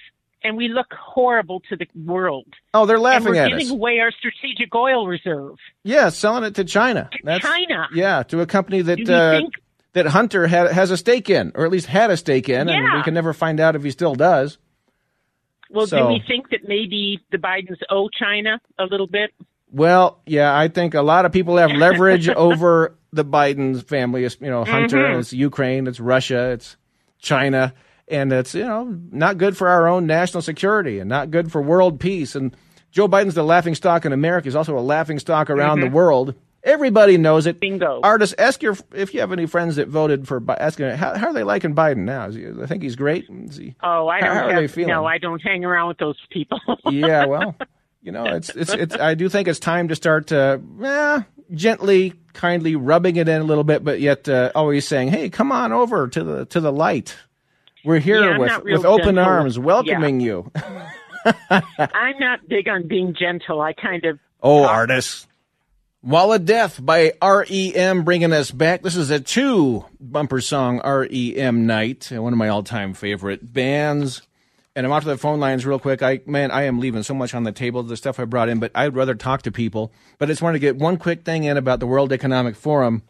and 0.44 0.56
we 0.58 0.68
look 0.68 0.94
horrible 0.94 1.62
to 1.70 1.76
the 1.76 1.88
world. 1.96 2.46
oh, 2.74 2.86
they're 2.86 3.00
laughing 3.00 3.28
and 3.28 3.36
we're 3.36 3.42
at 3.42 3.50
giving 3.50 3.66
us. 3.68 3.72
away 3.72 4.00
our 4.00 4.12
strategic 4.12 4.74
oil 4.76 5.08
reserve. 5.08 5.56
Yeah, 5.84 6.10
selling 6.10 6.44
it 6.44 6.56
to 6.56 6.64
China. 6.64 7.10
That's, 7.24 7.44
China. 7.44 7.88
Yeah, 7.94 8.24
to 8.24 8.42
a 8.42 8.46
company 8.46 8.82
that 8.82 9.00
you 9.00 9.14
uh, 9.14 9.32
think- 9.40 9.54
that 9.94 10.06
Hunter 10.08 10.46
has 10.48 10.92
a 10.92 10.98
stake 10.98 11.30
in, 11.30 11.52
or 11.56 11.66
at 11.66 11.72
least 11.72 11.88
had 11.88 12.12
a 12.12 12.18
stake 12.18 12.50
in, 12.50 12.68
and 12.70 12.94
we 12.98 13.04
can 13.04 13.14
never 13.14 13.34
find 13.34 13.60
out 13.60 13.76
if 13.76 13.84
he 13.84 13.92
still 13.92 14.14
does. 14.14 14.58
Well, 15.70 15.88
So- 15.88 16.00
do 16.00 16.08
we 16.14 16.22
think 16.28 16.50
that 16.50 16.68
maybe 16.68 17.22
the 17.32 17.38
Bidens 17.38 17.80
owe 17.90 18.10
China 18.10 18.60
a 18.78 18.86
little 18.86 19.08
bit? 19.08 19.32
Well, 19.76 20.22
yeah, 20.26 20.58
I 20.58 20.70
think 20.70 20.94
a 20.94 21.02
lot 21.02 21.26
of 21.26 21.34
people 21.34 21.58
have 21.58 21.72
leverage 21.72 22.30
over 22.48 22.96
the 23.12 23.26
Biden 23.26 23.84
family. 23.86 24.24
It's, 24.24 24.38
You 24.40 24.50
know, 24.50 24.64
Hunter, 24.64 24.98
Mhm. 24.98 25.20
it's 25.20 25.34
Ukraine, 25.34 25.86
it's 25.88 26.00
Russia, 26.00 26.52
it's 26.52 26.78
China, 27.20 27.74
and 28.08 28.32
it's 28.32 28.56
you 28.56 28.64
know 28.64 28.96
not 29.12 29.38
good 29.38 29.58
for 29.58 29.68
our 29.68 29.88
own 29.88 30.06
national 30.08 30.42
security 30.42 31.00
and 31.00 31.10
not 31.10 31.30
good 31.30 31.52
for 31.52 31.62
world 31.62 32.00
peace. 32.00 32.36
And 32.36 32.56
Joe 32.92 33.10
Biden's 33.10 33.36
the 33.36 33.44
laughing 33.44 33.76
stock 33.76 34.06
in 34.06 34.14
America. 34.14 34.46
He's 34.46 34.56
also 34.56 34.78
a 34.78 34.80
laughing 34.80 35.20
stock 35.20 35.50
around 35.50 35.80
Mhm. 35.80 35.82
the 35.82 35.90
world. 35.90 36.36
Everybody 36.64 37.18
knows 37.18 37.46
it. 37.46 37.60
Bingo. 37.60 38.00
Artists, 38.02 38.34
ask 38.40 38.64
your 38.64 38.78
if 38.94 39.14
you 39.14 39.20
have 39.20 39.34
any 39.34 39.46
friends 39.46 39.76
that 39.76 39.88
voted 39.90 40.26
for. 40.28 40.40
Bi- 40.40 40.56
Ask 40.56 40.80
them, 40.80 40.98
how, 40.98 41.16
how 41.16 41.28
are 41.28 41.34
they 41.34 41.44
liking 41.44 41.76
Biden 41.76 42.06
now? 42.06 42.28
Is 42.28 42.36
he, 42.36 42.48
I 42.48 42.66
think 42.66 42.82
he's 42.82 42.96
great. 42.96 43.26
Is 43.30 43.58
he, 43.58 43.76
Oh, 43.84 44.08
I 44.08 44.22
don't 44.22 44.36
how 44.36 44.46
are 44.46 44.52
have, 44.54 44.62
they 44.62 44.68
feeling? 44.68 44.92
No, 44.94 45.06
I 45.06 45.18
don't 45.20 45.42
hang 45.42 45.66
around 45.66 45.90
with 45.90 45.98
those 45.98 46.18
people. 46.32 46.60
yeah, 46.90 47.26
well, 47.26 47.56
You 48.06 48.12
know, 48.12 48.26
it's 48.26 48.50
it's 48.50 48.72
it's. 48.72 48.96
I 48.96 49.16
do 49.16 49.28
think 49.30 49.48
it's 49.48 49.58
time 49.60 49.88
to 49.88 49.96
start 49.96 50.32
uh, 50.32 50.60
eh, 50.84 51.24
gently, 51.52 52.14
kindly 52.34 52.76
rubbing 52.76 53.16
it 53.16 53.28
in 53.28 53.42
a 53.42 53.44
little 53.44 53.64
bit, 53.64 53.84
but 53.84 54.00
yet 54.00 54.30
uh, 54.30 54.52
always 54.54 54.88
saying, 54.88 55.08
"Hey, 55.10 55.28
come 55.32 55.52
on 55.52 55.72
over 55.74 56.08
to 56.10 56.24
the 56.24 56.46
to 56.46 56.60
the 56.60 56.72
light. 56.72 57.16
We're 57.84 57.98
here 58.00 58.22
Yeah, 58.22 58.38
with 58.38 58.64
with 58.64 58.86
open 58.86 59.16
gentle. 59.16 59.26
arms, 59.26 59.58
welcoming 59.58 60.20
Yeah. 60.20 60.28
you." 60.28 60.52
I'm 61.50 62.20
not 62.20 62.48
big 62.48 62.68
on 62.70 62.88
being 62.88 63.16
gentle. 63.20 63.60
I 63.60 63.74
kind 63.74 64.06
of 64.06 64.20
Oh, 64.44 64.64
artists. 64.66 65.26
Wall 66.04 66.32
of 66.34 66.46
Death 66.46 66.80
by 66.80 67.14
REM 67.24 68.04
bringing 68.04 68.32
us 68.34 68.52
back. 68.52 68.84
This 68.84 68.96
is 68.96 69.10
a 69.10 69.20
two 69.20 69.84
bumper 70.00 70.40
song 70.42 70.80
REM 70.86 71.66
night, 71.66 72.12
one 72.12 72.32
of 72.34 72.38
my 72.38 72.50
all 72.50 72.62
time 72.62 72.94
favorite 72.94 73.52
bands. 73.52 74.22
And 74.76 74.86
I'm 74.86 74.92
off 74.92 75.04
to 75.04 75.10
the 75.10 75.18
phone 75.18 75.40
lines 75.40 75.66
real 75.66 75.80
quick. 75.80 76.04
I 76.04 76.22
man, 76.26 76.52
I 76.52 76.64
am 76.64 76.80
leaving 76.80 77.04
so 77.04 77.14
much 77.14 77.34
on 77.34 77.44
the 77.44 77.52
table, 77.52 77.82
the 77.82 77.96
stuff 77.96 78.20
I 78.20 78.26
brought 78.26 78.50
in, 78.50 78.60
but 78.60 78.72
I'd 78.76 78.96
rather 78.96 79.16
talk 79.16 79.42
to 79.44 79.52
people. 79.52 79.94
But 80.18 80.28
I 80.28 80.32
just 80.32 80.42
wanted 80.42 80.56
to 80.56 80.68
get 80.68 80.78
one 80.78 80.98
quick 80.98 81.24
thing 81.24 81.46
in 81.46 81.56
about 81.56 81.80
the 81.80 81.88
World 81.88 82.12
Economic 82.12 82.56
Forum. 82.56 83.04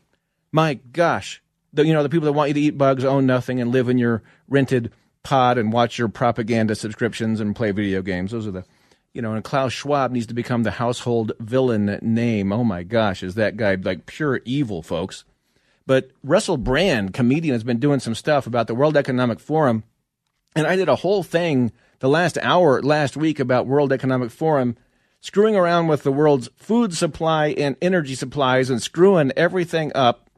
My 0.51 0.75
gosh, 0.75 1.41
the 1.73 1.86
you 1.86 1.93
know 1.93 2.04
the 2.04 2.10
people 2.10 2.25
that 2.25 2.34
want 2.34 2.49
you 2.49 2.54
to 2.54 2.62
eat 2.62 2.78
bugs, 2.78 3.04
own 3.04 3.25
nothing, 3.25 3.60
and 3.60 3.71
live 3.71 3.89
in 3.89 3.97
your 3.97 4.21
rented 4.47 4.91
pod 5.23 5.58
and 5.58 5.73
watch 5.73 5.97
your 5.97 6.08
propaganda 6.08 6.75
subscriptions 6.75 7.39
and 7.39 7.56
play 7.56 7.71
video 7.71 8.01
games. 8.04 8.32
Those 8.32 8.47
are 8.47 8.51
the 8.51 8.65
you 9.15 9.21
know, 9.21 9.34
and 9.34 9.43
Klaus 9.43 9.71
Schwab 9.71 10.12
needs 10.12 10.28
to 10.28 10.34
become 10.34 10.63
the 10.63 10.71
household 10.71 11.32
villain 11.39 11.97
name. 12.01 12.51
Oh 12.51 12.65
my 12.65 12.84
gosh, 12.84 13.23
is 13.23 13.36
that 13.36 13.56
guy 13.56 13.75
like 13.75 14.06
pure 14.06 14.41
evil, 14.43 14.84
folks? 14.84 15.23
But 15.88 16.12
Russell 16.21 16.58
Brand, 16.58 17.13
comedian, 17.13 17.54
has 17.54 17.63
been 17.63 17.80
doing 17.80 18.01
some 18.01 18.13
stuff 18.13 18.45
about 18.45 18.67
the 18.67 18.75
World 18.75 18.97
Economic 18.97 19.39
Forum. 19.39 19.86
And 20.55 20.65
I 20.65 20.75
did 20.75 20.89
a 20.89 20.95
whole 20.95 21.23
thing 21.23 21.71
the 21.99 22.09
last 22.09 22.37
hour 22.41 22.81
last 22.81 23.17
week 23.17 23.39
about 23.39 23.67
World 23.67 23.91
Economic 23.91 24.31
Forum, 24.31 24.77
screwing 25.19 25.55
around 25.55 25.87
with 25.87 26.03
the 26.03 26.11
world's 26.11 26.49
food 26.55 26.93
supply 26.93 27.47
and 27.47 27.75
energy 27.81 28.15
supplies 28.15 28.69
and 28.69 28.81
screwing 28.81 29.31
everything 29.35 29.91
up. 29.95 30.29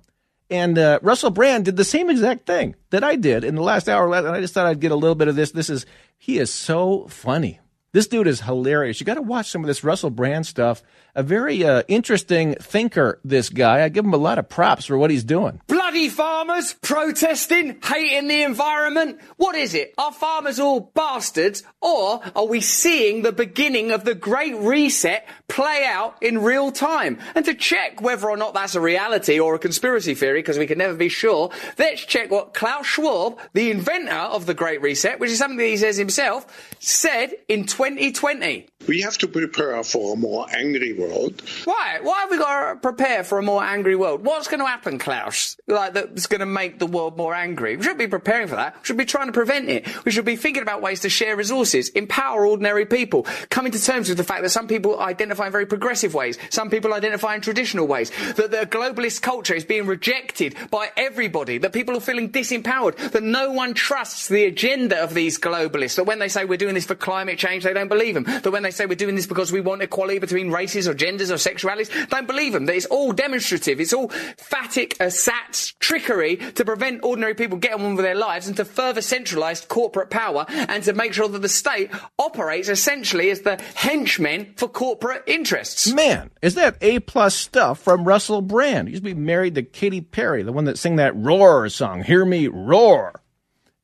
And 0.50 0.78
uh, 0.80 1.00
Russell 1.02 1.30
Brand 1.30 1.66
did 1.66 1.76
the 1.76 1.84
same 1.84 2.10
exact 2.10 2.48
thing 2.48 2.76
that 2.90 3.04
I 3.04 3.16
did 3.16 3.44
in 3.44 3.56
the 3.56 3.62
last 3.62 3.90
hour. 3.90 4.12
And 4.16 4.28
I 4.28 4.40
just 4.40 4.54
thought 4.54 4.66
I'd 4.66 4.80
get 4.80 4.94
a 4.94 4.96
little 4.96 5.16
bit 5.16 5.28
of 5.28 5.36
this. 5.36 5.52
This 5.52 5.70
is, 5.70 5.86
he 6.18 6.40
is 6.40 6.54
so 6.54 7.08
funny. 7.10 7.60
This 7.92 8.08
dude 8.08 8.28
is 8.28 8.42
hilarious. 8.42 9.00
You 9.00 9.06
got 9.06 9.16
to 9.16 9.22
watch 9.22 9.50
some 9.50 9.62
of 9.62 9.68
this 9.68 9.84
Russell 9.84 10.10
Brand 10.10 10.46
stuff. 10.46 10.84
A 11.16 11.24
very 11.24 11.66
uh, 11.66 11.84
interesting 11.88 12.56
thinker, 12.56 13.20
this 13.24 13.50
guy. 13.50 13.84
I 13.84 13.90
give 13.90 14.06
him 14.06 14.14
a 14.14 14.18
lot 14.18 14.38
of 14.38 14.48
props 14.48 14.86
for 14.86 14.98
what 14.98 15.10
he's 15.10 15.24
doing. 15.24 15.62
Bloody 15.88 16.10
farmers 16.10 16.74
protesting, 16.74 17.80
hating 17.82 18.28
the 18.28 18.44
environment. 18.44 19.22
What 19.38 19.56
is 19.56 19.74
it? 19.74 19.94
Are 19.98 20.12
farmers 20.12 20.60
all 20.60 20.82
bastards, 20.82 21.64
or 21.80 22.20
are 22.36 22.46
we 22.46 22.60
seeing 22.60 23.22
the 23.22 23.32
beginning 23.32 23.92
of 23.92 24.04
the 24.04 24.14
Great 24.14 24.58
Reset 24.58 25.26
play 25.48 25.86
out 25.86 26.22
in 26.22 26.40
real 26.40 26.74
time? 26.74 27.20
And 27.36 27.46
to 27.46 27.54
check 27.54 28.02
whether 28.02 28.30
or 28.30 28.36
not 28.36 28.54
that's 28.54 28.76
a 28.76 28.82
reality 28.82 29.40
or 29.40 29.56
a 29.56 29.60
conspiracy 29.60 30.14
theory, 30.14 30.40
because 30.40 30.58
we 30.58 30.68
can 30.68 30.78
never 30.78 30.94
be 30.94 31.08
sure, 31.08 31.52
let's 31.80 32.04
check 32.04 32.32
what 32.32 32.54
Klaus 32.54 32.86
Schwab, 32.86 33.40
the 33.54 33.72
inventor 33.72 34.12
of 34.12 34.46
the 34.46 34.54
Great 34.54 34.82
Reset, 34.82 35.22
which 35.22 35.32
is 35.32 35.38
something 35.38 35.58
that 35.58 35.68
he 35.68 35.78
says 35.78 35.96
himself, 35.96 36.76
said 36.80 37.32
in 37.48 37.64
2020. 37.66 38.68
We 38.86 39.02
have 39.02 39.18
to 39.18 39.28
prepare 39.28 39.84
for 39.84 40.14
a 40.14 40.16
more 40.16 40.46
angry 40.56 40.94
world. 40.94 41.42
Why? 41.66 42.00
Why 42.02 42.20
have 42.22 42.32
we 42.32 42.38
got 42.38 42.74
to 42.74 42.80
prepare 42.80 43.24
for 43.24 43.38
a 43.40 43.42
more 43.44 43.62
angry 43.62 43.96
world? 43.98 44.24
What's 44.24 44.48
going 44.48 44.62
to 44.62 44.66
happen, 44.66 44.98
Klaus? 44.98 45.58
Like 45.68 45.94
that's 45.94 46.28
going 46.28 46.40
to 46.40 46.46
make 46.46 46.80
the 46.80 46.86
world 46.86 47.18
more 47.18 47.34
angry. 47.34 47.76
We 47.76 47.84
shouldn't 47.84 48.00
be 48.00 48.08
preparing 48.08 48.48
for 48.48 48.56
that. 48.56 48.76
We 48.78 48.86
should 48.86 48.98
be 48.98 49.04
trying 49.04 49.26
to 49.26 49.34
prevent 49.34 49.68
it. 49.68 50.06
We 50.06 50.12
should 50.12 50.24
be 50.24 50.38
thinking 50.38 50.62
about 50.62 50.82
ways 50.82 51.02
to 51.02 51.10
share 51.10 51.36
resources, 51.36 51.90
empower 51.90 52.46
ordinary 52.46 52.86
people, 52.86 53.24
coming 53.50 53.74
to 53.74 53.84
terms 53.84 54.08
with 54.08 54.18
the 54.18 54.24
fact 54.24 54.44
that 54.44 54.52
some 54.52 54.68
people 54.68 55.00
identify 55.00 55.48
in 55.48 55.52
very 55.52 55.66
progressive 55.66 56.14
ways, 56.14 56.38
some 56.50 56.70
people 56.70 56.94
identify 56.94 57.36
in 57.36 57.42
traditional 57.42 57.88
ways, 57.88 58.12
that 58.36 58.52
the 58.52 58.66
globalist 58.68 59.22
culture 59.22 59.56
is 59.56 59.66
being 59.66 59.88
rejected 59.88 60.56
by 60.72 60.92
everybody, 60.96 61.58
that 61.58 61.74
people 61.74 61.98
are 61.98 62.02
feeling 62.02 62.30
disempowered, 62.32 62.96
that 63.12 63.24
no 63.24 63.52
one 63.52 63.74
trusts 63.74 64.30
the 64.30 64.46
agenda 64.46 65.04
of 65.04 65.14
these 65.14 65.38
globalists, 65.38 65.96
that 65.96 66.06
when 66.06 66.20
they 66.20 66.30
say 66.30 66.46
we're 66.46 66.58
doing 66.58 66.76
this 66.76 66.86
for 66.86 66.96
climate 66.96 67.38
change, 67.38 67.64
they 67.66 67.74
don't 67.74 67.90
believe 67.90 68.14
them, 68.14 68.24
that 68.24 68.52
when 68.52 68.64
they 68.68 68.72
say 68.72 68.86
we're 68.86 68.96
doing 68.96 69.16
this 69.16 69.28
because 69.28 69.52
we 69.52 69.62
want 69.62 69.82
equality 69.82 70.20
between 70.20 70.52
races 70.52 70.88
or 70.88 70.94
genders 70.94 71.32
or 71.32 71.36
sexualities, 71.36 72.10
don't 72.10 72.28
believe 72.28 72.54
them, 72.54 72.66
that 72.66 72.76
it's 72.76 72.86
all 72.88 73.14
demonstrative, 73.14 73.80
it's 73.80 73.94
all 73.94 74.10
phatic 74.10 74.96
uh, 75.00 75.06
ersatz 75.06 75.74
trickery 75.80 76.36
to 76.36 76.66
prevent 76.66 77.04
ordinary 77.04 77.34
people 77.34 77.58
getting 77.58 77.86
on 77.86 77.96
with 77.96 78.04
their 78.04 78.16
lives 78.16 78.48
and 78.48 78.58
to 78.58 78.66
further 78.66 79.02
centralise 79.02 79.66
corporate 79.68 80.10
power 80.10 80.46
and 80.50 80.84
to 80.84 80.94
make 80.94 81.14
sure 81.14 81.30
that 81.30 81.42
the 81.42 81.50
state 81.50 81.90
operates 82.20 82.68
essentially 82.68 83.30
as 83.30 83.42
the 83.42 83.62
henchmen 83.76 84.54
for 84.58 84.68
corporate 84.68 85.24
interests. 85.28 85.92
Man, 85.92 86.30
is 86.42 86.56
that 86.56 86.78
A 86.82 87.00
plus 87.00 87.36
stuff 87.36 87.80
from 87.80 88.04
Russell 88.04 88.42
Brand? 88.42 88.88
He 88.90 88.94
used 88.94 89.04
to 89.04 89.16
be 89.16 89.20
married 89.20 89.56
to 89.56 89.64
Katy 89.64 90.02
Perry, 90.02 90.44
the 90.44 90.52
one 90.52 90.66
that 90.66 90.78
sang 90.78 90.98
that 90.98 91.16
Roar 91.16 91.70
song, 91.70 92.04
Hear 92.04 92.26
Me 92.26 92.48
Roar, 92.48 93.22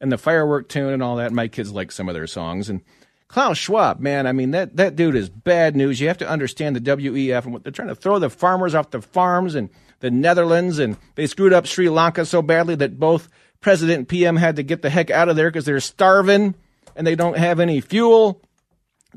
and 0.01 0.11
the 0.11 0.17
firework 0.17 0.67
tune 0.67 0.91
and 0.91 1.01
all 1.01 1.15
that. 1.15 1.31
My 1.31 1.47
kids 1.47 1.71
like 1.71 1.91
some 1.91 2.09
of 2.09 2.15
their 2.15 2.27
songs. 2.27 2.69
And 2.69 2.81
Klaus 3.33 3.57
Schwab, 3.57 3.99
man, 3.99 4.27
I 4.27 4.31
mean, 4.31 4.51
that, 4.51 4.75
that 4.77 4.95
dude 4.95 5.15
is 5.15 5.27
bad 5.27 5.75
news. 5.75 5.99
You 5.99 6.07
have 6.07 6.19
to 6.19 6.29
understand 6.29 6.75
the 6.75 6.79
WEF 6.79 7.45
and 7.45 7.51
what 7.51 7.63
they're 7.63 7.71
trying 7.71 7.87
to 7.87 7.95
throw 7.95 8.19
the 8.19 8.29
farmers 8.29 8.75
off 8.75 8.91
the 8.91 9.01
farms 9.01 9.55
and 9.55 9.71
the 10.01 10.11
Netherlands, 10.11 10.77
and 10.77 10.97
they 11.15 11.25
screwed 11.25 11.51
up 11.51 11.65
Sri 11.65 11.89
Lanka 11.89 12.27
so 12.27 12.43
badly 12.43 12.75
that 12.75 12.99
both 12.99 13.29
president 13.59 13.97
and 13.97 14.07
PM 14.07 14.35
had 14.35 14.57
to 14.57 14.61
get 14.61 14.83
the 14.83 14.89
heck 14.91 15.09
out 15.09 15.29
of 15.29 15.35
there 15.35 15.49
because 15.49 15.65
they're 15.65 15.79
starving 15.79 16.53
and 16.95 17.07
they 17.07 17.15
don't 17.15 17.35
have 17.35 17.59
any 17.59 17.81
fuel. 17.81 18.39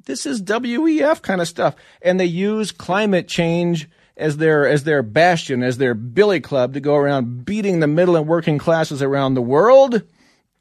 This 0.07 0.25
is 0.25 0.41
WEF 0.41 1.21
kind 1.21 1.43
of 1.43 1.47
stuff, 1.47 1.77
and 2.01 2.19
they 2.19 2.25
use 2.25 2.73
climate 2.73 3.29
change 3.29 3.87
as 4.17 4.39
their 4.39 4.67
as 4.67 4.85
their 4.85 5.03
bastion, 5.03 5.63
as 5.63 5.77
their 5.77 5.93
billy 5.93 6.41
club 6.41 6.73
to 6.73 6.81
go 6.81 6.97
around 6.97 7.45
beating 7.45 7.81
the 7.81 7.87
middle 7.87 8.17
and 8.17 8.27
working 8.27 8.57
classes 8.57 9.03
around 9.03 9.35
the 9.35 9.43
world. 9.43 10.05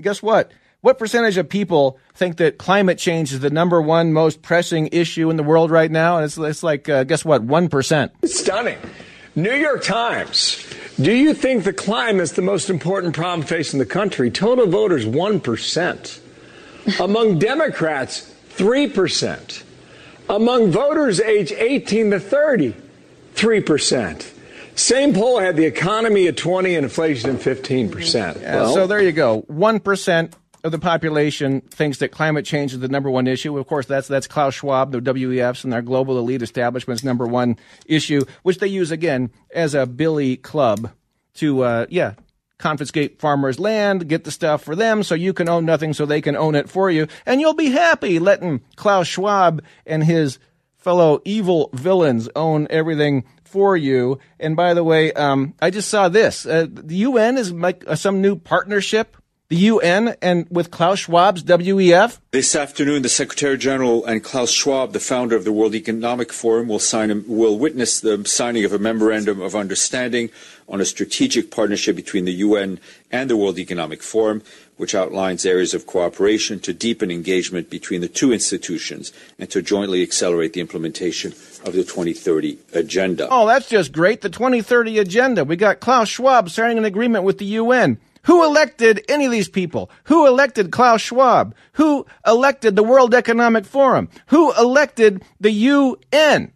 Guess 0.01 0.21
what? 0.21 0.51
What 0.85 0.99
percentage 0.99 1.37
of 1.37 1.49
people 1.49 1.97
think 2.13 2.37
that 2.37 2.59
climate 2.59 2.99
change 2.99 3.33
is 3.33 3.39
the 3.39 3.49
number 3.49 3.81
one 3.81 4.13
most 4.13 4.43
pressing 4.43 4.89
issue 4.91 5.31
in 5.31 5.35
the 5.35 5.41
world 5.41 5.71
right 5.71 5.89
now? 5.89 6.17
And 6.17 6.25
it's, 6.25 6.37
it's 6.37 6.61
like, 6.61 6.87
uh, 6.87 7.05
guess 7.05 7.25
what? 7.25 7.43
1%. 7.43 8.11
Stunning. 8.29 8.77
New 9.35 9.55
York 9.55 9.81
Times. 9.83 10.63
Do 11.01 11.11
you 11.11 11.33
think 11.33 11.63
the 11.63 11.73
climate 11.73 12.21
is 12.21 12.33
the 12.33 12.43
most 12.43 12.69
important 12.69 13.15
problem 13.15 13.47
facing 13.47 13.79
the 13.79 13.87
country? 13.87 14.29
Total 14.29 14.67
voters, 14.67 15.07
1%. 15.07 16.19
Among 16.99 17.39
Democrats, 17.39 18.31
3%. 18.49 19.63
Among 20.29 20.69
voters 20.69 21.19
age 21.19 21.51
18 21.51 22.11
to 22.11 22.19
30, 22.19 22.75
3%. 23.33 24.31
Same 24.75 25.13
poll 25.15 25.39
had 25.39 25.55
the 25.55 25.65
economy 25.65 26.27
at 26.27 26.37
20 26.37 26.75
and 26.75 26.83
inflation 26.83 27.31
at 27.31 27.41
15%. 27.41 28.41
Yeah, 28.41 28.67
so 28.67 28.85
there 28.85 29.01
you 29.01 29.13
go. 29.13 29.41
1% 29.49 30.33
of 30.65 30.71
the 30.71 30.79
population 30.79 31.61
thinks 31.61 31.99
that 31.99 32.11
climate 32.11 32.43
change 32.43 32.73
is 32.73 32.79
the 32.79 32.87
number 32.87 33.09
one 33.09 33.27
issue. 33.27 33.55
Of 33.55 33.67
course, 33.67 33.85
that's 33.85 34.07
that's 34.07 34.25
Klaus 34.25 34.55
Schwab, 34.55 34.91
the 34.91 34.99
WEFs, 34.99 35.63
and 35.63 35.71
their 35.71 35.83
global 35.83 36.17
elite 36.17 36.41
establishment's 36.41 37.03
number 37.03 37.27
one 37.27 37.57
issue, 37.85 38.25
which 38.41 38.57
they 38.57 38.67
use 38.67 38.89
again 38.89 39.29
as 39.53 39.75
a 39.75 39.85
billy 39.85 40.37
club 40.37 40.89
to, 41.35 41.61
uh, 41.61 41.85
yeah, 41.89 42.15
confiscate 42.57 43.19
farmers' 43.19 43.59
land, 43.59 44.09
get 44.09 44.23
the 44.23 44.31
stuff 44.31 44.63
for 44.63 44.75
them, 44.75 45.03
so 45.03 45.13
you 45.13 45.33
can 45.33 45.47
own 45.47 45.65
nothing, 45.65 45.93
so 45.93 46.03
they 46.03 46.21
can 46.21 46.35
own 46.35 46.55
it 46.55 46.67
for 46.67 46.89
you, 46.89 47.07
and 47.27 47.39
you'll 47.39 47.53
be 47.53 47.69
happy 47.69 48.17
letting 48.17 48.61
Klaus 48.75 49.07
Schwab 49.07 49.61
and 49.85 50.03
his 50.03 50.39
fellow 50.77 51.21
evil 51.25 51.69
villains 51.73 52.27
own 52.35 52.65
everything 52.71 53.23
for 53.43 53.77
you. 53.77 54.17
And 54.39 54.55
by 54.55 54.73
the 54.73 54.83
way, 54.83 55.13
um, 55.13 55.53
I 55.61 55.69
just 55.69 55.89
saw 55.89 56.09
this: 56.09 56.47
uh, 56.47 56.65
the 56.67 56.95
UN 56.95 57.37
is 57.37 57.51
like 57.51 57.83
uh, 57.85 57.93
some 57.93 58.19
new 58.19 58.35
partnership. 58.35 59.15
The 59.47 59.57
UN 59.57 60.15
and 60.23 60.47
with 60.49 60.71
Klaus 60.71 61.01
Schwab's 61.01 61.43
WEF. 61.43 62.17
This 62.31 62.55
afternoon, 62.55 63.03
the 63.03 63.09
Secretary 63.09 63.59
General 63.59 64.03
and 64.03 64.23
Klaus 64.23 64.49
Schwab, 64.49 64.91
the 64.91 64.99
founder 64.99 65.35
of 65.35 65.43
the 65.43 65.51
World 65.51 65.75
Economic 65.75 66.33
Forum, 66.33 66.67
will 66.67 66.79
sign 66.79 67.11
a, 67.11 67.21
will 67.27 67.59
witness 67.59 67.99
the 67.99 68.25
signing 68.25 68.65
of 68.65 68.73
a 68.73 68.79
memorandum 68.79 69.41
of 69.41 69.53
understanding 69.53 70.31
on 70.67 70.81
a 70.81 70.85
strategic 70.85 71.51
partnership 71.51 71.95
between 71.95 72.25
the 72.25 72.33
UN 72.33 72.79
and 73.11 73.29
the 73.29 73.37
World 73.37 73.59
Economic 73.59 74.01
Forum, 74.01 74.41
which 74.77 74.95
outlines 74.95 75.45
areas 75.45 75.75
of 75.75 75.85
cooperation 75.85 76.59
to 76.61 76.73
deepen 76.73 77.11
engagement 77.11 77.69
between 77.69 78.01
the 78.01 78.07
two 78.07 78.33
institutions 78.33 79.13
and 79.37 79.47
to 79.51 79.61
jointly 79.61 80.01
accelerate 80.01 80.53
the 80.53 80.61
implementation 80.61 81.33
of 81.63 81.73
the 81.73 81.83
2030 81.83 82.57
agenda. 82.73 83.27
Oh, 83.29 83.45
that's 83.45 83.69
just 83.69 83.91
great. 83.91 84.21
The 84.21 84.29
2030 84.31 84.97
agenda. 84.97 85.45
We 85.45 85.55
got 85.55 85.81
Klaus 85.81 86.09
Schwab 86.09 86.49
signing 86.49 86.79
an 86.79 86.85
agreement 86.85 87.25
with 87.25 87.37
the 87.37 87.45
UN. 87.45 87.99
Who 88.25 88.43
elected 88.43 89.03
any 89.07 89.25
of 89.25 89.31
these 89.31 89.49
people? 89.49 89.89
Who 90.05 90.27
elected 90.27 90.71
Klaus 90.71 91.01
Schwab? 91.01 91.55
Who 91.73 92.05
elected 92.25 92.75
the 92.75 92.83
World 92.83 93.13
Economic 93.13 93.65
Forum? 93.65 94.09
Who 94.27 94.53
elected 94.53 95.23
the 95.39 95.51
UN? 95.51 96.51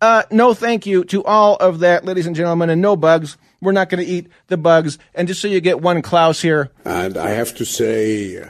Uh, 0.00 0.24
no 0.32 0.52
thank 0.52 0.84
you 0.84 1.04
to 1.04 1.22
all 1.24 1.56
of 1.56 1.78
that, 1.78 2.04
ladies 2.04 2.26
and 2.26 2.34
gentlemen, 2.34 2.70
and 2.70 2.82
no 2.82 2.96
bugs. 2.96 3.36
We're 3.60 3.70
not 3.70 3.88
going 3.88 4.04
to 4.04 4.10
eat 4.10 4.26
the 4.48 4.56
bugs. 4.56 4.98
And 5.14 5.28
just 5.28 5.40
so 5.40 5.46
you 5.46 5.60
get 5.60 5.80
one 5.80 6.02
Klaus 6.02 6.42
here. 6.42 6.70
And 6.84 7.16
I 7.16 7.30
have 7.30 7.54
to 7.54 7.64
say, 7.64 8.44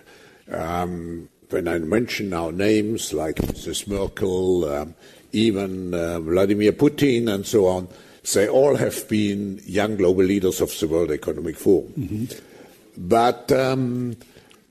um, 0.51 1.29
when 1.51 1.69
I 1.69 1.79
mention 1.79 2.33
our 2.33 2.53
names 2.53 3.13
like 3.13 3.37
Mrs. 3.37 3.87
Merkel, 3.87 4.65
um, 4.65 4.95
even 5.33 5.93
uh, 5.93 6.21
Vladimir 6.21 6.73
Putin 6.73 7.33
and 7.33 7.47
so 7.47 7.67
on, 7.67 7.89
they 8.33 8.49
all 8.49 8.77
have 8.77 9.07
been 9.09 9.61
young 9.67 9.97
global 9.97 10.25
leaders 10.25 10.63
of 10.63 10.79
the 10.79 10.89
World 10.89 11.11
Economic 11.11 11.57
Forum. 11.57 11.93
Mm-hmm. 11.99 12.52
But 12.97 13.51
um, 13.53 14.17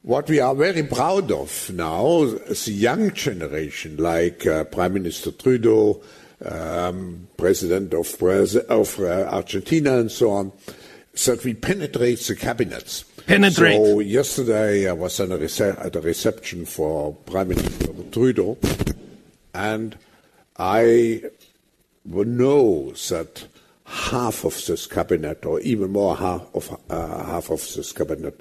what 0.04 0.30
we 0.30 0.40
are 0.40 0.56
very 0.56 0.84
proud 0.84 1.32
of 1.32 1.72
now, 1.74 2.24
is 2.24 2.66
the 2.66 2.72
young 2.72 3.14
generation, 3.14 3.98
like 3.98 4.46
uh, 4.46 4.64
Prime 4.66 4.94
Minister 4.94 5.32
Trudeau, 5.32 6.02
um, 6.44 7.28
President 7.38 7.94
of, 7.94 8.22
of 8.70 9.00
uh, 9.00 9.28
Argentina, 9.32 9.98
and 9.98 10.12
so 10.12 10.32
on, 10.32 10.52
that 11.26 11.44
we 11.44 11.54
penetrate 11.54 12.20
the 12.20 12.36
cabinets. 12.36 13.04
Penetrate. 13.28 13.76
So 13.76 14.00
yesterday 14.00 14.90
I 14.90 14.94
was 14.94 15.20
at 15.20 15.30
a, 15.30 15.38
rece- 15.38 15.86
at 15.86 15.96
a 15.96 16.02
reception 16.02 16.66
for 16.66 17.14
Prime 17.14 17.50
Minister 17.50 17.94
Trudeau, 18.12 18.58
and 19.54 19.98
I 20.58 21.24
know 22.06 22.92
that 22.92 23.48
half 23.92 24.46
of 24.46 24.66
this 24.66 24.88
cabinet, 24.88 25.46
or 25.46 25.60
even 25.60 25.92
more 25.92 26.16
half 26.16 26.44
of 26.56 26.80
uh, 26.90 27.26
half 27.26 27.52
of 27.52 27.60
this 27.76 27.92
cabinet, 27.92 28.40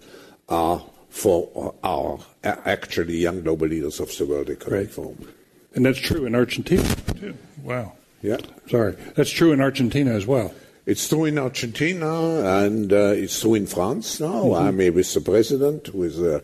are 0.49 0.83
for 1.09 1.75
our 1.83 2.21
actually 2.45 3.17
young 3.17 3.43
global 3.43 3.67
leaders 3.67 3.99
of 3.99 4.17
the 4.17 4.25
World 4.25 4.49
Economic 4.49 4.91
Forum. 4.91 5.29
And 5.75 5.85
that's 5.85 5.99
true 5.99 6.25
in 6.25 6.35
Argentina, 6.35 6.85
too. 7.19 7.37
Wow. 7.65 7.95
Yeah. 8.23 8.39
Sorry. 8.69 8.97
That's 9.17 9.31
true 9.31 9.53
in 9.53 9.61
Argentina 9.61 10.13
as 10.13 10.27
well. 10.27 10.55
It's 10.87 11.09
true 11.09 11.25
in 11.25 11.39
Argentina 11.39 12.65
and 12.65 12.93
uh, 12.93 13.13
it's 13.17 13.41
true 13.41 13.55
in 13.55 13.67
France 13.67 14.21
now. 14.21 14.45
Mm-hmm. 14.45 14.67
I'm 14.67 14.79
here 14.79 14.93
with 14.93 15.13
the 15.13 15.21
president, 15.21 15.89
who 15.89 16.05
is 16.05 16.21
a 16.21 16.43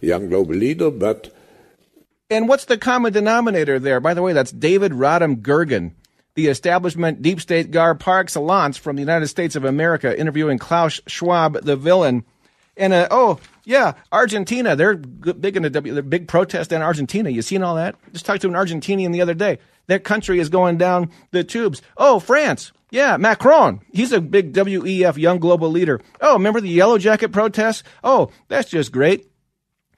young 0.00 0.28
global 0.28 0.54
leader, 0.54 0.90
but 0.90 1.32
And 2.28 2.48
what's 2.48 2.64
the 2.64 2.78
common 2.78 3.12
denominator 3.12 3.78
there? 3.78 4.00
By 4.00 4.14
the 4.14 4.22
way, 4.22 4.32
that's 4.32 4.50
David 4.50 4.92
Rodham 4.92 5.42
Gergen, 5.42 5.92
the 6.36 6.46
establishment 6.46 7.22
deep 7.22 7.40
state 7.40 7.70
guard 7.70 7.98
par 7.98 8.20
excellence 8.20 8.76
from 8.76 8.94
the 8.94 9.02
United 9.02 9.26
States 9.26 9.56
of 9.56 9.64
America, 9.64 10.16
interviewing 10.16 10.58
Klaus 10.58 11.00
Schwab, 11.08 11.54
the 11.62 11.76
villain. 11.76 12.24
And 12.76 12.92
uh, 12.92 13.08
oh 13.10 13.40
yeah, 13.64 13.94
Argentina, 14.12 14.76
they're 14.76 14.96
big 14.96 15.56
in 15.56 15.62
the 15.62 15.70
W, 15.70 16.02
big 16.02 16.28
protest 16.28 16.72
in 16.72 16.82
Argentina. 16.82 17.30
You 17.30 17.42
seen 17.42 17.62
all 17.62 17.74
that? 17.76 17.96
Just 18.12 18.26
talked 18.26 18.42
to 18.42 18.48
an 18.48 18.54
Argentinian 18.54 19.12
the 19.12 19.22
other 19.22 19.34
day. 19.34 19.58
That 19.88 20.04
country 20.04 20.38
is 20.38 20.50
going 20.50 20.78
down 20.78 21.10
the 21.30 21.42
tubes. 21.42 21.80
Oh, 21.96 22.20
France. 22.20 22.72
Yeah, 22.90 23.16
Macron. 23.16 23.80
He's 23.92 24.12
a 24.12 24.20
big 24.20 24.52
WEF 24.52 25.16
young 25.16 25.38
global 25.38 25.70
leader. 25.70 26.00
Oh, 26.20 26.34
remember 26.34 26.60
the 26.60 26.68
Yellow 26.68 26.98
Jacket 26.98 27.32
protests? 27.32 27.82
Oh, 28.04 28.30
that's 28.48 28.70
just 28.70 28.92
great. 28.92 29.30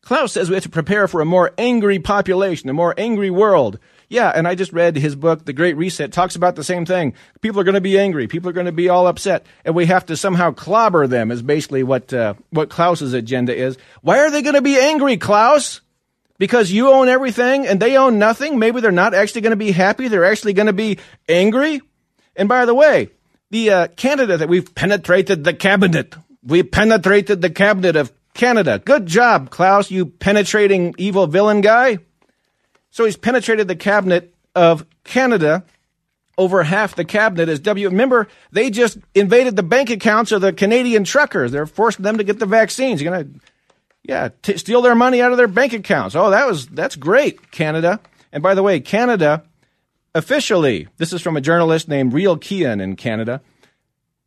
Klaus 0.03 0.33
says 0.33 0.48
we 0.48 0.55
have 0.55 0.62
to 0.62 0.70
prepare 0.70 1.09
for 1.09 1.20
a 1.20 1.27
more 1.27 1.53
angry 1.59 1.98
population, 1.98 2.70
a 2.70 2.72
more 2.72 2.94
angry 2.96 3.31
world. 3.31 3.79
Yeah, 4.11 4.33
and 4.35 4.49
I 4.49 4.55
just 4.55 4.73
read 4.73 4.97
his 4.97 5.14
book, 5.14 5.44
The 5.44 5.53
Great 5.53 5.77
Reset, 5.77 6.12
talks 6.12 6.35
about 6.35 6.57
the 6.57 6.64
same 6.64 6.87
thing. 6.87 7.12
People 7.42 7.61
are 7.61 7.64
going 7.64 7.75
to 7.75 7.81
be 7.81 7.99
angry. 7.99 8.27
People 8.27 8.49
are 8.49 8.55
going 8.55 8.66
to 8.66 8.73
be 8.73 8.88
all 8.88 9.07
upset, 9.07 9.44
and 9.66 9.75
we 9.75 9.85
have 9.87 10.07
to 10.07 10.16
somehow 10.16 10.51
clobber 10.51 11.07
them. 11.07 11.31
Is 11.31 11.42
basically 11.42 11.83
what 11.83 12.12
uh, 12.12 12.35
what 12.51 12.71
Klaus's 12.71 13.12
agenda 13.12 13.55
is. 13.55 13.77
Why 14.01 14.21
are 14.21 14.31
they 14.31 14.40
going 14.40 14.55
to 14.55 14.62
be 14.62 14.79
angry, 14.79 15.18
Klaus? 15.18 15.83
Because 16.38 16.71
you 16.71 16.90
own 16.90 17.09
everything 17.09 17.66
and 17.66 17.81
they 17.81 17.97
own 17.97 18.21
nothing. 18.21 18.61
Maybe 18.61 18.81
they're 18.81 18.92
not 18.92 19.12
actually 19.12 19.40
going 19.40 19.51
to 19.51 19.57
be 19.57 19.73
happy. 19.73 20.07
They're 20.07 20.25
actually 20.25 20.53
going 20.53 20.68
to 20.68 20.73
be 20.73 20.99
angry. 21.29 21.83
And 22.37 22.49
by 22.49 22.64
the 22.64 22.77
way, 22.77 23.11
the 23.51 23.71
uh, 23.71 23.87
Canada 23.88 24.37
that 24.37 24.49
we've 24.49 24.73
penetrated 24.75 25.42
the 25.42 25.53
cabinet. 25.53 26.14
We 26.44 26.62
penetrated 26.62 27.42
the 27.42 27.51
cabinet 27.51 27.97
of 27.97 28.12
Canada. 28.35 28.79
Good 28.79 29.07
job, 29.07 29.51
Klaus, 29.51 29.90
you 29.90 30.07
penetrating 30.07 30.94
evil 30.97 31.27
villain 31.27 31.61
guy. 31.61 31.99
So 32.98 33.04
he's 33.04 33.16
penetrated 33.16 33.68
the 33.68 33.76
cabinet 33.76 34.34
of 34.56 34.84
Canada. 35.04 35.64
Over 36.37 36.64
half 36.64 36.96
the 36.96 37.04
cabinet 37.04 37.48
is 37.48 37.61
W. 37.61 37.90
Remember, 37.90 38.26
they 38.50 38.70
just 38.70 38.98
invaded 39.14 39.54
the 39.54 39.62
bank 39.62 39.88
accounts 39.88 40.32
of 40.32 40.40
the 40.40 40.52
Canadian 40.52 41.04
truckers. 41.04 41.52
They're 41.52 41.64
forcing 41.64 42.02
them 42.02 42.18
to 42.18 42.24
get 42.24 42.40
the 42.40 42.46
vaccines. 42.46 43.00
You're 43.00 43.12
gonna, 43.12 43.28
yeah, 44.02 44.30
t- 44.42 44.56
steal 44.56 44.82
their 44.82 44.96
money 44.96 45.22
out 45.22 45.30
of 45.30 45.37
their 45.37 45.46
bank 45.46 45.74
accounts. 45.74 46.16
Oh, 46.16 46.30
that 46.30 46.48
was 46.48 46.66
that's 46.66 46.96
great, 46.96 47.52
Canada. 47.52 48.00
And 48.32 48.42
by 48.42 48.56
the 48.56 48.64
way, 48.64 48.80
Canada 48.80 49.44
officially, 50.12 50.88
this 50.96 51.12
is 51.12 51.22
from 51.22 51.37
a 51.37 51.40
journalist 51.40 51.87
named 51.87 52.12
Real 52.12 52.37
Kian 52.37 52.82
in 52.82 52.96
Canada. 52.96 53.42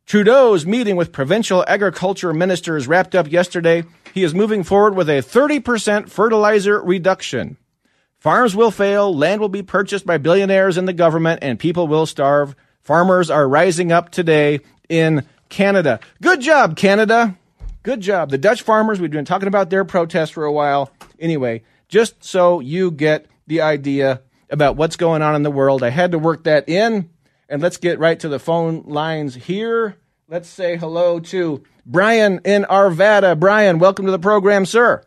Trudeau's 0.06 0.64
meeting 0.64 0.96
with 0.96 1.12
provincial 1.12 1.62
agriculture 1.68 2.32
ministers 2.32 2.88
wrapped 2.88 3.14
up 3.14 3.30
yesterday. 3.30 3.84
He 4.14 4.24
is 4.24 4.34
moving 4.34 4.62
forward 4.62 4.94
with 4.94 5.10
a 5.10 5.20
30% 5.20 6.08
fertilizer 6.08 6.80
reduction. 6.80 7.58
Farms 8.22 8.54
will 8.54 8.70
fail, 8.70 9.12
land 9.12 9.40
will 9.40 9.48
be 9.48 9.64
purchased 9.64 10.06
by 10.06 10.16
billionaires 10.16 10.76
and 10.76 10.86
the 10.86 10.92
government, 10.92 11.40
and 11.42 11.58
people 11.58 11.88
will 11.88 12.06
starve. 12.06 12.54
Farmers 12.80 13.30
are 13.30 13.48
rising 13.48 13.90
up 13.90 14.10
today 14.10 14.60
in 14.88 15.26
Canada. 15.48 15.98
Good 16.20 16.40
job, 16.40 16.76
Canada. 16.76 17.36
Good 17.82 18.00
job. 18.00 18.30
The 18.30 18.38
Dutch 18.38 18.62
farmers, 18.62 19.00
we've 19.00 19.10
been 19.10 19.24
talking 19.24 19.48
about 19.48 19.70
their 19.70 19.84
protest 19.84 20.34
for 20.34 20.44
a 20.44 20.52
while. 20.52 20.92
Anyway, 21.18 21.64
just 21.88 22.22
so 22.22 22.60
you 22.60 22.92
get 22.92 23.26
the 23.48 23.62
idea 23.62 24.22
about 24.50 24.76
what's 24.76 24.94
going 24.94 25.20
on 25.20 25.34
in 25.34 25.42
the 25.42 25.50
world, 25.50 25.82
I 25.82 25.90
had 25.90 26.12
to 26.12 26.18
work 26.20 26.44
that 26.44 26.68
in. 26.68 27.10
And 27.48 27.60
let's 27.60 27.76
get 27.76 27.98
right 27.98 28.20
to 28.20 28.28
the 28.28 28.38
phone 28.38 28.84
lines 28.86 29.34
here. 29.34 29.96
Let's 30.28 30.48
say 30.48 30.76
hello 30.76 31.18
to 31.18 31.64
Brian 31.84 32.40
in 32.44 32.66
Arvada. 32.70 33.36
Brian, 33.36 33.80
welcome 33.80 34.06
to 34.06 34.12
the 34.12 34.20
program, 34.20 34.64
sir. 34.64 35.02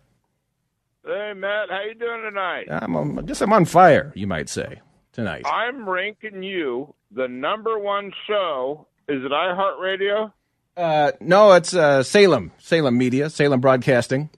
Hey 1.05 1.33
Matt, 1.35 1.69
how 1.69 1.81
you 1.81 1.93
doing 1.93 2.21
tonight? 2.23 2.65
I'm, 2.69 2.95
on- 2.95 3.19
I 3.19 3.21
guess 3.21 3.41
I'm 3.41 3.53
on 3.53 3.65
fire, 3.65 4.11
you 4.15 4.25
might 4.27 4.49
say, 4.49 4.81
tonight. 5.13 5.43
I'm 5.45 5.87
ranking 5.87 6.41
you 6.41 6.93
the 7.11 7.27
number 7.27 7.77
one 7.77 8.11
show. 8.27 8.87
Is 9.07 9.23
it 9.23 9.31
iHeartRadio? 9.31 10.31
Uh, 10.75 11.11
no, 11.21 11.53
it's 11.53 11.73
uh, 11.75 12.01
Salem, 12.01 12.51
Salem 12.57 12.97
Media, 12.97 13.29
Salem 13.29 13.61
Broadcasting, 13.61 14.29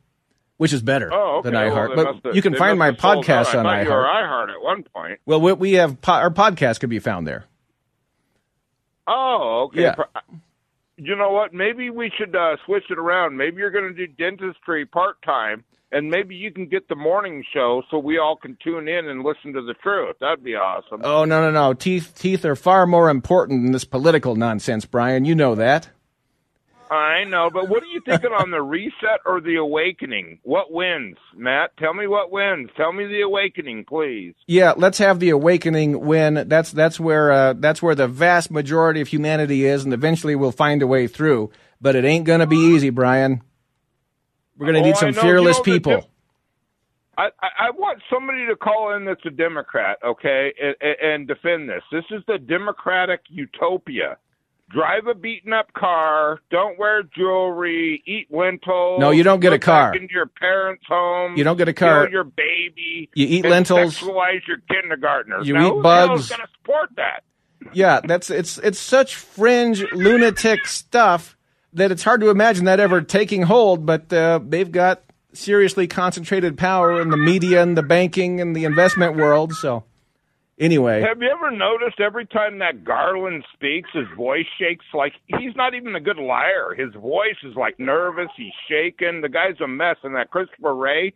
which 0.57 0.73
is 0.73 0.81
better 0.81 1.09
Oh, 1.13 1.37
okay. 1.39 1.49
than 1.51 1.53
iHeart. 1.57 1.89
they 1.89 1.95
but 1.95 2.13
must've- 2.15 2.35
you 2.35 2.41
can 2.41 2.55
find 2.55 2.77
my 2.77 2.91
podcast 2.91 3.57
on 3.57 3.65
I 3.65 3.85
thought 3.85 3.89
You 3.89 3.95
were 3.95 4.03
iHeart. 4.03 4.49
iHeart 4.49 4.53
at 4.55 4.61
one 4.61 4.83
point. 4.83 5.19
Well, 5.25 5.39
we, 5.39 5.53
we 5.53 5.73
have 5.73 6.01
po- 6.01 6.11
our 6.13 6.29
podcast 6.31 6.81
could 6.81 6.89
be 6.89 6.99
found 6.99 7.25
there. 7.25 7.45
Oh, 9.07 9.67
okay. 9.67 9.83
Yeah. 9.83 9.95
You 10.97 11.15
know 11.15 11.31
what? 11.31 11.53
Maybe 11.53 11.89
we 11.91 12.11
should 12.17 12.35
uh, 12.35 12.57
switch 12.65 12.83
it 12.89 12.97
around. 12.99 13.37
Maybe 13.37 13.57
you're 13.57 13.71
going 13.71 13.93
to 13.93 13.93
do 13.93 14.11
dentistry 14.11 14.85
part 14.85 15.21
time, 15.21 15.63
and 15.91 16.09
maybe 16.09 16.35
you 16.35 16.51
can 16.51 16.67
get 16.67 16.87
the 16.89 16.95
morning 16.95 17.43
show 17.53 17.83
so 17.89 17.97
we 17.97 18.17
all 18.17 18.35
can 18.35 18.57
tune 18.63 18.87
in 18.87 19.07
and 19.07 19.23
listen 19.23 19.53
to 19.53 19.61
the 19.61 19.73
truth. 19.75 20.17
That'd 20.19 20.43
be 20.43 20.55
awesome. 20.55 21.01
Oh 21.03 21.25
no 21.25 21.41
no 21.41 21.51
no! 21.51 21.73
Teeth 21.73 22.13
teeth 22.17 22.45
are 22.45 22.55
far 22.55 22.85
more 22.85 23.09
important 23.09 23.63
than 23.63 23.71
this 23.71 23.85
political 23.85 24.35
nonsense, 24.35 24.85
Brian. 24.85 25.25
You 25.25 25.35
know 25.35 25.55
that. 25.55 25.89
I 26.89 27.25
know, 27.25 27.49
but 27.51 27.67
what 27.67 27.83
are 27.83 27.87
you 27.87 28.01
thinking 28.05 28.31
on 28.31 28.51
the 28.51 28.61
reset 28.61 29.19
or 29.25 29.41
the 29.41 29.55
awakening? 29.55 30.39
What 30.43 30.71
wins, 30.71 31.17
Matt? 31.35 31.75
Tell 31.77 31.93
me 31.93 32.07
what 32.07 32.31
wins. 32.31 32.69
Tell 32.77 32.93
me 32.93 33.05
the 33.05 33.21
awakening, 33.21 33.85
please. 33.85 34.35
Yeah, 34.47 34.73
let's 34.77 34.97
have 34.99 35.19
the 35.19 35.31
awakening 35.31 35.99
win. 35.99 36.45
that's 36.47 36.71
that's 36.71 36.99
where 36.99 37.31
uh, 37.31 37.53
that's 37.57 37.81
where 37.81 37.95
the 37.95 38.07
vast 38.07 38.51
majority 38.51 39.01
of 39.01 39.09
humanity 39.09 39.65
is, 39.65 39.83
and 39.83 39.93
eventually 39.93 40.35
we'll 40.35 40.51
find 40.51 40.81
a 40.81 40.87
way 40.87 41.07
through. 41.07 41.51
But 41.81 41.95
it 41.95 42.05
ain't 42.05 42.25
gonna 42.25 42.47
be 42.47 42.57
easy, 42.57 42.89
Brian. 42.89 43.41
We're 44.57 44.67
gonna 44.67 44.79
Oh, 44.79 44.83
need 44.83 44.97
some 44.97 45.11
know. 45.11 45.21
fearless 45.21 45.57
You 45.57 45.59
know, 45.61 45.73
people. 45.77 45.91
Dem- 46.01 46.09
I, 47.19 47.29
I 47.41 47.69
want 47.71 47.99
somebody 48.13 48.45
to 48.45 48.55
call 48.55 48.95
in 48.95 49.05
that's 49.05 49.25
a 49.25 49.31
Democrat, 49.31 49.97
okay, 50.05 50.53
and, 50.61 50.75
and 51.01 51.27
defend 51.27 51.67
this. 51.67 51.81
This 51.91 52.03
is 52.11 52.21
the 52.27 52.37
Democratic 52.37 53.21
utopia. 53.29 54.17
Drive 54.69 55.07
a 55.07 55.15
beaten 55.15 55.53
up 55.53 55.71
car, 55.73 56.41
don't 56.51 56.77
wear 56.77 57.01
jewelry, 57.01 58.03
eat 58.05 58.27
lentils. 58.29 58.99
No, 58.99 59.11
you 59.11 59.23
don't 59.23 59.39
get 59.39 59.53
a 59.53 59.57
car. 59.59 59.93
Back 59.93 60.01
into 60.01 60.13
your 60.13 60.25
parents' 60.27 60.83
home. 60.87 61.37
You 61.37 61.43
don't 61.45 61.55
get 61.57 61.69
a 61.69 61.73
car. 61.73 62.03
Kill 62.03 62.11
your 62.11 62.23
baby. 62.25 63.09
You 63.15 63.25
eat 63.27 63.45
lentils. 63.45 63.97
Sexualize 63.97 64.45
your 64.45 64.57
kindergartners. 64.69 65.47
You 65.47 65.53
now, 65.53 65.59
eat 65.67 65.69
who 65.69 65.81
the 65.81 65.95
hell 65.95 66.07
bugs. 66.09 66.27
going 66.29 66.41
to 66.41 66.47
support 66.59 66.89
that? 66.97 67.23
yeah, 67.73 68.01
that's 68.03 68.29
it's 68.29 68.57
it's 68.59 68.77
such 68.79 69.15
fringe 69.15 69.83
lunatic 69.93 70.67
stuff 70.67 71.36
that 71.73 71.91
it's 71.91 72.03
hard 72.03 72.21
to 72.21 72.29
imagine 72.29 72.65
that 72.65 72.79
ever 72.79 73.01
taking 73.01 73.43
hold. 73.43 73.85
But 73.85 74.11
uh, 74.11 74.39
they've 74.43 74.71
got 74.71 75.03
seriously 75.33 75.87
concentrated 75.87 76.57
power 76.57 77.01
in 77.01 77.09
the 77.09 77.17
media 77.17 77.61
and 77.61 77.77
the 77.77 77.83
banking 77.83 78.41
and 78.41 78.55
the 78.55 78.65
investment 78.65 79.15
world. 79.15 79.53
So 79.53 79.83
anyway, 80.59 81.01
Have 81.01 81.21
you 81.21 81.29
ever 81.29 81.51
noticed 81.51 81.99
every 81.99 82.25
time 82.25 82.59
that 82.59 82.83
Garland 82.83 83.43
speaks, 83.53 83.89
his 83.93 84.07
voice 84.15 84.45
shakes 84.59 84.85
like 84.93 85.13
he's 85.27 85.55
not 85.55 85.73
even 85.75 85.95
a 85.95 85.99
good 85.99 86.17
liar. 86.17 86.73
His 86.75 86.93
voice 86.93 87.37
is 87.43 87.55
like 87.55 87.79
nervous. 87.79 88.29
He's 88.35 88.53
shaking. 88.69 89.21
The 89.21 89.29
guy's 89.29 89.59
a 89.63 89.67
mess. 89.67 89.97
And 90.03 90.15
that 90.15 90.31
Christopher 90.31 90.75
Wray, 90.75 91.13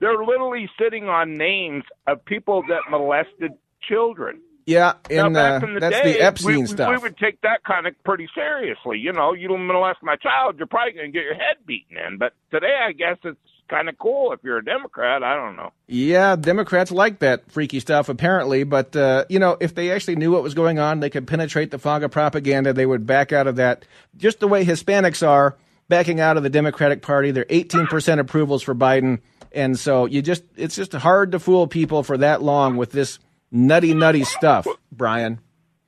they're 0.00 0.24
literally 0.24 0.68
sitting 0.78 1.08
on 1.08 1.36
names 1.36 1.84
of 2.06 2.24
people 2.24 2.62
that 2.68 2.90
molested 2.90 3.52
children. 3.88 4.40
Yeah, 4.66 4.94
now, 5.10 5.26
and 5.26 5.34
back 5.34 5.62
uh, 5.62 5.66
in 5.66 5.74
the 5.74 5.80
that's 5.80 5.96
day, 6.02 6.12
the 6.14 6.20
Epstein 6.20 6.60
we- 6.60 6.66
stuff. 6.66 6.90
We 6.90 6.98
would 6.98 7.16
take 7.18 7.40
that 7.42 7.64
kind 7.64 7.86
of 7.86 7.94
pretty 8.04 8.28
seriously. 8.34 8.98
You 8.98 9.12
know, 9.12 9.32
you 9.32 9.48
don't 9.48 9.66
molest 9.66 10.00
my 10.02 10.16
child, 10.16 10.56
you're 10.58 10.66
probably 10.66 10.92
going 10.92 11.12
to 11.12 11.12
get 11.12 11.24
your 11.24 11.34
head 11.34 11.56
beaten 11.66 11.96
in. 11.96 12.18
But 12.18 12.34
today, 12.50 12.78
I 12.88 12.92
guess 12.92 13.18
it's 13.24 13.38
kind 13.68 13.88
of 13.88 13.98
cool 13.98 14.32
if 14.32 14.40
you're 14.42 14.58
a 14.58 14.64
Democrat. 14.64 15.22
I 15.22 15.34
don't 15.34 15.56
know. 15.56 15.72
Yeah, 15.86 16.36
Democrats 16.36 16.90
like 16.90 17.20
that 17.20 17.50
freaky 17.50 17.80
stuff 17.80 18.08
apparently, 18.08 18.64
but 18.64 18.94
uh, 18.94 19.24
you 19.28 19.38
know, 19.38 19.56
if 19.60 19.74
they 19.74 19.90
actually 19.90 20.16
knew 20.16 20.30
what 20.30 20.42
was 20.42 20.54
going 20.54 20.78
on, 20.78 21.00
they 21.00 21.10
could 21.10 21.26
penetrate 21.26 21.70
the 21.70 21.78
fog 21.78 22.02
of 22.02 22.10
propaganda. 22.10 22.72
They 22.72 22.86
would 22.86 23.06
back 23.06 23.32
out 23.32 23.46
of 23.46 23.56
that. 23.56 23.84
Just 24.16 24.40
the 24.40 24.48
way 24.48 24.64
Hispanics 24.64 25.26
are 25.26 25.56
backing 25.88 26.20
out 26.20 26.36
of 26.36 26.42
the 26.42 26.50
Democratic 26.50 27.02
Party. 27.02 27.30
They're 27.30 27.44
18% 27.46 28.18
approvals 28.18 28.62
for 28.62 28.74
Biden, 28.74 29.20
and 29.52 29.78
so 29.78 30.06
you 30.06 30.22
just 30.22 30.44
it's 30.56 30.76
just 30.76 30.92
hard 30.92 31.32
to 31.32 31.38
fool 31.38 31.66
people 31.66 32.02
for 32.02 32.18
that 32.18 32.42
long 32.42 32.76
with 32.76 32.92
this 32.92 33.18
nutty 33.52 33.94
nutty 33.94 34.24
stuff, 34.24 34.66
Brian. 34.90 35.40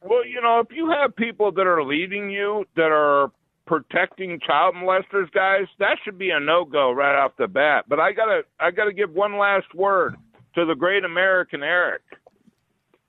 Well, 0.03 0.24
you 0.24 0.40
know, 0.40 0.61
if 0.61 0.77
you 0.77 0.90
have 0.90 1.16
people 1.16 1.50
that 1.53 1.66
are 1.66 1.83
leading 1.83 2.31
you 2.31 2.64
that 2.77 2.92
are 2.92 3.33
protecting 3.66 4.38
child 4.46 4.74
molesters, 4.74 5.33
guys, 5.33 5.66
that 5.79 5.96
should 6.05 6.18
be 6.18 6.31
a 6.31 6.38
no 6.38 6.64
go 6.64 6.92
right 6.92 7.18
off 7.18 7.33
the 7.38 7.48
bat. 7.48 7.87
But 7.88 7.98
I 7.98 8.12
gotta 8.12 8.42
I 8.61 8.70
gotta 8.70 8.92
give 8.92 9.11
one 9.11 9.38
last 9.38 9.74
word 9.74 10.16
to 10.55 10.64
the 10.64 10.74
great 10.74 11.05
American 11.05 11.62
Eric. 11.62 12.03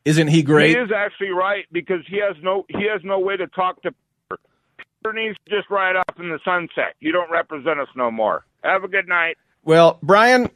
Isn't 0.06 0.28
he 0.28 0.44
great? 0.44 0.70
He 0.70 0.76
is 0.82 0.92
actually 0.96 1.30
right 1.30 1.66
because 1.72 2.02
he 2.08 2.18
has 2.18 2.36
no 2.42 2.66
he 2.70 2.88
has 2.92 3.02
no 3.04 3.20
way 3.20 3.38
to 3.38 3.48
talk 3.48 3.82
to 3.82 3.92
Peter. 3.92 4.42
Peter 5.04 5.14
needs 5.14 5.38
to 5.46 5.56
just 5.56 5.70
ride 5.70 5.96
off 5.96 6.20
in 6.20 6.30
the 6.30 6.40
sunset. 6.46 6.96
You 7.00 7.12
don't 7.12 7.30
represent 7.30 7.80
us 7.80 7.88
no 7.96 8.10
more. 8.10 8.46
Have 8.64 8.84
a 8.84 8.88
good 8.88 9.08
night. 9.08 9.38
Well, 9.64 10.00
Brian, 10.02 10.50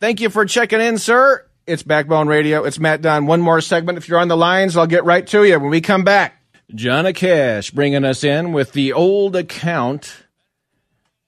thank 0.00 0.20
you 0.20 0.30
for 0.30 0.44
checking 0.46 0.80
in, 0.80 0.98
sir. 0.98 1.46
It's 1.66 1.82
Backbone 1.82 2.28
Radio. 2.28 2.64
It's 2.64 2.78
Matt 2.78 3.00
Dunn. 3.00 3.24
One 3.24 3.40
more 3.40 3.62
segment. 3.62 3.96
If 3.96 4.06
you're 4.06 4.18
on 4.18 4.28
the 4.28 4.36
lines, 4.36 4.76
I'll 4.76 4.86
get 4.86 5.06
right 5.06 5.26
to 5.28 5.44
you 5.44 5.58
when 5.58 5.70
we 5.70 5.80
come 5.80 6.04
back. 6.04 6.42
Johnny 6.74 7.14
Cash 7.14 7.70
bringing 7.70 8.04
us 8.04 8.22
in 8.22 8.52
with 8.52 8.72
the 8.72 8.92
old 8.92 9.34
account. 9.34 10.24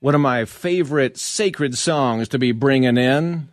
One 0.01 0.15
of 0.15 0.21
my 0.21 0.45
favorite 0.45 1.17
sacred 1.17 1.79
songs 1.79 2.29
to 2.29 2.39
be 2.39 2.53
bringing 2.53 2.99
in 2.99 3.49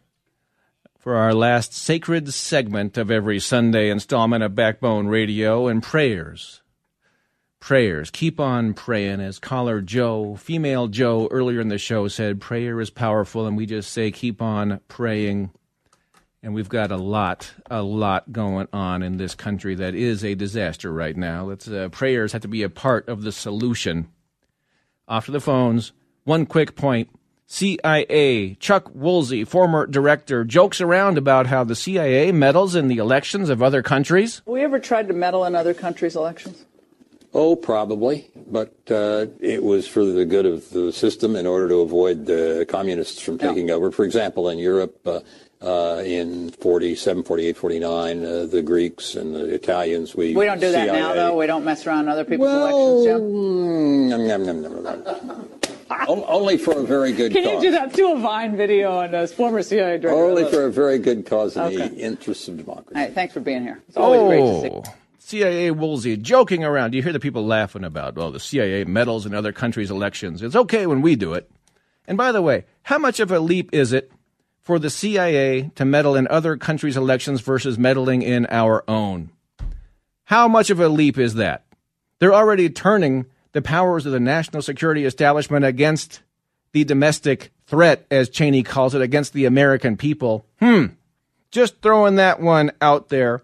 for 1.00 1.15
our 1.15 1.34
last 1.34 1.74
sacred 1.74 2.34
segment 2.34 2.98
of 2.98 3.10
every 3.10 3.39
Sunday 3.39 3.89
installment 3.89 4.43
of 4.43 4.54
Backbone 4.54 5.08
Radio 5.08 5.67
and 5.67 5.82
prayers. 5.82 6.62
Prayers. 7.62 8.12
Keep 8.12 8.41
on 8.41 8.74
praying. 8.74 9.22
As 9.22 9.39
caller 9.39 9.80
Joe, 9.80 10.36
female 10.36 10.89
Joe, 10.89 11.30
earlier 11.32 11.62
in 11.62 11.69
the 11.69 11.78
show 11.78 12.10
said, 12.10 12.41
prayer 12.41 12.82
is 12.82 12.89
powerful, 12.89 13.48
and 13.48 13.56
we 13.56 13.65
just 13.65 13.93
say, 13.93 14.12
keep 14.12 14.41
on 14.41 14.82
praying. 14.89 15.52
And 16.44 16.54
we've 16.54 16.68
got 16.68 16.92
a 16.92 16.98
lot, 16.98 17.54
a 17.72 17.82
lot 17.82 18.34
going 18.34 18.68
on 18.74 19.02
in 19.02 19.16
this 19.16 19.34
country 19.34 19.76
that 19.76 19.96
is 19.96 20.26
a 20.26 20.36
disaster 20.36 20.92
right 20.92 21.16
now. 21.16 21.46
Let's, 21.46 21.70
uh, 21.70 21.88
prayers 21.90 22.34
have 22.34 22.42
to 22.42 22.50
be 22.50 22.64
a 22.64 22.70
part 22.70 23.08
of 23.08 23.22
the 23.22 23.32
solution. 23.32 24.10
Off 25.08 25.26
to 25.26 25.32
the 25.32 25.40
phones. 25.40 25.94
One 26.26 26.46
quick 26.46 26.76
point. 26.76 27.10
CIA, 27.46 28.56
Chuck 28.60 28.90
Woolsey, 28.94 29.46
former 29.46 29.86
director, 29.86 30.44
jokes 30.44 30.82
around 30.82 31.18
about 31.18 31.48
how 31.48 31.64
the 31.64 31.76
CIA 31.76 32.32
meddles 32.32 32.76
in 32.76 32.90
the 32.90 32.98
elections 32.98 33.50
of 33.50 33.62
other 33.62 33.82
countries. 33.82 34.38
Have 34.38 34.48
we 34.48 34.62
ever 34.62 34.80
tried 34.80 35.08
to 35.08 35.14
meddle 35.14 35.46
in 35.46 35.56
other 35.56 35.74
countries' 35.74 36.16
elections? 36.16 36.66
Oh, 37.36 37.56
probably, 37.56 38.30
but 38.48 38.74
uh, 38.92 39.26
it 39.40 39.64
was 39.64 39.88
for 39.88 40.06
the 40.06 40.24
good 40.24 40.46
of 40.46 40.70
the 40.70 40.92
system 40.92 41.36
in 41.36 41.48
order 41.48 41.68
to 41.70 41.78
avoid 41.78 42.28
the 42.28 42.66
communists 42.70 43.22
from 43.22 43.40
taking 43.40 43.72
over. 43.72 43.92
For 43.92 44.06
example, 44.06 44.50
in 44.50 44.60
Europe, 44.60 45.00
uh, 45.08 45.22
uh, 45.63 46.02
in 46.06 46.52
47, 46.52 47.23
48, 47.23 47.58
49, 47.58 48.26
uh, 48.26 48.45
the 48.45 48.62
Greeks 48.62 49.15
and 49.15 49.34
the 49.34 49.45
Italians, 49.54 50.15
we 50.15 50.36
We 50.36 50.45
don't 50.45 50.60
do 50.60 50.71
that 50.71 50.88
CIA 50.88 50.99
now, 50.99 51.13
though. 51.13 51.38
We 51.38 51.47
don't 51.47 51.63
mess 51.63 51.88
around 51.88 52.02
in 52.06 52.10
other 52.10 52.26
people's 52.26 52.49
Well, 52.49 52.67
elections, 53.02 53.06
Joe. 53.06 53.21
mm, 53.21 54.10
nom, 54.10 54.28
nom, 54.45 54.62
nom, 54.62 54.84
nom, 54.84 55.04
nom. 55.28 55.49
O- 56.08 56.26
Only 56.26 56.58
for 56.58 56.71
a 56.80 56.84
very 56.84 57.13
good 57.13 57.32
Can 57.32 57.43
you 57.43 57.49
cause. 57.52 57.62
do 57.62 57.71
that? 57.71 57.93
Do 57.93 58.13
a 58.13 58.19
Vine 58.19 58.58
video 58.58 58.91
on 58.97 59.13
a 59.13 59.28
former 59.28 59.62
CIA 59.62 59.99
director. 59.99 60.10
Only 60.12 60.49
for 60.49 60.65
a 60.65 60.71
very 60.71 60.97
good 60.97 61.26
cause 61.26 61.56
in 61.56 61.62
Okay. 61.63 61.88
the 61.89 61.95
interests 61.97 62.47
of 62.47 62.58
democracy. 62.58 62.95
All 62.95 63.02
right, 63.04 63.13
thanks 63.13 63.34
for 63.34 63.39
being 63.39 63.62
here. 63.63 63.80
It's 63.88 63.97
always 63.97 64.21
great 64.21 64.39
to 64.41 64.62
see. 64.62 64.69
Oh, 64.73 64.84
CIA 65.19 65.71
Woolsey 65.71 66.17
joking 66.17 66.63
around. 66.63 66.93
You 66.93 67.02
hear 67.04 67.13
the 67.13 67.19
people 67.19 67.45
laughing 67.45 67.84
about, 67.84 68.17
oh, 68.17 68.32
the 68.32 68.39
CIA 68.39 68.84
meddles 68.86 69.26
in 69.26 69.34
other 69.34 69.52
countries' 69.54 69.89
elections. 69.91 70.41
It's 70.41 70.56
okay 70.56 70.86
when 70.88 71.02
we 71.02 71.15
do 71.15 71.34
it. 71.34 71.49
And 72.08 72.17
by 72.17 72.32
the 72.34 72.41
way, 72.41 72.65
how 72.84 72.97
much 72.97 73.19
of 73.21 73.32
a 73.32 73.39
leap 73.39 73.69
is 73.73 73.93
it 73.93 74.12
for 74.63 74.80
the 74.80 74.89
CIA 74.89 75.71
to 75.76 75.86
meddle 75.86 76.15
in 76.15 76.28
other 76.30 76.58
countries' 76.58 76.97
elections 76.97 77.41
versus 77.41 77.78
meddling 77.78 78.21
in 78.21 78.47
our 78.49 78.84
own? 78.88 79.30
How 80.26 80.47
much 80.47 80.69
of 80.69 80.80
a 80.80 80.89
leap 80.89 81.17
is 81.17 81.36
that? 81.36 81.65
They're 82.19 82.34
already 82.34 82.69
turning 82.69 83.26
the 83.52 83.62
powers 83.62 84.06
of 84.06 84.13
the 84.13 84.19
national 84.19 84.62
security 84.62 85.06
establishment 85.06 85.65
against 85.65 86.21
the 86.71 86.84
domestic 86.84 87.52
threat, 87.67 88.06
as 88.10 88.30
Cheney 88.30 88.63
calls 88.63 88.95
it, 88.95 89.02
against 89.02 89.34
the 89.34 89.45
American 89.45 89.97
people. 89.97 90.45
Hmm. 90.60 90.86
Just 91.52 91.82
throwing 91.82 92.15
that 92.15 92.39
one 92.39 92.71
out 92.82 93.10
there. 93.10 93.43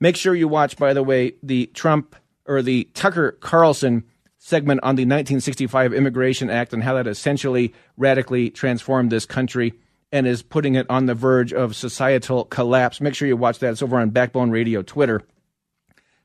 Make 0.00 0.16
sure 0.16 0.34
you 0.34 0.48
watch, 0.48 0.76
by 0.76 0.94
the 0.94 1.02
way, 1.02 1.34
the 1.42 1.66
Trump 1.74 2.16
or 2.46 2.62
the 2.62 2.84
Tucker 2.94 3.32
Carlson 3.32 4.04
segment 4.38 4.80
on 4.82 4.94
the 4.94 5.02
1965 5.02 5.92
Immigration 5.92 6.48
Act 6.48 6.72
and 6.72 6.82
how 6.82 6.94
that 6.94 7.06
essentially 7.06 7.74
radically 7.96 8.48
transformed 8.48 9.10
this 9.10 9.26
country 9.26 9.74
and 10.12 10.26
is 10.26 10.42
putting 10.42 10.74
it 10.74 10.88
on 10.88 11.06
the 11.06 11.14
verge 11.14 11.52
of 11.52 11.76
societal 11.76 12.44
collapse. 12.44 13.00
Make 13.00 13.14
sure 13.14 13.28
you 13.28 13.36
watch 13.36 13.58
that. 13.58 13.72
It's 13.72 13.82
over 13.82 13.98
on 13.98 14.10
Backbone 14.10 14.50
Radio 14.50 14.82
Twitter. 14.82 15.22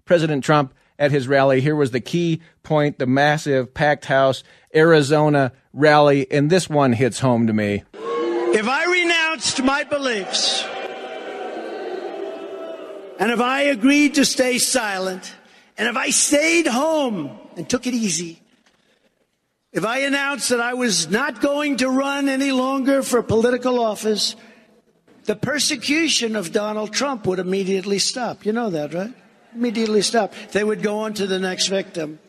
President 0.05 0.43
Trump 0.43 0.73
at 0.99 1.11
his 1.11 1.27
rally. 1.27 1.61
Here 1.61 1.75
was 1.75 1.91
the 1.91 1.99
key 1.99 2.41
point 2.61 2.99
the 2.99 3.05
massive 3.05 3.73
packed 3.73 4.05
house 4.05 4.43
Arizona 4.75 5.51
rally, 5.73 6.31
and 6.31 6.49
this 6.49 6.69
one 6.69 6.93
hits 6.93 7.19
home 7.19 7.47
to 7.47 7.53
me. 7.53 7.83
If 7.93 8.67
I 8.67 8.85
renounced 8.85 9.63
my 9.63 9.83
beliefs 9.83 10.63
and 13.19 13.31
if 13.31 13.39
I 13.39 13.63
agreed 13.63 14.15
to 14.15 14.25
stay 14.25 14.59
silent 14.59 15.33
and 15.77 15.87
if 15.87 15.97
I 15.97 16.11
stayed 16.11 16.67
home 16.67 17.37
and 17.57 17.67
took 17.67 17.87
it 17.87 17.93
easy, 17.93 18.42
if 19.73 19.83
I 19.83 19.99
announced 19.99 20.49
that 20.49 20.61
I 20.61 20.75
was 20.75 21.09
not 21.09 21.41
going 21.41 21.77
to 21.77 21.89
run 21.89 22.29
any 22.29 22.51
longer 22.51 23.01
for 23.01 23.23
political 23.23 23.79
office, 23.79 24.35
the 25.25 25.35
persecution 25.35 26.35
of 26.35 26.51
Donald 26.51 26.93
Trump 26.93 27.25
would 27.25 27.39
immediately 27.39 27.97
stop. 27.97 28.45
You 28.45 28.53
know 28.53 28.69
that, 28.69 28.93
right? 28.93 29.11
Immediately 29.55 30.03
stop. 30.03 30.33
They 30.51 30.63
would 30.63 30.83
go 30.83 30.99
on 30.99 31.15
to 31.15 31.25
the 31.25 31.39
next 31.39 31.67
victim. 31.67 32.19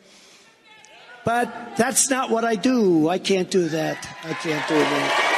But 1.23 1.75
that's 1.77 2.09
not 2.09 2.31
what 2.31 2.43
I 2.45 2.55
do. 2.55 3.09
I 3.09 3.19
can't 3.19 3.49
do 3.49 3.69
that. 3.69 3.97
I 4.23 4.33
can't 4.33 4.67
do 4.67 4.75
that. 4.77 5.31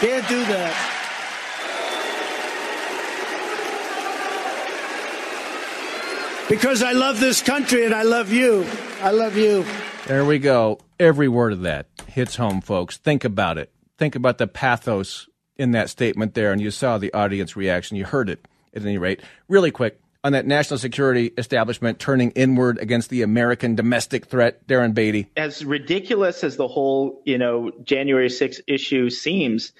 Can't 0.00 0.28
do 0.28 0.44
that. 0.44 0.95
Because 6.48 6.80
I 6.82 6.92
love 6.92 7.18
this 7.18 7.42
country 7.42 7.84
and 7.84 7.94
I 7.94 8.02
love 8.02 8.32
you. 8.32 8.64
I 9.02 9.10
love 9.10 9.36
you. 9.36 9.64
There 10.06 10.24
we 10.24 10.38
go. 10.38 10.78
Every 11.00 11.26
word 11.26 11.52
of 11.52 11.62
that 11.62 11.86
hits 12.06 12.36
home, 12.36 12.60
folks. 12.60 12.96
Think 12.96 13.24
about 13.24 13.58
it. 13.58 13.72
Think 13.98 14.14
about 14.14 14.38
the 14.38 14.46
pathos 14.46 15.28
in 15.56 15.72
that 15.72 15.90
statement 15.90 16.34
there, 16.34 16.52
and 16.52 16.60
you 16.60 16.70
saw 16.70 16.98
the 16.98 17.12
audience 17.12 17.56
reaction. 17.56 17.96
You 17.96 18.04
heard 18.04 18.30
it 18.30 18.46
at 18.74 18.82
any 18.82 18.96
rate. 18.96 19.22
Really 19.48 19.72
quick 19.72 20.00
on 20.22 20.32
that 20.32 20.46
national 20.46 20.78
security 20.78 21.32
establishment 21.36 21.98
turning 21.98 22.30
inward 22.32 22.78
against 22.78 23.10
the 23.10 23.22
American 23.22 23.74
domestic 23.74 24.26
threat, 24.26 24.66
Darren 24.68 24.94
Beattie. 24.94 25.28
as 25.36 25.64
ridiculous 25.64 26.44
as 26.44 26.56
the 26.56 26.68
whole, 26.68 27.22
you 27.24 27.38
know, 27.38 27.72
January 27.82 28.28
6th 28.28 28.60
issue 28.68 29.10
seems, 29.10 29.72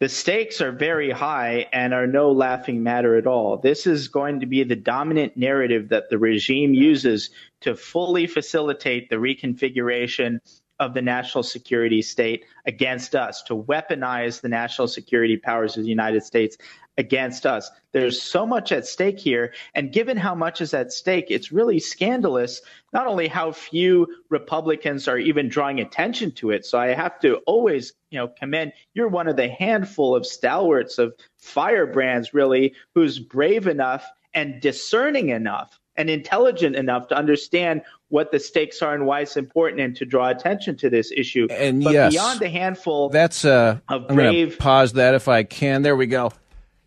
the 0.00 0.08
stakes 0.08 0.62
are 0.62 0.72
very 0.72 1.10
high 1.10 1.66
and 1.74 1.92
are 1.92 2.06
no 2.06 2.32
laughing 2.32 2.82
matter 2.82 3.16
at 3.16 3.26
all. 3.26 3.58
This 3.58 3.86
is 3.86 4.08
going 4.08 4.40
to 4.40 4.46
be 4.46 4.64
the 4.64 4.74
dominant 4.74 5.36
narrative 5.36 5.90
that 5.90 6.08
the 6.08 6.18
regime 6.18 6.72
uses 6.72 7.30
to 7.60 7.76
fully 7.76 8.26
facilitate 8.26 9.10
the 9.10 9.16
reconfiguration 9.16 10.38
of 10.78 10.94
the 10.94 11.02
national 11.02 11.44
security 11.44 12.00
state 12.00 12.46
against 12.66 13.14
us, 13.14 13.42
to 13.42 13.54
weaponize 13.54 14.40
the 14.40 14.48
national 14.48 14.88
security 14.88 15.36
powers 15.36 15.76
of 15.76 15.82
the 15.82 15.90
United 15.90 16.24
States 16.24 16.56
against 17.00 17.46
us. 17.46 17.70
There's 17.92 18.20
so 18.20 18.46
much 18.46 18.70
at 18.70 18.86
stake 18.86 19.18
here. 19.18 19.54
And 19.74 19.92
given 19.92 20.16
how 20.16 20.34
much 20.34 20.60
is 20.60 20.74
at 20.74 20.92
stake, 20.92 21.26
it's 21.30 21.50
really 21.50 21.80
scandalous, 21.80 22.60
not 22.92 23.06
only 23.06 23.26
how 23.26 23.52
few 23.52 24.06
Republicans 24.28 25.08
are 25.08 25.18
even 25.18 25.48
drawing 25.48 25.80
attention 25.80 26.30
to 26.32 26.50
it. 26.50 26.66
So 26.66 26.78
I 26.78 26.88
have 26.88 27.18
to 27.20 27.36
always, 27.46 27.94
you 28.10 28.18
know, 28.18 28.28
commend 28.28 28.74
you're 28.94 29.08
one 29.08 29.28
of 29.28 29.36
the 29.36 29.48
handful 29.48 30.14
of 30.14 30.26
stalwarts 30.26 30.98
of 30.98 31.14
firebrands, 31.38 32.34
really, 32.34 32.74
who's 32.94 33.18
brave 33.18 33.66
enough 33.66 34.06
and 34.34 34.60
discerning 34.60 35.30
enough 35.30 35.80
and 35.96 36.08
intelligent 36.08 36.76
enough 36.76 37.08
to 37.08 37.16
understand 37.16 37.82
what 38.08 38.30
the 38.30 38.38
stakes 38.38 38.82
are 38.82 38.94
and 38.94 39.06
why 39.06 39.20
it's 39.20 39.36
important 39.36 39.80
and 39.80 39.96
to 39.96 40.04
draw 40.04 40.28
attention 40.28 40.76
to 40.76 40.90
this 40.90 41.10
issue. 41.10 41.48
And 41.50 41.82
but 41.82 41.92
yes, 41.92 42.12
beyond 42.12 42.40
the 42.40 42.48
handful 42.48 43.08
That's 43.08 43.44
uh 43.44 43.78
of 43.88 44.08
brave 44.08 44.58
pause 44.58 44.92
that 44.94 45.14
if 45.14 45.28
I 45.28 45.42
can. 45.42 45.82
There 45.82 45.96
we 45.96 46.06
go. 46.06 46.32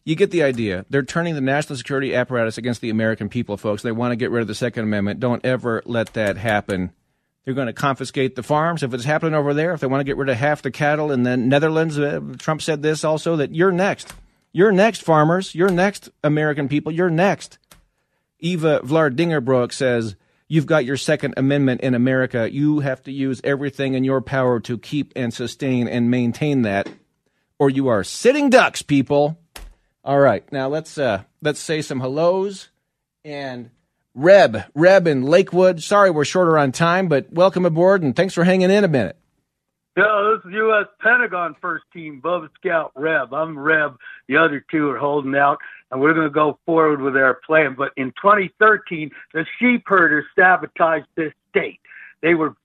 You 0.05 0.15
get 0.15 0.31
the 0.31 0.43
idea. 0.43 0.85
They're 0.89 1.03
turning 1.03 1.35
the 1.35 1.41
national 1.41 1.77
security 1.77 2.13
apparatus 2.13 2.57
against 2.57 2.81
the 2.81 2.89
American 2.89 3.29
people, 3.29 3.55
folks. 3.55 3.83
They 3.83 3.91
want 3.91 4.11
to 4.11 4.17
get 4.17 4.31
rid 4.31 4.41
of 4.41 4.47
the 4.47 4.55
Second 4.55 4.83
Amendment. 4.83 5.21
Don't 5.21 5.45
ever 5.45 5.81
let 5.85 6.13
that 6.13 6.35
happen. 6.35 6.91
They're 7.45 7.53
going 7.53 7.67
to 7.67 7.73
confiscate 7.73 8.35
the 8.35 8.43
farms 8.43 8.83
if 8.83 8.93
it's 8.93 9.05
happening 9.05 9.33
over 9.33 9.53
there. 9.53 9.73
If 9.73 9.79
they 9.79 9.87
want 9.87 10.01
to 10.01 10.05
get 10.05 10.17
rid 10.17 10.29
of 10.29 10.37
half 10.37 10.61
the 10.61 10.71
cattle 10.71 11.11
in 11.11 11.23
the 11.23 11.37
Netherlands, 11.37 11.97
uh, 11.97 12.19
Trump 12.37 12.61
said 12.61 12.81
this 12.81 13.03
also 13.03 13.37
that 13.37 13.55
you're 13.55 13.71
next. 13.71 14.13
You're 14.51 14.71
next, 14.71 15.03
farmers. 15.03 15.55
You're 15.55 15.71
next, 15.71 16.09
American 16.23 16.67
people. 16.69 16.91
You're 16.91 17.09
next. 17.09 17.57
Eva 18.39 18.81
Vlardingerbroek 18.81 19.71
says, 19.71 20.15
You've 20.47 20.65
got 20.65 20.85
your 20.85 20.97
Second 20.97 21.33
Amendment 21.37 21.81
in 21.81 21.95
America. 21.95 22.53
You 22.53 22.81
have 22.81 23.01
to 23.03 23.11
use 23.11 23.41
everything 23.43 23.93
in 23.93 24.03
your 24.03 24.21
power 24.21 24.59
to 24.61 24.77
keep 24.77 25.13
and 25.15 25.33
sustain 25.33 25.87
and 25.87 26.11
maintain 26.11 26.61
that, 26.63 26.87
or 27.57 27.69
you 27.69 27.87
are 27.87 28.03
sitting 28.03 28.49
ducks, 28.49 28.81
people. 28.81 29.39
All 30.05 30.19
right, 30.19 30.43
now 30.51 30.67
let's 30.67 30.97
uh, 30.97 31.23
let's 31.41 31.61
say 31.61 31.81
some 31.81 32.01
hellos 32.01 32.67
and 33.23 33.69
Reb, 34.13 34.65
Reb 34.75 35.07
in 35.07 35.23
Lakewood. 35.23 35.81
Sorry 35.81 36.11
we're 36.11 36.25
shorter 36.25 36.57
on 36.57 36.73
time, 36.73 37.07
but 37.07 37.31
welcome 37.31 37.65
aboard 37.65 38.03
and 38.03 38.13
thanks 38.13 38.33
for 38.33 38.43
hanging 38.43 38.69
in 38.69 38.83
a 38.83 38.89
minute. 38.89 39.17
Yeah, 39.95 40.35
this 40.35 40.45
is 40.49 40.55
U.S. 40.55 40.87
Pentagon 40.99 41.55
First 41.61 41.85
Team, 41.93 42.19
Bubba 42.21 42.49
Scout 42.55 42.91
Reb. 42.95 43.33
I'm 43.33 43.57
Reb. 43.57 43.95
The 44.27 44.35
other 44.35 44.65
two 44.69 44.89
are 44.89 44.97
holding 44.97 45.35
out, 45.35 45.59
and 45.89 46.01
we're 46.01 46.13
going 46.13 46.27
to 46.27 46.33
go 46.33 46.59
forward 46.65 46.99
with 46.99 47.15
our 47.15 47.35
plan. 47.35 47.75
But 47.77 47.91
in 47.95 48.07
2013, 48.21 49.09
the 49.33 49.45
sheep 49.57 49.83
herders 49.85 50.25
sabotaged 50.37 51.07
this 51.15 51.31
state. 51.49 51.79
They 52.21 52.33
were 52.33 52.55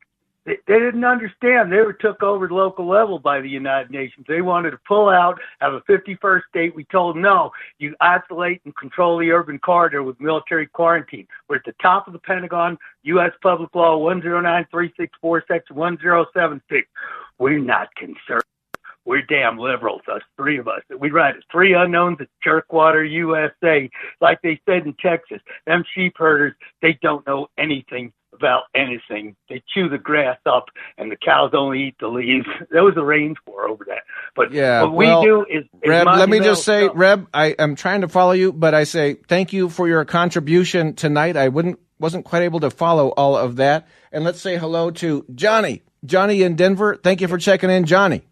they, 0.49 0.57
they 0.67 0.79
didn't 0.79 1.05
understand. 1.05 1.71
They 1.71 1.81
were 1.81 1.93
took 1.93 2.23
over 2.23 2.49
the 2.49 2.55
local 2.55 2.89
level 2.89 3.19
by 3.19 3.41
the 3.41 3.49
United 3.49 3.91
Nations. 3.91 4.25
They 4.27 4.41
wanted 4.41 4.71
to 4.71 4.79
pull 4.89 5.09
out, 5.09 5.39
have 5.61 5.75
a 5.75 5.81
51st 5.83 6.41
state. 6.49 6.75
We 6.75 6.85
told 6.85 7.15
them, 7.15 7.23
no, 7.23 7.51
you 7.79 7.95
isolate 8.01 8.63
and 8.65 8.75
control 8.77 9.19
the 9.19 9.31
urban 9.31 9.59
corridor 9.59 10.03
with 10.03 10.19
military 10.21 10.67
quarantine. 10.67 11.27
We're 11.49 11.57
at 11.57 11.65
the 11.67 11.75
top 11.83 12.07
of 12.07 12.15
the 12.15 12.19
Pentagon, 12.21 12.79
U.S. 13.03 13.33
Public 13.43 13.75
Law 13.75 13.99
109364, 13.99 15.45
Section 15.47 15.77
1076. 15.77 16.89
We're 17.39 17.59
not 17.59 17.95
concerned. 17.95 18.43
We're 19.05 19.23
damn 19.23 19.57
liberals, 19.57 20.03
us 20.13 20.21
three 20.37 20.59
of 20.59 20.69
us. 20.69 20.83
We 20.99 21.11
write 21.11 21.37
as 21.37 21.43
three 21.51 21.73
unknowns 21.73 22.19
at 22.21 22.29
Jerkwater, 22.47 23.11
USA. 23.11 23.89
Like 24.21 24.43
they 24.43 24.61
said 24.67 24.85
in 24.85 24.95
Texas, 25.01 25.41
them 25.67 25.83
sheep 25.95 26.15
herders, 26.17 26.53
they 26.83 26.99
don't 27.01 27.27
know 27.27 27.49
anything 27.57 28.13
about 28.33 28.65
anything. 28.75 29.37
They 29.49 29.63
chew 29.75 29.89
the 29.89 29.99
grass 29.99 30.39
up, 30.47 30.67
and 30.97 31.11
the 31.11 31.17
cows 31.17 31.51
only 31.55 31.89
eat 31.89 31.97
the 32.01 32.09
leaves. 32.09 32.47
There 32.71 32.85
was 32.85 32.95
a 32.97 33.05
range 33.05 33.39
war 33.47 33.69
over 33.69 33.85
that. 33.87 34.03
But 34.37 34.53
Yeah, 34.53 34.83
what 34.83 34.93
well, 34.93 35.21
we 35.21 35.27
do 35.27 35.47
is, 35.49 35.65
is 35.83 35.89
Reb, 35.89 36.07
let 36.07 36.29
me 36.29 36.39
just 36.41 36.65
say, 36.65 36.85
stuff. 36.85 36.97
Reb, 36.97 37.29
I 37.33 37.47
am 37.59 37.75
trying 37.77 38.03
to 38.03 38.09
follow 38.09 38.33
you, 38.33 38.53
but 38.53 38.75
I 38.75 38.85
say 38.85 39.15
thank 39.15 39.53
you 39.53 39.69
for 39.69 39.89
your 39.89 40.05
contribution 40.05 40.95
tonight. 40.95 41.37
I 41.37 41.49
wouldn't 41.49 41.79
wasn't 41.99 42.25
quite 42.25 42.43
able 42.43 42.61
to 42.61 42.71
follow 42.71 43.09
all 43.11 43.37
of 43.37 43.57
that. 43.57 43.89
And 44.13 44.25
let's 44.25 44.41
say 44.41 44.57
hello 44.57 44.91
to 44.93 45.25
Johnny. 45.35 45.83
Johnny 46.05 46.43
in 46.43 46.55
Denver. 46.55 46.97
Thank 46.97 47.21
you 47.21 47.29
for 47.29 47.39
checking 47.39 47.71
in, 47.71 47.85
Johnny. 47.85 48.23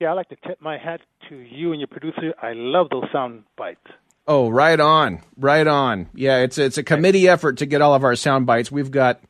Yeah, 0.00 0.10
I'd 0.10 0.14
like 0.14 0.28
to 0.30 0.36
tip 0.46 0.60
my 0.60 0.78
hat 0.78 1.00
to 1.28 1.36
you 1.36 1.72
and 1.72 1.80
your 1.80 1.88
producer. 1.88 2.34
I 2.40 2.52
love 2.54 2.88
those 2.90 3.04
sound 3.12 3.44
bites. 3.56 3.80
Oh, 4.28 4.48
right 4.48 4.78
on, 4.80 5.20
right 5.36 5.66
on. 5.66 6.08
Yeah, 6.14 6.38
it's 6.38 6.58
it's 6.58 6.78
a 6.78 6.82
committee 6.82 7.28
effort 7.28 7.58
to 7.58 7.66
get 7.66 7.80
all 7.80 7.94
of 7.94 8.02
our 8.04 8.16
sound 8.16 8.46
bites. 8.46 8.72
We've 8.72 8.90
got 8.90 9.20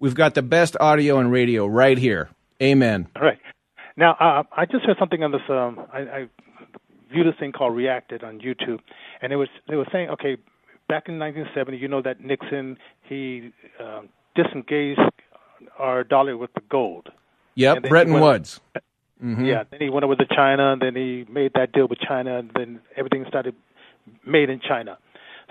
we've 0.00 0.14
got 0.14 0.34
the 0.34 0.42
best 0.42 0.76
audio 0.80 1.18
and 1.18 1.30
radio 1.30 1.66
right 1.66 1.96
here. 1.96 2.30
Amen. 2.62 3.08
All 3.16 3.22
right. 3.22 3.38
Now, 3.96 4.12
uh, 4.18 4.42
I 4.56 4.64
just 4.66 4.84
heard 4.84 4.96
something 4.98 5.22
on 5.22 5.30
this. 5.30 5.42
Um, 5.48 5.80
I, 5.92 5.98
I 6.00 6.26
viewed 7.12 7.26
this 7.28 7.34
thing 7.38 7.52
called 7.52 7.76
Reacted 7.76 8.24
on 8.24 8.40
YouTube, 8.40 8.80
and 9.22 9.32
it 9.32 9.36
was 9.36 9.48
they 9.68 9.76
were 9.76 9.86
saying, 9.92 10.08
okay, 10.10 10.36
back 10.88 11.08
in 11.08 11.18
1970, 11.20 11.76
you 11.76 11.86
know 11.86 12.02
that 12.02 12.20
Nixon 12.20 12.76
he 13.08 13.52
um, 13.80 14.08
disengaged 14.34 15.00
our 15.78 16.02
dollar 16.02 16.36
with 16.36 16.52
the 16.54 16.60
gold. 16.68 17.08
Yep, 17.54 17.76
And 17.76 17.84
then 17.84 17.88
he 17.88 17.90
Bretton 17.90 18.12
went- 18.14 18.24
Woods. 18.24 18.60
Mhm. 19.22 19.46
Yeah, 19.46 19.62
then 19.70 19.80
he 19.80 19.90
went 19.90 20.04
over 20.04 20.16
to 20.16 20.26
China, 20.26 20.72
and 20.72 20.82
then 20.82 20.96
he 20.96 21.24
made 21.30 21.52
that 21.54 21.70
deal 21.72 21.86
with 21.86 22.00
China, 22.00 22.36
and 22.40 22.50
then 22.56 22.80
everything 22.96 23.24
started 23.28 23.54
made 24.26 24.50
in 24.50 24.60
China. 24.60 24.98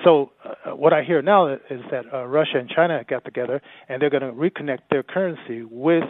So 0.04 0.32
uh, 0.44 0.76
what 0.76 0.92
I 0.92 1.04
hear 1.04 1.22
now 1.22 1.48
is 1.48 1.82
that 1.92 2.06
uh, 2.14 2.26
Russia 2.26 2.58
and 2.58 2.70
China 2.70 3.04
got 3.08 3.24
together, 3.26 3.62
and 3.88 4.02
they're 4.02 4.10
going 4.10 4.24
to 4.24 4.32
reconnect 4.32 4.80
their 4.90 5.04
currency 5.04 5.64
with 5.64 6.04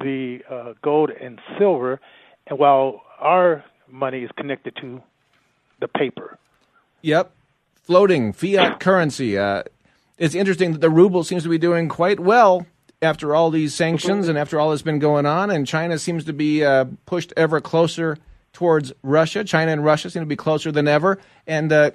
the 0.00 0.40
uh, 0.50 0.74
gold 0.82 1.10
and 1.10 1.38
silver, 1.58 2.00
and 2.46 2.58
while 2.58 3.02
our 3.20 3.64
money 3.88 4.22
is 4.22 4.30
connected 4.36 4.76
to 4.80 5.02
the 5.80 5.88
paper. 5.88 6.38
Yep. 7.02 7.32
Floating 7.74 8.32
fiat 8.32 8.80
currency. 8.80 9.38
Uh, 9.38 9.62
it's 10.18 10.34
interesting 10.34 10.72
that 10.72 10.80
the 10.80 10.90
ruble 10.90 11.24
seems 11.24 11.42
to 11.44 11.48
be 11.48 11.58
doing 11.58 11.88
quite 11.88 12.20
well 12.20 12.66
after 13.00 13.34
all 13.34 13.50
these 13.50 13.74
sanctions 13.74 14.28
and 14.28 14.36
after 14.36 14.58
all 14.58 14.70
that's 14.70 14.82
been 14.82 14.98
going 14.98 15.24
on, 15.24 15.50
and 15.50 15.66
China 15.66 15.98
seems 15.98 16.24
to 16.24 16.32
be 16.32 16.64
uh, 16.64 16.86
pushed 17.06 17.32
ever 17.36 17.60
closer 17.60 18.18
towards 18.58 18.92
Russia. 19.04 19.44
China 19.44 19.70
and 19.70 19.84
Russia 19.84 20.10
seem 20.10 20.20
to 20.22 20.26
be 20.26 20.34
closer 20.34 20.72
than 20.72 20.88
ever, 20.88 21.20
and 21.46 21.70
uh, 21.72 21.92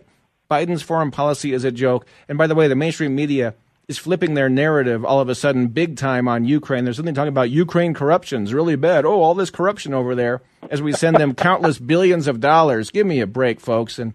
Biden's 0.49 0.82
foreign 0.82 1.11
policy 1.11 1.51
is 1.51 1.66
a 1.66 1.74
joke. 1.74 2.07
And 2.30 2.38
by 2.38 2.47
the 2.47 2.55
way, 2.55 2.70
the 2.70 2.76
mainstream 2.76 3.14
media 3.16 3.53
is 3.89 3.97
flipping 3.97 4.34
their 4.34 4.47
narrative 4.47 5.03
all 5.03 5.20
of 5.20 5.28
a 5.28 5.36
sudden 5.36 5.68
big 5.68 5.97
time 5.97 6.26
on 6.30 6.45
Ukraine. 6.45 6.86
There's 6.86 6.95
something 6.95 7.14
talking 7.14 7.28
about 7.28 7.49
Ukraine 7.49 7.93
corruption's 7.93 8.53
really 8.53 8.78
bad. 8.78 9.03
Oh, 9.03 9.22
all 9.22 9.34
this 9.34 9.49
corruption 9.49 9.93
over 9.93 10.16
there 10.16 10.41
as 10.70 10.82
we 10.82 10.93
send 10.93 11.18
them 11.18 11.36
countless 11.36 11.80
billions 11.93 12.28
of 12.30 12.39
dollars. 12.39 12.91
Give 12.91 13.05
me 13.05 13.20
a 13.20 13.28
break, 13.28 13.59
folks. 13.59 13.99
And 13.99 14.14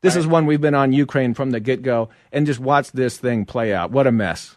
this 0.00 0.16
is 0.16 0.26
one 0.26 0.46
we've 0.46 0.58
been 0.58 0.74
on 0.74 0.94
Ukraine 0.94 1.34
from 1.34 1.50
the 1.50 1.60
get 1.60 1.82
go, 1.82 2.08
and 2.32 2.46
just 2.46 2.60
watch 2.60 2.92
this 2.92 3.18
thing 3.18 3.44
play 3.44 3.74
out. 3.74 3.90
What 3.90 4.06
a 4.06 4.12
mess. 4.12 4.56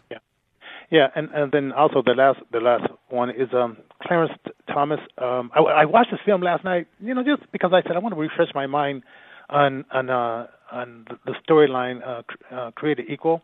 Yeah, 0.90 1.08
and, 1.14 1.28
and 1.34 1.52
then 1.52 1.72
also 1.72 2.00
the 2.00 2.14
last 2.14 2.40
the 2.52 2.60
last 2.60 2.84
one 3.10 3.28
is 3.28 3.52
um, 3.52 3.76
Clarence 4.06 4.32
Thomas. 4.68 5.00
Um, 5.18 5.50
I, 5.54 5.60
I 5.60 5.84
watched 5.84 6.10
this 6.10 6.20
film 6.24 6.42
last 6.42 6.64
night, 6.64 6.86
you 7.00 7.14
know, 7.14 7.22
just 7.24 7.50
because 7.52 7.72
I 7.72 7.82
said 7.82 7.92
I 7.96 7.98
want 7.98 8.14
to 8.14 8.20
refresh 8.20 8.48
my 8.54 8.66
mind 8.66 9.02
on 9.50 9.84
on 9.90 10.10
uh, 10.10 10.46
on 10.72 11.06
the 11.26 11.34
storyline 11.46 12.06
uh, 12.06 12.22
uh, 12.54 12.70
created 12.72 13.06
equal. 13.08 13.42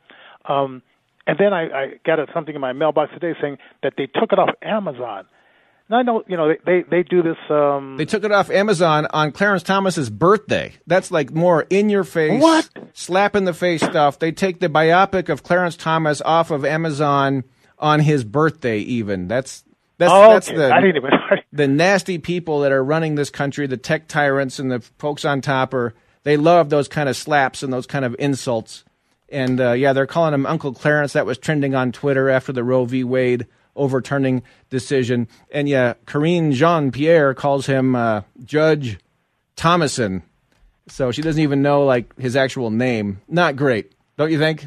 Um, 0.49 0.83
and 1.27 1.39
then 1.39 1.53
I, 1.53 1.63
I 1.71 1.87
got 2.05 2.19
something 2.35 2.55
in 2.55 2.61
my 2.61 2.73
mailbox 2.73 3.13
today 3.13 3.39
saying 3.41 3.59
that 3.83 3.95
they 3.97 4.07
took 4.07 4.33
it 4.33 4.39
off 4.39 4.51
Amazon. 4.63 5.27
Now 5.89 5.99
I 5.99 6.03
know, 6.03 6.23
you 6.29 6.37
know, 6.37 6.49
they 6.49 6.59
they, 6.65 6.83
they 6.89 7.03
do 7.03 7.23
this. 7.23 7.37
Um, 7.51 7.97
They 7.99 8.05
took 8.05 8.25
it 8.25 8.33
off 8.33 8.49
Amazon 8.51 9.07
on 9.11 9.33
Clarence 9.33 9.63
Thomas's 9.63 10.09
birthday. 10.09 10.73
That's 10.87 11.11
like 11.11 11.33
more 11.33 11.67
in 11.69 11.89
your 11.91 12.05
face, 12.05 12.41
What? 12.43 12.69
slap 12.95 13.35
in 13.37 13.45
the 13.45 13.53
face 13.55 13.83
stuff. 13.83 14.19
They 14.19 14.33
take 14.33 14.61
the 14.61 14.69
biopic 14.69 15.29
of 15.29 15.43
Clarence 15.43 15.77
Thomas 15.77 16.21
off 16.23 16.51
of 16.51 16.65
Amazon 16.65 17.45
on 17.79 18.01
his 18.01 18.25
birthday. 18.25 18.79
Even 18.79 19.27
that's 19.29 19.65
that's 20.01 20.13
Oh, 20.13 20.33
that's 20.33 20.49
okay. 20.49 20.57
the 20.57 20.75
I 20.75 20.81
didn't 20.81 20.97
even. 20.97 21.11
the 21.53 21.69
nasty 21.69 22.19
people 22.19 22.61
that 22.61 22.73
are 22.73 22.83
running 22.83 23.15
this 23.15 23.31
country, 23.31 23.67
the 23.67 23.77
tech 23.77 24.09
tyrants 24.09 24.59
and 24.59 24.73
the 24.73 24.81
folks 24.99 25.25
on 25.25 25.41
top 25.43 25.75
are 25.75 25.95
they 26.23 26.37
love 26.37 26.71
those 26.71 26.89
kind 26.89 27.09
of 27.09 27.17
slaps 27.17 27.63
and 27.63 27.73
those 27.73 27.87
kind 27.87 28.05
of 28.05 28.17
insults. 28.19 28.83
And 29.29 29.61
uh, 29.61 29.73
yeah, 29.73 29.93
they're 29.93 30.07
calling 30.07 30.33
him 30.35 30.47
Uncle 30.47 30.73
Clarence. 30.73 31.13
That 31.13 31.27
was 31.27 31.37
trending 31.39 31.75
on 31.75 31.93
Twitter 31.93 32.31
after 32.31 32.53
the 32.53 32.65
Roe 32.65 32.87
v. 32.87 33.05
Wade 33.05 33.47
overturning 33.77 34.43
decision. 34.71 35.29
And 35.53 35.69
yeah, 35.69 35.95
Karine 36.07 36.53
Jean 36.53 36.91
Pierre 36.91 37.35
calls 37.35 37.67
him 37.67 37.95
uh, 37.95 38.23
Judge 38.43 38.99
Thomason. 39.55 40.23
So 40.89 41.13
she 41.13 41.23
doesn't 41.23 41.43
even 41.43 41.63
know 41.63 41.85
like 41.85 42.19
his 42.19 42.37
actual 42.37 42.71
name. 42.71 43.21
Not 43.29 43.55
great, 43.55 43.93
don't 44.17 44.33
you 44.33 44.39
think? 44.39 44.67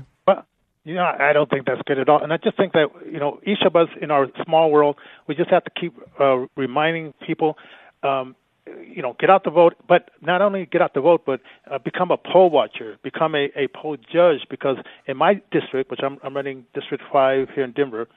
You 0.86 0.96
know, 0.96 1.10
I 1.18 1.32
don't 1.32 1.50
think 1.50 1.66
that's 1.66 1.82
good 1.86 1.98
at 1.98 2.10
all. 2.10 2.22
And 2.22 2.34
I 2.34 2.38
just 2.38 2.58
think 2.58 2.74
that 2.74 2.88
you 3.10 3.20
know, 3.20 3.40
each 3.46 3.62
of 3.66 3.76
us 3.76 3.88
in 4.02 4.12
our 4.12 4.28
small 4.44 4.70
world, 4.70 4.98
we 5.28 5.36
just 5.36 5.50
have 5.50 5.64
to 5.64 5.72
keep 5.80 5.94
uh, 6.20 6.46
reminding 6.58 7.14
people, 7.26 7.58
um, 8.04 8.36
you 8.66 9.02
know, 9.02 9.16
get 9.18 9.30
out 9.30 9.46
the 9.46 9.50
vote. 9.50 9.76
But 9.88 10.12
not 10.22 10.42
only 10.42 10.66
get 10.66 10.82
out 10.82 10.94
the 10.94 11.00
vote, 11.00 11.24
but 11.26 11.40
uh, 11.72 11.78
become 11.80 12.12
a 12.12 12.18
poll 12.18 12.50
watcher, 12.50 12.98
become 13.02 13.34
a, 13.34 13.50
a 13.56 13.70
poll 13.74 13.96
judge. 14.12 14.40
Because 14.50 14.76
in 15.08 15.16
my 15.16 15.42
district, 15.52 15.90
which 15.90 16.02
I'm, 16.04 16.18
I'm 16.22 16.36
running 16.36 16.66
District 16.74 17.04
Five 17.12 17.48
here 17.56 17.64
in 17.64 17.72
Denver, 17.72 18.10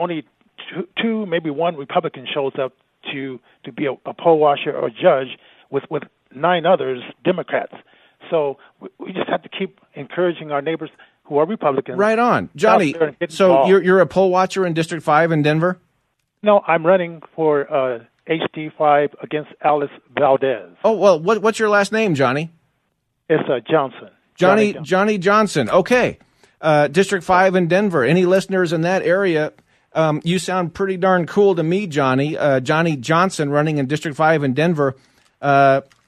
only 0.00 0.24
two, 0.70 0.88
two 1.00 1.26
maybe 1.26 1.50
one 1.50 1.76
Republican 1.76 2.26
shows 2.32 2.52
up 2.58 2.72
to 3.12 3.38
to 3.64 3.72
be 3.72 3.84
a, 3.84 3.92
a 4.06 4.14
poll 4.14 4.38
watcher 4.38 4.74
or 4.74 4.88
judge 4.88 5.36
with 5.70 5.84
with 5.90 6.04
nine 6.34 6.64
others 6.64 7.02
Democrats. 7.22 7.74
So 8.30 8.56
we, 8.80 8.88
we 8.98 9.12
just 9.12 9.28
have 9.28 9.42
to 9.42 9.50
keep 9.50 9.80
encouraging 9.94 10.52
our 10.52 10.62
neighbors 10.62 10.90
who 11.24 11.38
are 11.38 11.46
Republicans. 11.46 11.98
Right 11.98 12.18
on, 12.18 12.50
Johnny. 12.56 12.94
out 12.94 12.98
there 12.98 13.08
and 13.08 13.18
get 13.18 13.32
So 13.32 13.66
you're 13.66 13.82
you're 13.82 14.00
a 14.00 14.06
poll 14.06 14.30
watcher 14.30 14.66
in 14.66 14.74
District 14.74 15.04
Five 15.04 15.32
in 15.32 15.42
Denver. 15.42 15.78
no, 16.42 16.60
I'm 16.66 16.84
running 16.86 17.22
for 17.34 17.72
uh, 17.72 18.00
HD5 18.28 19.14
against 19.22 19.50
Alex 19.62 19.92
Valdez. 20.18 20.70
Oh 20.84 20.92
well, 20.92 21.18
what, 21.20 21.42
what's 21.42 21.58
your 21.58 21.68
last 21.68 21.92
name, 21.92 22.14
Johnny? 22.14 22.50
It's 23.28 23.48
uh, 23.48 23.60
Johnson. 23.68 24.10
Johnny 24.34 24.72
Johnson. 24.72 24.84
Johnny 24.84 25.18
Johnson. 25.18 25.70
Okay, 25.70 26.18
uh, 26.60 26.88
District 26.88 27.24
Five 27.24 27.54
in 27.54 27.68
Denver. 27.68 28.04
Any 28.04 28.24
listeners 28.26 28.72
in 28.72 28.82
that 28.82 29.02
area? 29.02 29.52
Um, 29.94 30.20
you 30.24 30.38
sound 30.38 30.72
pretty 30.72 30.96
darn 30.96 31.26
cool 31.26 31.54
to 31.54 31.62
me, 31.62 31.86
Johnny. 31.86 32.36
Uh, 32.36 32.60
Johnny 32.60 32.96
Johnson 32.96 33.50
running 33.50 33.78
in 33.78 33.86
District 33.86 34.16
Five 34.16 34.42
in 34.42 34.54
Denver. 34.54 34.96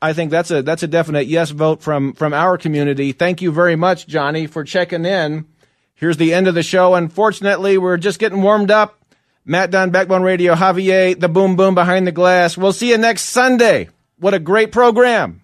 I 0.04 0.12
think 0.12 0.30
that's 0.30 0.50
a 0.50 0.60
that's 0.60 0.82
a 0.82 0.86
definite 0.86 1.28
yes 1.28 1.48
vote 1.48 1.80
from 1.80 2.12
from 2.12 2.34
our 2.34 2.58
community. 2.58 3.12
Thank 3.12 3.40
you 3.40 3.50
very 3.50 3.74
much, 3.74 4.06
Johnny, 4.06 4.46
for 4.46 4.62
checking 4.62 5.06
in. 5.06 5.46
Here's 5.94 6.18
the 6.18 6.34
end 6.34 6.46
of 6.46 6.54
the 6.54 6.62
show. 6.62 6.94
Unfortunately, 6.94 7.78
we're 7.78 7.96
just 7.96 8.18
getting 8.18 8.42
warmed 8.42 8.70
up. 8.70 8.98
Matt 9.46 9.70
Dunn, 9.70 9.88
Backbone 9.90 10.22
Radio, 10.22 10.54
Javier, 10.54 11.18
the 11.18 11.30
boom 11.30 11.56
boom 11.56 11.74
behind 11.74 12.06
the 12.06 12.12
glass. 12.12 12.54
We'll 12.54 12.74
see 12.74 12.90
you 12.90 12.98
next 12.98 13.22
Sunday. 13.22 13.88
What 14.18 14.34
a 14.34 14.38
great 14.38 14.72
program. 14.72 15.43